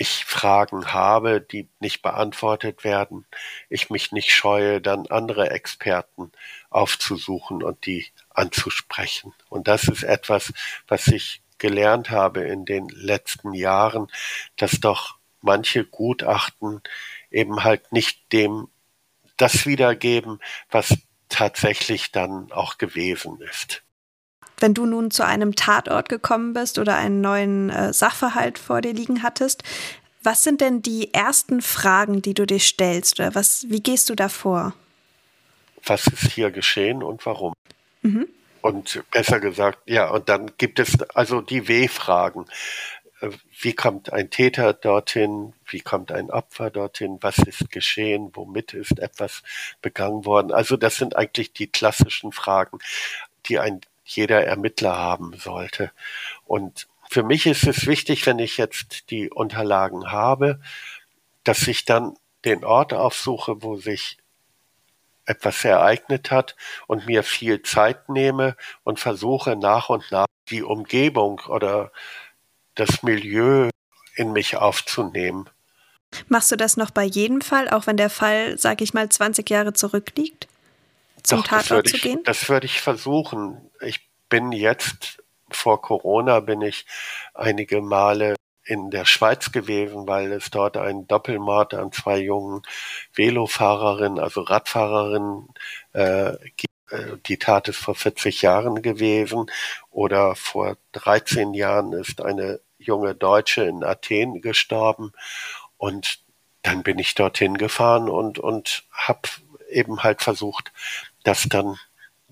ich 0.00 0.24
Fragen 0.24 0.94
habe, 0.94 1.42
die 1.42 1.68
nicht 1.78 2.00
beantwortet 2.00 2.84
werden, 2.84 3.26
ich 3.68 3.90
mich 3.90 4.12
nicht 4.12 4.32
scheue, 4.32 4.80
dann 4.80 5.06
andere 5.08 5.50
Experten 5.50 6.32
aufzusuchen 6.70 7.62
und 7.62 7.84
die 7.84 8.06
anzusprechen. 8.30 9.34
Und 9.50 9.68
das 9.68 9.88
ist 9.88 10.02
etwas, 10.02 10.54
was 10.88 11.06
ich 11.08 11.42
gelernt 11.58 12.08
habe 12.08 12.40
in 12.44 12.64
den 12.64 12.88
letzten 12.88 13.52
Jahren, 13.52 14.10
dass 14.56 14.80
doch 14.80 15.18
manche 15.42 15.84
Gutachten 15.84 16.80
eben 17.30 17.62
halt 17.62 17.92
nicht 17.92 18.32
dem 18.32 18.68
das 19.36 19.66
wiedergeben, 19.66 20.40
was 20.70 20.96
tatsächlich 21.28 22.10
dann 22.10 22.50
auch 22.52 22.78
gewesen 22.78 23.38
ist. 23.42 23.82
Wenn 24.60 24.74
du 24.74 24.86
nun 24.86 25.10
zu 25.10 25.24
einem 25.24 25.54
Tatort 25.56 26.08
gekommen 26.08 26.52
bist 26.52 26.78
oder 26.78 26.96
einen 26.96 27.20
neuen 27.20 27.70
äh, 27.70 27.92
Sachverhalt 27.92 28.58
vor 28.58 28.82
dir 28.82 28.92
liegen 28.92 29.22
hattest, 29.22 29.62
was 30.22 30.44
sind 30.44 30.60
denn 30.60 30.82
die 30.82 31.14
ersten 31.14 31.62
Fragen, 31.62 32.20
die 32.22 32.34
du 32.34 32.46
dir 32.46 32.60
stellst? 32.60 33.18
Oder 33.18 33.34
was, 33.34 33.66
wie 33.68 33.80
gehst 33.82 34.10
du 34.10 34.14
da 34.14 34.28
vor? 34.28 34.74
Was 35.86 36.06
ist 36.06 36.32
hier 36.32 36.50
geschehen 36.50 37.02
und 37.02 37.24
warum? 37.24 37.54
Mhm. 38.02 38.28
Und 38.60 39.02
besser 39.10 39.40
gesagt, 39.40 39.78
ja, 39.86 40.10
und 40.10 40.28
dann 40.28 40.50
gibt 40.58 40.78
es 40.78 41.00
also 41.14 41.40
die 41.40 41.66
W-Fragen. 41.66 42.44
Äh, 43.20 43.30
wie 43.60 43.72
kommt 43.72 44.12
ein 44.12 44.30
Täter 44.30 44.74
dorthin? 44.74 45.54
Wie 45.66 45.80
kommt 45.80 46.12
ein 46.12 46.30
Opfer 46.30 46.70
dorthin? 46.70 47.18
Was 47.22 47.38
ist 47.38 47.70
geschehen? 47.70 48.30
Womit 48.34 48.74
ist 48.74 48.98
etwas 48.98 49.42
begangen 49.80 50.26
worden? 50.26 50.52
Also 50.52 50.76
das 50.76 50.96
sind 50.96 51.16
eigentlich 51.16 51.54
die 51.54 51.68
klassischen 51.68 52.32
Fragen, 52.32 52.78
die 53.46 53.58
ein 53.58 53.80
jeder 54.16 54.44
Ermittler 54.44 54.96
haben 54.96 55.34
sollte. 55.36 55.92
Und 56.46 56.88
für 57.08 57.22
mich 57.22 57.46
ist 57.46 57.66
es 57.66 57.86
wichtig, 57.86 58.26
wenn 58.26 58.38
ich 58.38 58.56
jetzt 58.56 59.10
die 59.10 59.30
Unterlagen 59.30 60.12
habe, 60.12 60.60
dass 61.44 61.66
ich 61.66 61.84
dann 61.84 62.16
den 62.44 62.64
Ort 62.64 62.92
aufsuche, 62.92 63.62
wo 63.62 63.76
sich 63.76 64.18
etwas 65.26 65.64
ereignet 65.64 66.30
hat 66.30 66.56
und 66.86 67.06
mir 67.06 67.22
viel 67.22 67.62
Zeit 67.62 68.08
nehme 68.08 68.56
und 68.84 68.98
versuche 68.98 69.56
nach 69.56 69.88
und 69.88 70.10
nach 70.10 70.26
die 70.48 70.62
Umgebung 70.62 71.40
oder 71.48 71.92
das 72.74 73.02
Milieu 73.02 73.70
in 74.16 74.32
mich 74.32 74.56
aufzunehmen. 74.56 75.48
Machst 76.28 76.50
du 76.50 76.56
das 76.56 76.76
noch 76.76 76.90
bei 76.90 77.04
jedem 77.04 77.40
Fall, 77.40 77.68
auch 77.68 77.86
wenn 77.86 77.96
der 77.96 78.10
Fall, 78.10 78.58
sag 78.58 78.80
ich 78.80 78.94
mal, 78.94 79.08
20 79.08 79.48
Jahre 79.48 79.72
zurückliegt? 79.72 80.48
Zum 81.22 81.40
Doch, 81.42 81.48
Tatort 81.48 81.88
zu 81.88 81.98
gehen? 81.98 82.20
Das 82.24 82.48
würde 82.48 82.66
ich 82.66 82.80
versuchen. 82.80 83.70
Ich 83.80 84.08
bin 84.28 84.52
jetzt 84.52 85.22
vor 85.50 85.82
Corona 85.82 86.40
bin 86.40 86.62
ich 86.62 86.86
einige 87.34 87.80
Male 87.80 88.36
in 88.62 88.90
der 88.90 89.04
Schweiz 89.04 89.50
gewesen, 89.50 90.06
weil 90.06 90.30
es 90.32 90.50
dort 90.50 90.76
einen 90.76 91.08
Doppelmord 91.08 91.74
an 91.74 91.90
zwei 91.90 92.18
jungen 92.18 92.62
Velofahrerinnen, 93.12 94.20
also 94.20 94.42
Radfahrerinnen, 94.42 95.48
äh, 95.92 96.36
gibt. 96.56 96.70
Äh, 96.90 97.16
die 97.26 97.38
Tat 97.38 97.68
ist 97.68 97.78
vor 97.78 97.94
40 97.94 98.42
Jahren 98.42 98.82
gewesen 98.82 99.46
oder 99.90 100.34
vor 100.34 100.76
13 100.92 101.54
Jahren 101.54 101.92
ist 101.92 102.20
eine 102.20 102.60
junge 102.78 103.14
Deutsche 103.14 103.62
in 103.64 103.84
Athen 103.84 104.40
gestorben 104.40 105.12
und 105.76 106.20
dann 106.62 106.82
bin 106.82 106.98
ich 106.98 107.14
dorthin 107.14 107.56
gefahren 107.56 108.08
und, 108.08 108.38
und 108.38 108.84
habe 108.92 109.28
eben 109.70 110.02
halt 110.02 110.22
versucht, 110.22 110.72
das 111.24 111.46
dann 111.48 111.76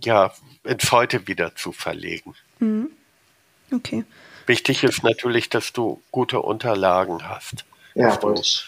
ja 0.03 0.32
ins 0.64 0.91
Heute 0.93 1.26
wieder 1.26 1.55
zu 1.55 1.72
verlegen. 1.72 2.34
Mhm. 2.59 2.91
Okay. 3.72 4.05
Wichtig 4.47 4.82
ist 4.82 5.03
natürlich, 5.03 5.51
dass 5.51 5.72
du 5.72 6.03
gute 6.11 6.41
Unterlagen 6.41 7.28
hast. 7.28 7.64
Ja, 7.95 8.20
wollte 8.22 8.41
ich, 8.41 8.64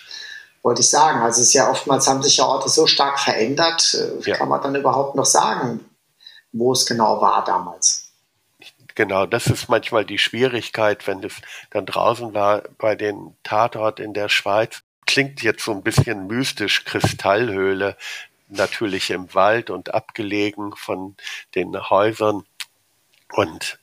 wollte 0.63 0.83
ich 0.83 0.91
sagen. 0.91 1.21
Also 1.21 1.41
es 1.41 1.49
ist 1.49 1.55
ja 1.55 1.71
oftmals 1.71 2.07
haben 2.07 2.23
sich 2.23 2.37
ja 2.37 2.45
Orte 2.45 2.69
so 2.69 2.87
stark 2.87 3.19
verändert. 3.19 3.95
Äh, 3.95 4.25
wie 4.25 4.31
ja. 4.31 4.37
kann 4.37 4.49
man 4.49 4.61
dann 4.61 4.75
überhaupt 4.75 5.15
noch 5.15 5.25
sagen, 5.25 5.85
wo 6.53 6.73
es 6.73 6.85
genau 6.85 7.21
war 7.21 7.45
damals? 7.45 8.11
Genau, 8.95 9.25
das 9.25 9.47
ist 9.47 9.69
manchmal 9.69 10.05
die 10.05 10.19
Schwierigkeit, 10.19 11.07
wenn 11.07 11.23
es 11.23 11.35
dann 11.71 11.87
draußen 11.87 12.35
war 12.35 12.63
bei 12.77 12.97
den 12.97 13.37
Tatort 13.43 14.01
in 14.01 14.13
der 14.13 14.29
Schweiz. 14.29 14.83
Klingt 15.07 15.43
jetzt 15.43 15.65
so 15.65 15.73
ein 15.73 15.83
bisschen 15.83 16.27
mystisch, 16.27 16.85
Kristallhöhle, 16.85 17.97
natürlich 18.51 19.11
im 19.11 19.35
Wald 19.35 19.71
und 19.71 19.95
abgelegen 19.95 20.75
von 20.77 21.17
den 21.55 21.91
Häusern. 21.91 22.45
Und 23.33 23.79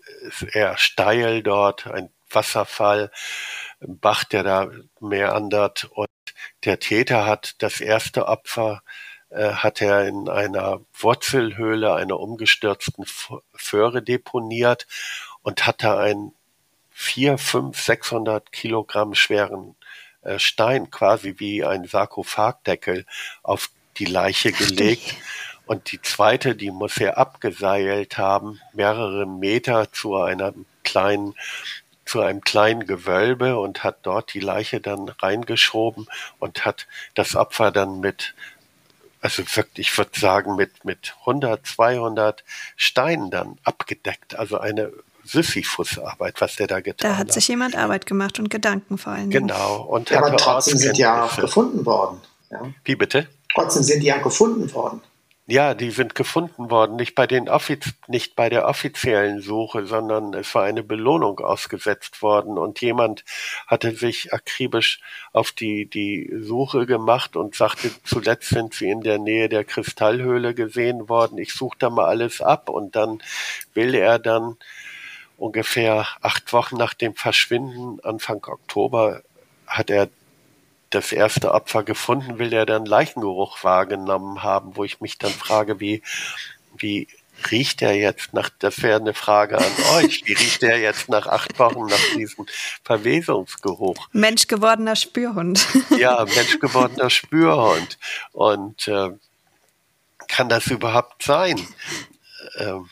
eher 0.53 0.77
steil 0.77 1.41
dort, 1.41 1.87
ein 1.87 2.09
Wasserfall, 2.29 3.11
ein 3.81 3.99
Bach, 3.99 4.23
der 4.25 4.43
da 4.43 4.69
meandert 4.99 5.85
und 5.85 6.09
der 6.65 6.79
Täter 6.79 7.25
hat 7.25 7.55
das 7.59 7.79
erste 7.79 8.27
Opfer 8.27 8.81
äh, 9.29 9.53
hat 9.53 9.81
er 9.81 10.07
in 10.07 10.29
einer 10.29 10.81
Wurzelhöhle 10.93 11.93
einer 11.93 12.19
umgestürzten 12.19 13.05
Föhre 13.53 14.01
deponiert 14.01 14.87
und 15.41 15.65
hat 15.65 15.83
da 15.83 15.99
einen 15.99 16.33
vier, 16.91 17.37
fünf, 17.37 17.81
sechshundert 17.81 18.51
Kilogramm 18.51 19.15
schweren 19.15 19.75
äh, 20.21 20.39
Stein, 20.39 20.89
quasi 20.91 21.35
wie 21.37 21.63
ein 21.63 21.85
Sarkophagdeckel, 21.85 23.05
auf 23.43 23.69
die 23.99 24.05
Leiche 24.05 24.51
gelegt. 24.51 25.15
Und 25.65 25.91
die 25.91 26.01
zweite, 26.01 26.55
die 26.55 26.71
muss 26.71 26.97
er 26.97 27.17
abgeseilt 27.17 28.17
haben, 28.17 28.61
mehrere 28.73 29.25
Meter 29.25 29.91
zu 29.91 30.15
einer 30.15 30.53
kleinen 30.83 31.35
zu 32.05 32.21
einem 32.21 32.39
kleinen 32.39 32.87
Gewölbe 32.87 33.59
und 33.59 33.83
hat 33.83 33.97
dort 34.03 34.33
die 34.33 34.39
Leiche 34.39 34.79
dann 34.79 35.09
reingeschoben 35.09 36.07
und 36.39 36.63
hat 36.63 36.87
das 37.15 37.35
Opfer 37.35 37.69
dann 37.69 37.99
mit 37.99 38.33
also 39.19 39.43
wirklich, 39.55 39.89
ich 39.89 39.97
würde 39.97 40.17
sagen, 40.17 40.55
mit, 40.55 40.85
mit 40.85 41.15
100, 41.21 41.65
200 41.65 42.43
Steinen 42.75 43.29
dann 43.31 43.57
abgedeckt. 43.63 44.37
Also 44.37 44.59
eine 44.59 44.93
Sisyphus-Arbeit, 45.23 46.39
was 46.39 46.55
der 46.55 46.67
da 46.67 46.79
getan 46.79 47.09
hat. 47.09 47.17
Da 47.17 47.19
hat 47.19 47.33
sich 47.33 47.47
jemand 47.47 47.75
Arbeit 47.75 48.05
gemacht 48.05 48.39
und 48.39 48.49
Gedanken 48.49 48.97
vor 48.97 49.13
allem. 49.13 49.29
Genau. 49.29 49.81
Und 49.81 50.11
ja, 50.11 50.19
aber 50.19 50.37
trotzdem 50.37 50.77
sind 50.77 50.97
ja 50.97 51.27
gefunden 51.35 51.85
worden. 51.85 52.21
Ja. 52.49 52.61
Wie 52.85 52.95
bitte? 52.95 53.27
Trotzdem 53.57 53.81
sind 53.81 54.03
die 54.03 54.07
ja 54.07 54.17
gefunden 54.17 54.71
worden. 54.71 55.01
Ja, 55.49 55.73
die 55.73 55.89
sind 55.91 56.13
gefunden 56.13 56.69
worden, 56.69 56.97
nicht 56.97 57.15
bei 57.15 57.25
den 57.25 57.49
Offiz 57.49 57.93
nicht 58.07 58.35
bei 58.35 58.49
der 58.49 58.67
offiziellen 58.67 59.41
Suche, 59.41 59.87
sondern 59.87 60.33
es 60.33 60.53
war 60.53 60.63
eine 60.63 60.83
Belohnung 60.83 61.39
ausgesetzt 61.39 62.21
worden 62.21 62.57
und 62.57 62.81
jemand 62.81 63.23
hatte 63.65 63.95
sich 63.95 64.31
akribisch 64.31 64.99
auf 65.33 65.53
die 65.53 65.89
die 65.89 66.29
Suche 66.41 66.85
gemacht 66.85 67.35
und 67.35 67.55
sagte, 67.55 67.89
zuletzt 68.03 68.49
sind 68.49 68.75
sie 68.75 68.89
in 68.89 69.01
der 69.01 69.17
Nähe 69.17 69.49
der 69.49 69.63
Kristallhöhle 69.63 70.53
gesehen 70.53 71.09
worden. 71.09 71.39
Ich 71.39 71.53
suche 71.53 71.77
da 71.79 71.89
mal 71.89 72.05
alles 72.05 72.41
ab 72.41 72.69
und 72.69 72.95
dann 72.95 73.23
will 73.73 73.95
er 73.95 74.19
dann 74.19 74.57
ungefähr 75.37 76.05
acht 76.21 76.53
Wochen 76.53 76.75
nach 76.75 76.93
dem 76.93 77.15
Verschwinden, 77.15 78.01
Anfang 78.03 78.43
Oktober, 78.45 79.23
hat 79.65 79.89
er 79.89 80.09
das 80.89 81.11
erste 81.11 81.53
Opfer 81.53 81.83
gefunden, 81.83 82.39
will 82.39 82.53
er 82.53 82.65
dann 82.65 82.85
Leichengeruch 82.85 83.63
wahrgenommen 83.63 84.43
haben, 84.43 84.75
wo 84.75 84.83
ich 84.83 85.01
mich 85.01 85.17
dann 85.17 85.31
frage, 85.31 85.79
wie, 85.79 86.01
wie 86.77 87.07
riecht 87.51 87.81
er 87.81 87.93
jetzt 87.93 88.33
nach, 88.33 88.49
das 88.59 88.81
wäre 88.81 88.99
eine 88.99 89.13
Frage 89.13 89.57
an 89.57 89.71
euch, 89.95 90.23
wie 90.25 90.33
riecht 90.33 90.63
er 90.63 90.79
jetzt 90.79 91.09
nach 91.09 91.27
acht 91.27 91.57
Wochen 91.59 91.85
nach 91.85 92.15
diesem 92.15 92.45
Verwesungsgeruch? 92.83 94.07
Menschgewordener 94.11 94.95
Spürhund. 94.95 95.65
ja, 95.97 96.25
menschgewordener 96.25 97.09
Spürhund. 97.09 97.97
Und 98.31 98.87
äh, 98.87 99.11
kann 100.27 100.49
das 100.49 100.67
überhaupt 100.67 101.23
sein? 101.23 101.65
Ähm, 102.57 102.89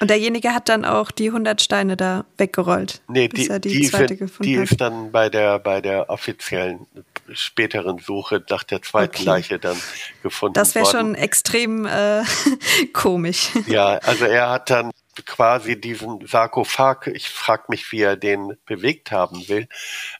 und 0.00 0.10
derjenige 0.10 0.54
hat 0.54 0.68
dann 0.68 0.84
auch 0.84 1.10
die 1.10 1.28
100 1.28 1.60
Steine 1.60 1.96
da 1.96 2.24
weggerollt. 2.36 3.00
Nee, 3.08 3.28
die, 3.28 3.48
die, 3.48 3.60
die, 3.60 3.86
sind, 3.86 4.20
die 4.40 4.54
ist 4.54 4.80
dann 4.80 5.10
bei 5.12 5.28
der, 5.28 5.58
bei 5.58 5.80
der 5.80 6.10
offiziellen 6.10 6.86
späteren 7.32 7.98
Suche 7.98 8.42
nach 8.48 8.62
der 8.62 8.82
zweiten 8.82 9.16
okay. 9.16 9.24
Leiche 9.24 9.58
dann 9.58 9.76
gefunden 10.22 10.54
Das 10.54 10.74
wäre 10.74 10.86
schon 10.86 11.14
extrem 11.14 11.86
äh, 11.86 12.22
komisch. 12.92 13.50
Ja, 13.66 13.98
also 13.98 14.24
er 14.24 14.50
hat 14.50 14.70
dann 14.70 14.90
quasi 15.24 15.80
diesen 15.80 16.26
Sarkophag, 16.26 17.08
ich 17.08 17.28
frage 17.28 17.64
mich, 17.68 17.90
wie 17.92 18.02
er 18.02 18.16
den 18.16 18.56
bewegt 18.66 19.10
haben 19.10 19.48
will, 19.48 19.68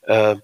äh, 0.02 0.36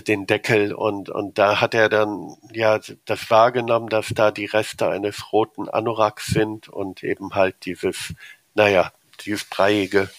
den 0.00 0.26
Deckel 0.26 0.72
und, 0.72 1.08
und 1.08 1.38
da 1.38 1.60
hat 1.60 1.74
er 1.74 1.88
dann 1.88 2.36
ja 2.52 2.80
das 3.04 3.30
wahrgenommen, 3.30 3.88
dass 3.88 4.08
da 4.14 4.30
die 4.30 4.46
Reste 4.46 4.88
eines 4.88 5.32
roten 5.32 5.68
Anoraks 5.68 6.26
sind 6.26 6.68
und 6.68 7.04
eben 7.04 7.34
halt 7.34 7.54
dieses, 7.64 8.14
naja, 8.54 8.92
dieses 9.24 9.44
breiige 9.44 10.10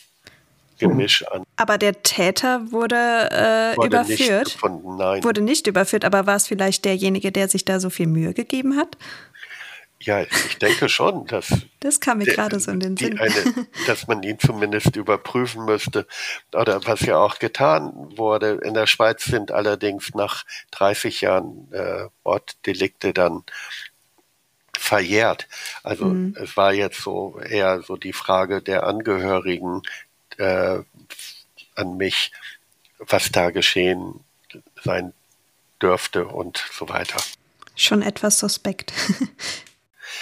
Gemisch 0.78 1.26
an. 1.28 1.44
Aber 1.56 1.78
der 1.78 2.04
Täter 2.04 2.72
wurde, 2.72 2.96
äh, 2.96 3.78
wurde 3.78 3.88
überführt. 3.88 4.46
Nicht 4.46 4.54
gefunden, 4.56 4.98
nein. 4.98 5.24
Wurde 5.24 5.42
nicht 5.42 5.68
überführt, 5.68 6.04
aber 6.04 6.26
war 6.26 6.36
es 6.36 6.48
vielleicht 6.48 6.84
derjenige, 6.84 7.32
der 7.32 7.48
sich 7.48 7.64
da 7.64 7.80
so 7.80 7.90
viel 7.90 8.08
Mühe 8.08 8.34
gegeben 8.34 8.76
hat? 8.76 8.98
Ja, 10.06 10.22
ich 10.22 10.60
denke 10.60 10.88
schon, 10.88 11.26
dass. 11.26 11.52
Das 11.80 12.00
kam 12.00 12.20
mir 12.20 12.26
gerade 12.26 12.60
so 12.60 12.70
in 12.70 12.80
den 12.80 12.96
Sinn. 12.96 13.20
Eine, 13.20 13.68
dass 13.88 14.06
man 14.06 14.22
ihn 14.22 14.38
zumindest 14.38 14.96
überprüfen 14.96 15.66
müsste. 15.66 16.06
Oder 16.54 16.86
was 16.86 17.02
ja 17.02 17.18
auch 17.18 17.40
getan 17.40 17.92
wurde. 18.16 18.60
In 18.64 18.76
der 18.76 18.86
Schweiz 18.86 19.26
sind 19.26 19.52
allerdings 19.52 20.14
nach 20.14 20.46
30 20.72 21.22
Jahren 21.22 21.72
äh, 21.74 22.06
Morddelikte 22.24 23.14
dann 23.14 23.44
verjährt. 24.78 25.48
Also 25.82 26.06
mhm. 26.06 26.36
es 26.40 26.56
war 26.56 26.72
jetzt 26.72 27.02
so 27.02 27.40
eher 27.40 27.82
so 27.82 27.98
die 27.98 28.14
Frage 28.14 28.62
der 28.62 28.84
Angehörigen 28.84 29.82
äh, 30.38 30.80
an 31.74 31.98
mich, 31.98 32.32
was 33.00 33.32
da 33.32 33.50
geschehen 33.50 34.20
sein 34.84 35.14
dürfte 35.82 36.28
und 36.28 36.64
so 36.72 36.90
weiter. 36.90 37.18
Schon 37.76 38.04
etwas 38.04 38.38
suspekt. 38.38 38.94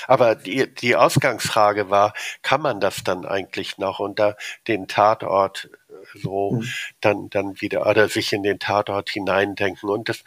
Aber 0.07 0.35
die, 0.35 0.73
die 0.73 0.95
Ausgangsfrage 0.95 1.89
war, 1.89 2.13
kann 2.41 2.61
man 2.61 2.79
das 2.79 3.03
dann 3.03 3.25
eigentlich 3.25 3.77
noch 3.77 3.99
unter 3.99 4.37
den 4.67 4.87
Tatort 4.87 5.69
äh, 5.89 6.19
so 6.19 6.51
mhm. 6.53 6.69
dann, 7.01 7.29
dann 7.29 7.61
wieder 7.61 7.85
oder 7.87 8.09
sich 8.09 8.33
in 8.33 8.43
den 8.43 8.59
Tatort 8.59 9.09
hineindenken? 9.09 9.89
Und 9.89 10.09
das 10.09 10.23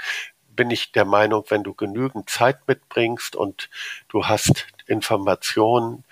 bin 0.48 0.70
ich 0.70 0.92
der 0.92 1.04
Meinung, 1.04 1.44
wenn 1.48 1.62
du 1.62 1.74
genügend 1.74 2.30
Zeit 2.30 2.66
mitbringst 2.66 3.36
und 3.36 3.68
du 4.08 4.26
hast 4.26 4.66
Informationen, 4.86 6.04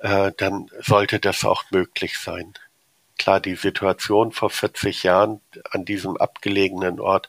äh, 0.00 0.32
dann 0.36 0.70
sollte 0.80 1.18
das 1.18 1.44
auch 1.44 1.64
möglich 1.70 2.18
sein. 2.18 2.54
Klar, 3.20 3.38
die 3.38 3.54
Situation 3.54 4.32
vor 4.32 4.48
40 4.48 5.02
Jahren 5.02 5.42
an 5.72 5.84
diesem 5.84 6.16
abgelegenen 6.16 7.00
Ort, 7.00 7.28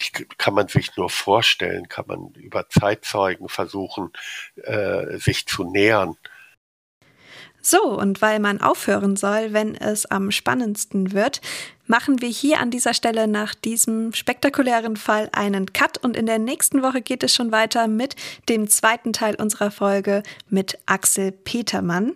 die 0.00 0.24
kann 0.38 0.54
man 0.54 0.68
sich 0.68 0.96
nur 0.96 1.10
vorstellen, 1.10 1.86
kann 1.90 2.06
man 2.08 2.32
über 2.32 2.70
Zeitzeugen 2.70 3.50
versuchen, 3.50 4.10
äh, 4.56 5.18
sich 5.18 5.46
zu 5.46 5.64
nähern. 5.64 6.16
So, 7.60 7.82
und 7.82 8.22
weil 8.22 8.38
man 8.38 8.62
aufhören 8.62 9.16
soll, 9.16 9.52
wenn 9.52 9.74
es 9.74 10.06
am 10.06 10.30
spannendsten 10.30 11.12
wird, 11.12 11.42
machen 11.86 12.22
wir 12.22 12.30
hier 12.30 12.60
an 12.60 12.70
dieser 12.70 12.94
Stelle 12.94 13.28
nach 13.28 13.54
diesem 13.54 14.14
spektakulären 14.14 14.96
Fall 14.96 15.28
einen 15.32 15.74
Cut 15.74 15.98
und 15.98 16.16
in 16.16 16.24
der 16.24 16.38
nächsten 16.38 16.82
Woche 16.82 17.02
geht 17.02 17.22
es 17.22 17.34
schon 17.34 17.52
weiter 17.52 17.86
mit 17.86 18.16
dem 18.48 18.68
zweiten 18.68 19.12
Teil 19.12 19.34
unserer 19.34 19.70
Folge 19.70 20.22
mit 20.48 20.78
Axel 20.86 21.32
Petermann. 21.32 22.14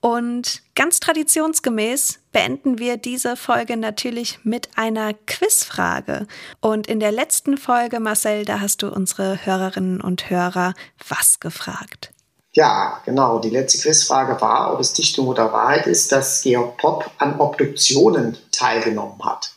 Und 0.00 0.62
ganz 0.74 1.00
traditionsgemäß 1.00 2.20
beenden 2.32 2.78
wir 2.78 2.96
diese 2.96 3.36
Folge 3.36 3.76
natürlich 3.76 4.38
mit 4.44 4.68
einer 4.76 5.14
Quizfrage. 5.14 6.26
Und 6.60 6.86
in 6.86 7.00
der 7.00 7.12
letzten 7.12 7.56
Folge, 7.56 7.98
Marcel, 7.98 8.44
da 8.44 8.60
hast 8.60 8.82
du 8.82 8.88
unsere 8.88 9.44
Hörerinnen 9.44 10.00
und 10.00 10.30
Hörer 10.30 10.74
was 11.08 11.40
gefragt? 11.40 12.12
Ja, 12.52 13.02
genau. 13.04 13.38
Die 13.38 13.50
letzte 13.50 13.78
Quizfrage 13.78 14.40
war, 14.40 14.72
ob 14.72 14.80
es 14.80 14.94
Dichtung 14.94 15.28
oder 15.28 15.52
Wahrheit 15.52 15.86
ist, 15.86 16.12
dass 16.12 16.42
Georg 16.42 16.78
Popp 16.78 17.10
an 17.18 17.38
Obduktionen 17.38 18.38
teilgenommen 18.50 19.22
hat. 19.24 19.52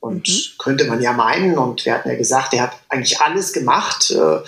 Und 0.00 0.28
mhm. 0.28 0.42
könnte 0.58 0.84
man 0.84 1.00
ja 1.00 1.12
meinen, 1.12 1.58
und 1.58 1.84
wir 1.84 1.94
hatten 1.94 2.08
ja 2.08 2.16
gesagt, 2.16 2.54
er 2.54 2.62
hat 2.64 2.72
eigentlich 2.88 3.20
alles 3.20 3.52
gemacht, 3.52 4.10
äh, 4.10 4.40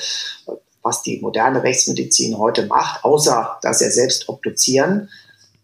was 0.83 1.03
die 1.03 1.21
moderne 1.21 1.63
Rechtsmedizin 1.63 2.39
heute 2.39 2.67
macht, 2.67 3.05
außer 3.05 3.59
dass 3.63 3.81
er 3.81 3.91
selbst 3.91 4.29
obduzieren 4.29 5.09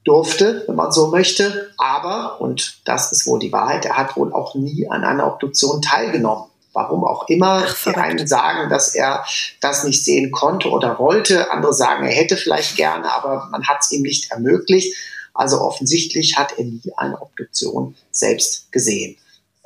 durfte, 0.05 0.65
wenn 0.67 0.77
man 0.77 0.93
so 0.93 1.09
möchte. 1.09 1.71
Aber, 1.77 2.41
und 2.41 2.81
das 2.85 3.13
ist 3.13 3.27
wohl 3.27 3.39
die 3.39 3.53
Wahrheit, 3.53 3.85
er 3.85 3.97
hat 3.97 4.17
wohl 4.17 4.33
auch 4.33 4.55
nie 4.55 4.89
an 4.89 5.05
einer 5.05 5.27
Obduktion 5.27 5.83
teilgenommen. 5.83 6.45
Warum 6.75 7.05
auch 7.05 7.29
immer. 7.29 7.65
Ach, 7.67 7.85
die 7.85 7.97
einen 7.97 8.27
sagen, 8.27 8.71
dass 8.71 8.95
er 8.95 9.25
das 9.61 9.85
nicht 9.85 10.05
sehen 10.05 10.31
konnte 10.31 10.69
oder 10.69 10.99
wollte. 10.99 11.51
Andere 11.51 11.75
sagen, 11.75 12.07
er 12.07 12.15
hätte 12.15 12.37
vielleicht 12.37 12.77
gerne, 12.77 13.11
aber 13.11 13.49
man 13.51 13.67
hat 13.67 13.79
es 13.81 13.91
ihm 13.91 14.03
nicht 14.03 14.31
ermöglicht. 14.31 14.95
Also 15.35 15.61
offensichtlich 15.61 16.37
hat 16.37 16.59
er 16.59 16.65
nie 16.65 16.93
eine 16.97 17.21
Obduktion 17.21 17.97
selbst 18.13 18.71
gesehen 18.71 19.17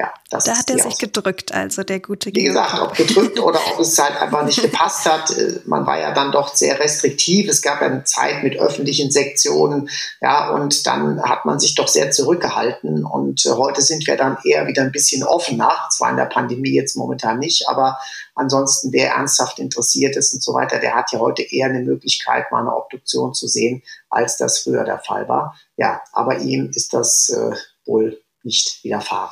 ja, 0.03 0.13
das 0.31 0.45
da 0.45 0.59
hat 0.59 0.69
er 0.69 0.81
sich 0.81 0.99
gedrückt, 0.99 1.53
also 1.53 1.85
der 1.85 2.01
gute 2.01 2.35
Wie 2.35 2.43
gesagt, 2.43 2.77
ob 2.81 2.97
gedrückt 2.97 3.39
oder 3.39 3.61
ob 3.73 3.79
es 3.79 3.97
halt 4.01 4.21
einfach 4.21 4.45
nicht 4.45 4.61
gepasst 4.61 5.07
hat. 5.09 5.31
Äh, 5.31 5.61
man 5.65 5.87
war 5.87 5.97
ja 6.01 6.13
dann 6.13 6.33
doch 6.33 6.53
sehr 6.57 6.81
restriktiv. 6.81 7.49
Es 7.49 7.63
gab 7.63 7.81
eine 7.81 8.03
Zeit 8.03 8.43
mit 8.43 8.59
öffentlichen 8.59 9.13
Sektionen, 9.13 9.89
ja, 10.21 10.51
und 10.51 10.89
dann 10.89 11.23
hat 11.23 11.45
man 11.45 11.61
sich 11.61 11.77
doch 11.77 11.87
sehr 11.87 12.11
zurückgehalten. 12.11 13.05
Und 13.05 13.47
äh, 13.47 13.51
heute 13.51 13.81
sind 13.81 14.05
wir 14.09 14.17
dann 14.17 14.39
eher 14.43 14.67
wieder 14.67 14.83
ein 14.83 14.91
bisschen 14.91 15.23
offener. 15.23 15.71
Zwar 15.93 16.11
in 16.11 16.17
der 16.17 16.25
Pandemie 16.25 16.73
jetzt 16.73 16.97
momentan 16.97 17.39
nicht, 17.39 17.69
aber 17.69 17.97
ansonsten, 18.35 18.93
wer 18.93 19.13
ernsthaft 19.13 19.61
interessiert 19.61 20.17
ist 20.17 20.35
und 20.35 20.43
so 20.43 20.53
weiter, 20.53 20.81
der 20.81 20.97
hat 20.97 21.13
ja 21.13 21.21
heute 21.21 21.43
eher 21.43 21.69
eine 21.69 21.85
Möglichkeit, 21.85 22.51
mal 22.51 22.63
eine 22.63 22.75
Obduktion 22.75 23.35
zu 23.35 23.47
sehen, 23.47 23.85
als 24.11 24.37
das 24.37 24.59
früher 24.59 24.83
der 24.83 24.99
Fall 24.99 25.29
war. 25.29 25.57
Ja, 25.77 26.01
aber 26.13 26.39
ihm 26.39 26.73
ist 26.75 26.93
das 26.93 27.29
äh, 27.29 27.55
wohl 27.87 28.21
nicht 28.43 28.83
widerfahren. 28.83 29.31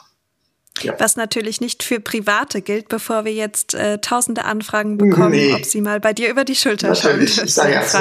Ja. 0.83 0.95
Was 0.99 1.17
natürlich 1.17 1.61
nicht 1.61 1.83
für 1.83 2.01
Private 2.01 2.63
gilt, 2.63 2.89
bevor 2.89 3.25
wir 3.25 3.33
jetzt 3.33 3.75
äh, 3.75 3.99
tausende 3.99 4.45
Anfragen 4.45 4.99
bekommen, 4.99 5.33
nee. 5.33 5.55
ob 5.55 5.65
sie 5.65 5.81
mal 5.81 6.01
bei 6.01 6.13
dir 6.13 6.31
über 6.31 6.45
die 6.45 6.55
Schulter 6.55 6.89
natürlich. 6.89 7.35
schauen. 7.35 7.45
Ich 7.47 7.55
sage 7.55 7.73
ja, 7.73 7.83
es, 7.83 7.95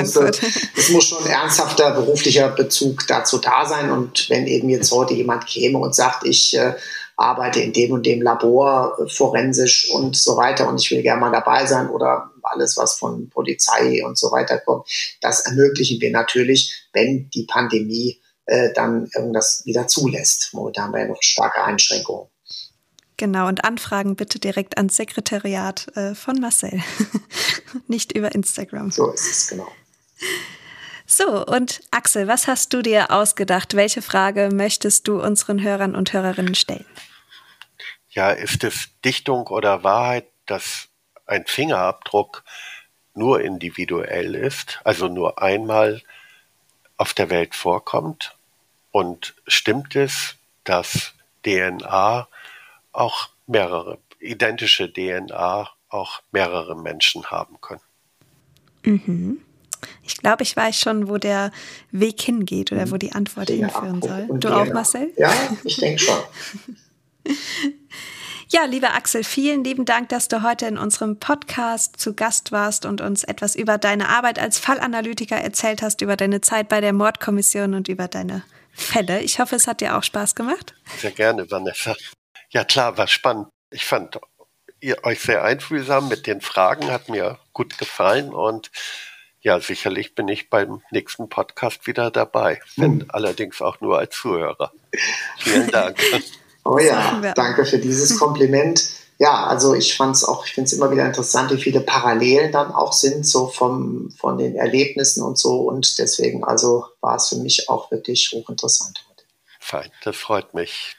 es 0.78 0.90
muss 0.90 1.06
schon 1.06 1.24
ein 1.24 1.30
ernsthafter 1.30 1.92
beruflicher 1.92 2.50
Bezug 2.50 3.08
dazu 3.08 3.38
da 3.38 3.66
sein. 3.66 3.92
Und 3.92 4.30
wenn 4.30 4.48
eben 4.48 4.70
jetzt 4.70 4.92
heute 4.92 5.14
jemand 5.14 5.48
käme 5.48 5.78
und 5.78 5.96
sagt, 5.96 6.26
ich 6.26 6.56
äh, 6.58 6.74
arbeite 7.20 7.60
in 7.60 7.74
dem 7.74 7.92
und 7.92 8.06
dem 8.06 8.22
Labor 8.22 8.98
äh, 9.00 9.10
forensisch 9.10 9.90
und 9.92 10.16
so 10.16 10.38
weiter 10.38 10.68
und 10.70 10.82
ich 10.82 10.90
will 10.92 11.02
gerne 11.02 11.20
mal 11.20 11.32
dabei 11.32 11.66
sein 11.66 11.90
oder 11.90 12.32
alles, 12.44 12.78
was 12.78 12.96
von 12.96 13.30
Polizei 13.30 14.04
und 14.06 14.18
so 14.18 14.32
weiter 14.32 14.58
kommt, 14.58 14.88
das 15.22 15.42
ermöglichen 15.42 16.00
wir 16.02 16.12
natürlich, 16.12 16.88
wenn 16.94 17.30
die 17.30 17.44
Pandemie 17.44 18.22
äh, 18.46 18.74
dann 18.74 19.10
irgendwas 19.14 19.64
wieder 19.66 19.88
zulässt. 19.88 20.50
Momentan 20.54 20.86
haben 20.86 20.94
wir 20.94 21.02
ja 21.02 21.08
noch 21.08 21.22
starke 21.22 21.64
Einschränkungen. 21.64 22.28
Genau, 23.20 23.50
und 23.50 23.66
Anfragen 23.66 24.16
bitte 24.16 24.40
direkt 24.40 24.78
ans 24.78 24.96
Sekretariat 24.96 25.90
äh, 25.98 26.16
von 26.16 26.40
Marcel, 26.40 26.82
nicht 27.90 28.14
über 28.14 28.34
Instagram. 28.34 28.92
So 28.92 29.12
ist 29.12 29.30
es, 29.30 29.48
genau. 29.50 29.68
So, 31.06 31.46
und 31.46 31.82
Axel, 31.92 32.30
was 32.30 32.48
hast 32.48 32.72
du 32.72 32.82
dir 32.82 33.12
ausgedacht? 33.12 33.76
Welche 33.76 34.02
Frage 34.02 34.52
möchtest 34.54 35.10
du 35.10 35.22
unseren 35.22 35.62
Hörern 35.62 35.98
und 35.98 36.14
Hörerinnen 36.14 36.56
stellen? 36.56 36.86
Ja, 38.12 38.32
ist 38.32 38.64
es 38.64 38.88
Dichtung 39.04 39.48
oder 39.48 39.84
Wahrheit, 39.84 40.28
dass 40.46 40.88
ein 41.26 41.44
Fingerabdruck 41.46 42.46
nur 43.16 43.42
individuell 43.42 44.34
ist, 44.34 44.80
also 44.86 45.10
nur 45.10 45.42
einmal 45.42 46.02
auf 46.96 47.14
der 47.14 47.30
Welt 47.30 47.54
vorkommt? 47.54 48.38
Und 48.92 49.36
stimmt 49.46 49.98
es, 49.98 50.36
dass 50.64 51.12
DNA 51.44 52.29
auch 53.00 53.30
mehrere, 53.48 54.00
identische 54.20 54.92
DNA 54.92 55.70
auch 55.90 56.22
mehrere 56.32 56.76
Menschen 56.76 57.26
haben 57.32 57.60
können. 57.62 57.82
Mhm. 58.84 59.42
Ich 60.04 60.18
glaube, 60.18 60.44
ich 60.44 60.56
weiß 60.56 60.78
schon, 60.78 61.08
wo 61.08 61.18
der 61.18 61.52
Weg 61.92 62.22
hingeht 62.22 62.72
oder 62.72 62.92
wo 62.92 62.98
die 62.98 63.14
Antwort 63.14 63.50
ja, 63.50 63.56
hinführen 63.56 64.02
soll. 64.02 64.28
Du 64.40 64.50
auch, 64.50 64.68
Marcel? 64.74 65.14
Ja, 65.18 65.32
ich 65.64 65.78
denke 65.78 66.00
schon. 66.00 66.20
Ja, 68.52 68.66
lieber 68.66 68.96
Axel, 68.96 69.24
vielen 69.24 69.64
lieben 69.64 69.86
Dank, 69.86 70.10
dass 70.10 70.28
du 70.28 70.42
heute 70.42 70.66
in 70.66 70.80
unserem 70.80 71.20
Podcast 71.20 72.00
zu 72.00 72.16
Gast 72.16 72.52
warst 72.52 72.88
und 72.88 73.00
uns 73.00 73.24
etwas 73.24 73.56
über 73.56 73.78
deine 73.78 74.10
Arbeit 74.10 74.40
als 74.40 74.58
Fallanalytiker 74.58 75.36
erzählt 75.36 75.84
hast, 75.84 76.02
über 76.02 76.18
deine 76.18 76.42
Zeit 76.42 76.68
bei 76.68 76.82
der 76.82 76.92
Mordkommission 76.92 77.76
und 77.76 77.90
über 77.90 78.08
deine 78.08 78.42
Fälle. 78.72 79.22
Ich 79.22 79.40
hoffe, 79.40 79.56
es 79.56 79.68
hat 79.68 79.82
dir 79.82 79.96
auch 79.96 80.02
Spaß 80.02 80.34
gemacht. 80.34 80.74
Sehr 80.98 81.12
gerne, 81.12 81.52
Vanessa. 81.52 81.96
Ja, 82.50 82.64
klar, 82.64 82.98
war 82.98 83.08
spannend. 83.08 83.48
Ich 83.72 83.86
fand 83.86 84.20
ihr 84.80 85.04
euch 85.04 85.22
sehr 85.22 85.44
einfühlsam 85.44 86.08
mit 86.08 86.26
den 86.26 86.42
Fragen, 86.42 86.92
hat 86.92 87.10
mir 87.10 87.38
gut 87.54 87.78
gefallen 87.78 88.34
und 88.34 88.72
ja, 89.42 89.60
sicherlich 89.60 90.16
bin 90.16 90.28
ich 90.28 90.50
beim 90.50 90.82
nächsten 90.92 91.30
Podcast 91.30 91.88
wieder 91.88 92.12
dabei, 92.12 92.60
wenn 92.76 93.02
hm. 93.02 93.06
allerdings 93.10 93.62
auch 93.62 93.80
nur 93.80 93.98
als 93.98 94.16
Zuhörer. 94.16 94.72
Vielen 95.38 95.72
Dank. 95.72 95.98
Oh 96.66 96.78
ja, 96.78 97.34
danke 97.36 97.66
für 97.66 97.80
dieses 97.80 98.20
Kompliment. 98.20 98.92
Ja, 99.18 99.48
also 99.48 99.74
ich 99.74 99.96
fand 99.96 100.16
es 100.16 100.24
auch, 100.24 100.46
ich 100.46 100.54
finde 100.54 100.68
es 100.68 100.74
immer 100.74 100.92
wieder 100.92 101.06
interessant, 101.06 101.52
wie 101.52 101.60
viele 101.60 101.80
Parallelen 101.80 102.52
dann 102.52 102.72
auch 102.72 102.94
sind, 102.94 103.26
so 103.26 103.48
vom, 103.48 104.12
von 104.12 104.38
den 104.38 104.56
Erlebnissen 104.56 105.24
und 105.24 105.40
so. 105.40 105.62
Und 105.62 105.98
deswegen, 105.98 106.44
also 106.44 106.86
war 107.02 107.16
es 107.16 107.30
für 107.30 107.38
mich 107.38 107.70
auch 107.70 107.90
wirklich 107.92 108.32
hochinteressant 108.34 109.04
heute. 109.10 109.24
Fein, 109.60 109.90
das 110.04 110.16
freut 110.16 110.54
mich. 110.54 110.96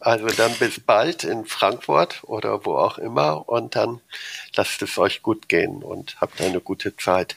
Also 0.00 0.26
dann 0.26 0.52
bis 0.54 0.80
bald 0.80 1.24
in 1.24 1.44
Frankfurt 1.44 2.22
oder 2.24 2.64
wo 2.64 2.76
auch 2.76 2.98
immer 2.98 3.48
und 3.48 3.76
dann 3.76 4.00
lasst 4.54 4.82
es 4.82 4.98
euch 4.98 5.22
gut 5.22 5.48
gehen 5.48 5.82
und 5.82 6.20
habt 6.20 6.40
eine 6.40 6.60
gute 6.60 6.96
Zeit. 6.96 7.36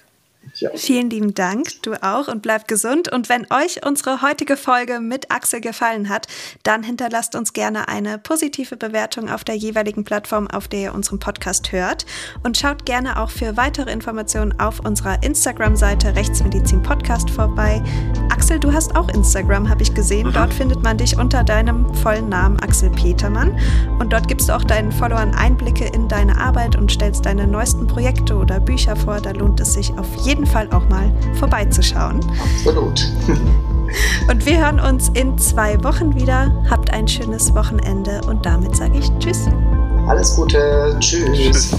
Ja. 0.56 0.70
Vielen 0.76 1.10
lieben 1.10 1.34
Dank, 1.34 1.82
du 1.84 1.94
auch 2.04 2.28
und 2.28 2.42
bleibt 2.42 2.68
gesund. 2.68 3.12
Und 3.12 3.30
wenn 3.30 3.46
euch 3.52 3.86
unsere 3.86 4.22
heutige 4.22 4.58
Folge 4.58 5.00
mit 5.00 5.32
Axel 5.32 5.62
gefallen 5.62 6.10
hat, 6.10 6.28
dann 6.64 6.84
hinterlasst 6.84 7.36
uns 7.36 7.54
gerne 7.54 7.88
eine 7.88 8.18
positive 8.18 8.76
Bewertung 8.76 9.30
auf 9.30 9.44
der 9.44 9.56
jeweiligen 9.56 10.04
Plattform, 10.04 10.48
auf 10.48 10.68
der 10.68 10.80
ihr 10.80 10.94
unseren 10.94 11.20
Podcast 11.20 11.72
hört. 11.72 12.06
Und 12.44 12.58
schaut 12.58 12.86
gerne 12.86 13.22
auch 13.22 13.30
für 13.30 13.56
weitere 13.56 13.92
Informationen 13.92 14.60
auf 14.60 14.80
unserer 14.82 15.22
Instagram-Seite 15.24 16.16
Rechtsmedizin 16.16 16.82
Podcast 16.84 17.30
vorbei. 17.30 17.82
Axel, 18.30 18.60
du 18.60 18.74
hast 18.74 18.96
auch 18.96 19.10
Instagram, 19.10 19.70
habe 19.70 19.84
ich 19.84 19.94
gesehen. 19.94 20.28
Mhm. 20.28 20.34
Dort 20.34 20.54
findet 20.54 20.84
man 20.84 20.98
dich 20.98 21.18
unter 21.18 21.44
deinem 21.44 21.94
vollen 21.96 22.30
Namen 22.30 22.60
Axel 22.60 22.90
Petermann. 22.90 23.58
Und 24.00 24.12
dort 24.12 24.28
gibst 24.28 24.50
du 24.50 24.56
auch 24.56 24.64
deinen 24.64 24.92
Followern 24.92 25.34
Einblicke 25.34 25.86
in 25.86 26.08
deine 26.08 26.38
Arbeit 26.38 26.76
und 26.76 26.92
stellst 26.92 27.26
deine 27.26 27.48
neuesten 27.48 27.88
Projekte 27.88 28.36
oder 28.36 28.60
Bücher 28.60 28.96
vor. 28.96 29.22
Da 29.22 29.32
lohnt 29.32 29.60
es 29.60 29.74
sich 29.74 29.92
auf 29.98 30.08
jeden 30.26 30.31
jeden 30.32 30.46
Fall 30.46 30.70
auch 30.72 30.88
mal 30.88 31.12
vorbeizuschauen. 31.34 32.22
Absolut. 32.42 33.12
Und 34.30 34.46
wir 34.46 34.58
hören 34.60 34.80
uns 34.80 35.10
in 35.10 35.38
zwei 35.38 35.84
Wochen 35.84 36.16
wieder. 36.16 36.50
Habt 36.70 36.94
ein 36.94 37.06
schönes 37.06 37.54
Wochenende 37.54 38.22
und 38.26 38.46
damit 38.46 38.74
sage 38.78 38.98
ich 39.00 39.12
Tschüss. 39.20 39.50
Alles 40.08 40.34
Gute. 40.38 40.96
Tschüss. 41.02 41.72
tschüss. 41.72 41.76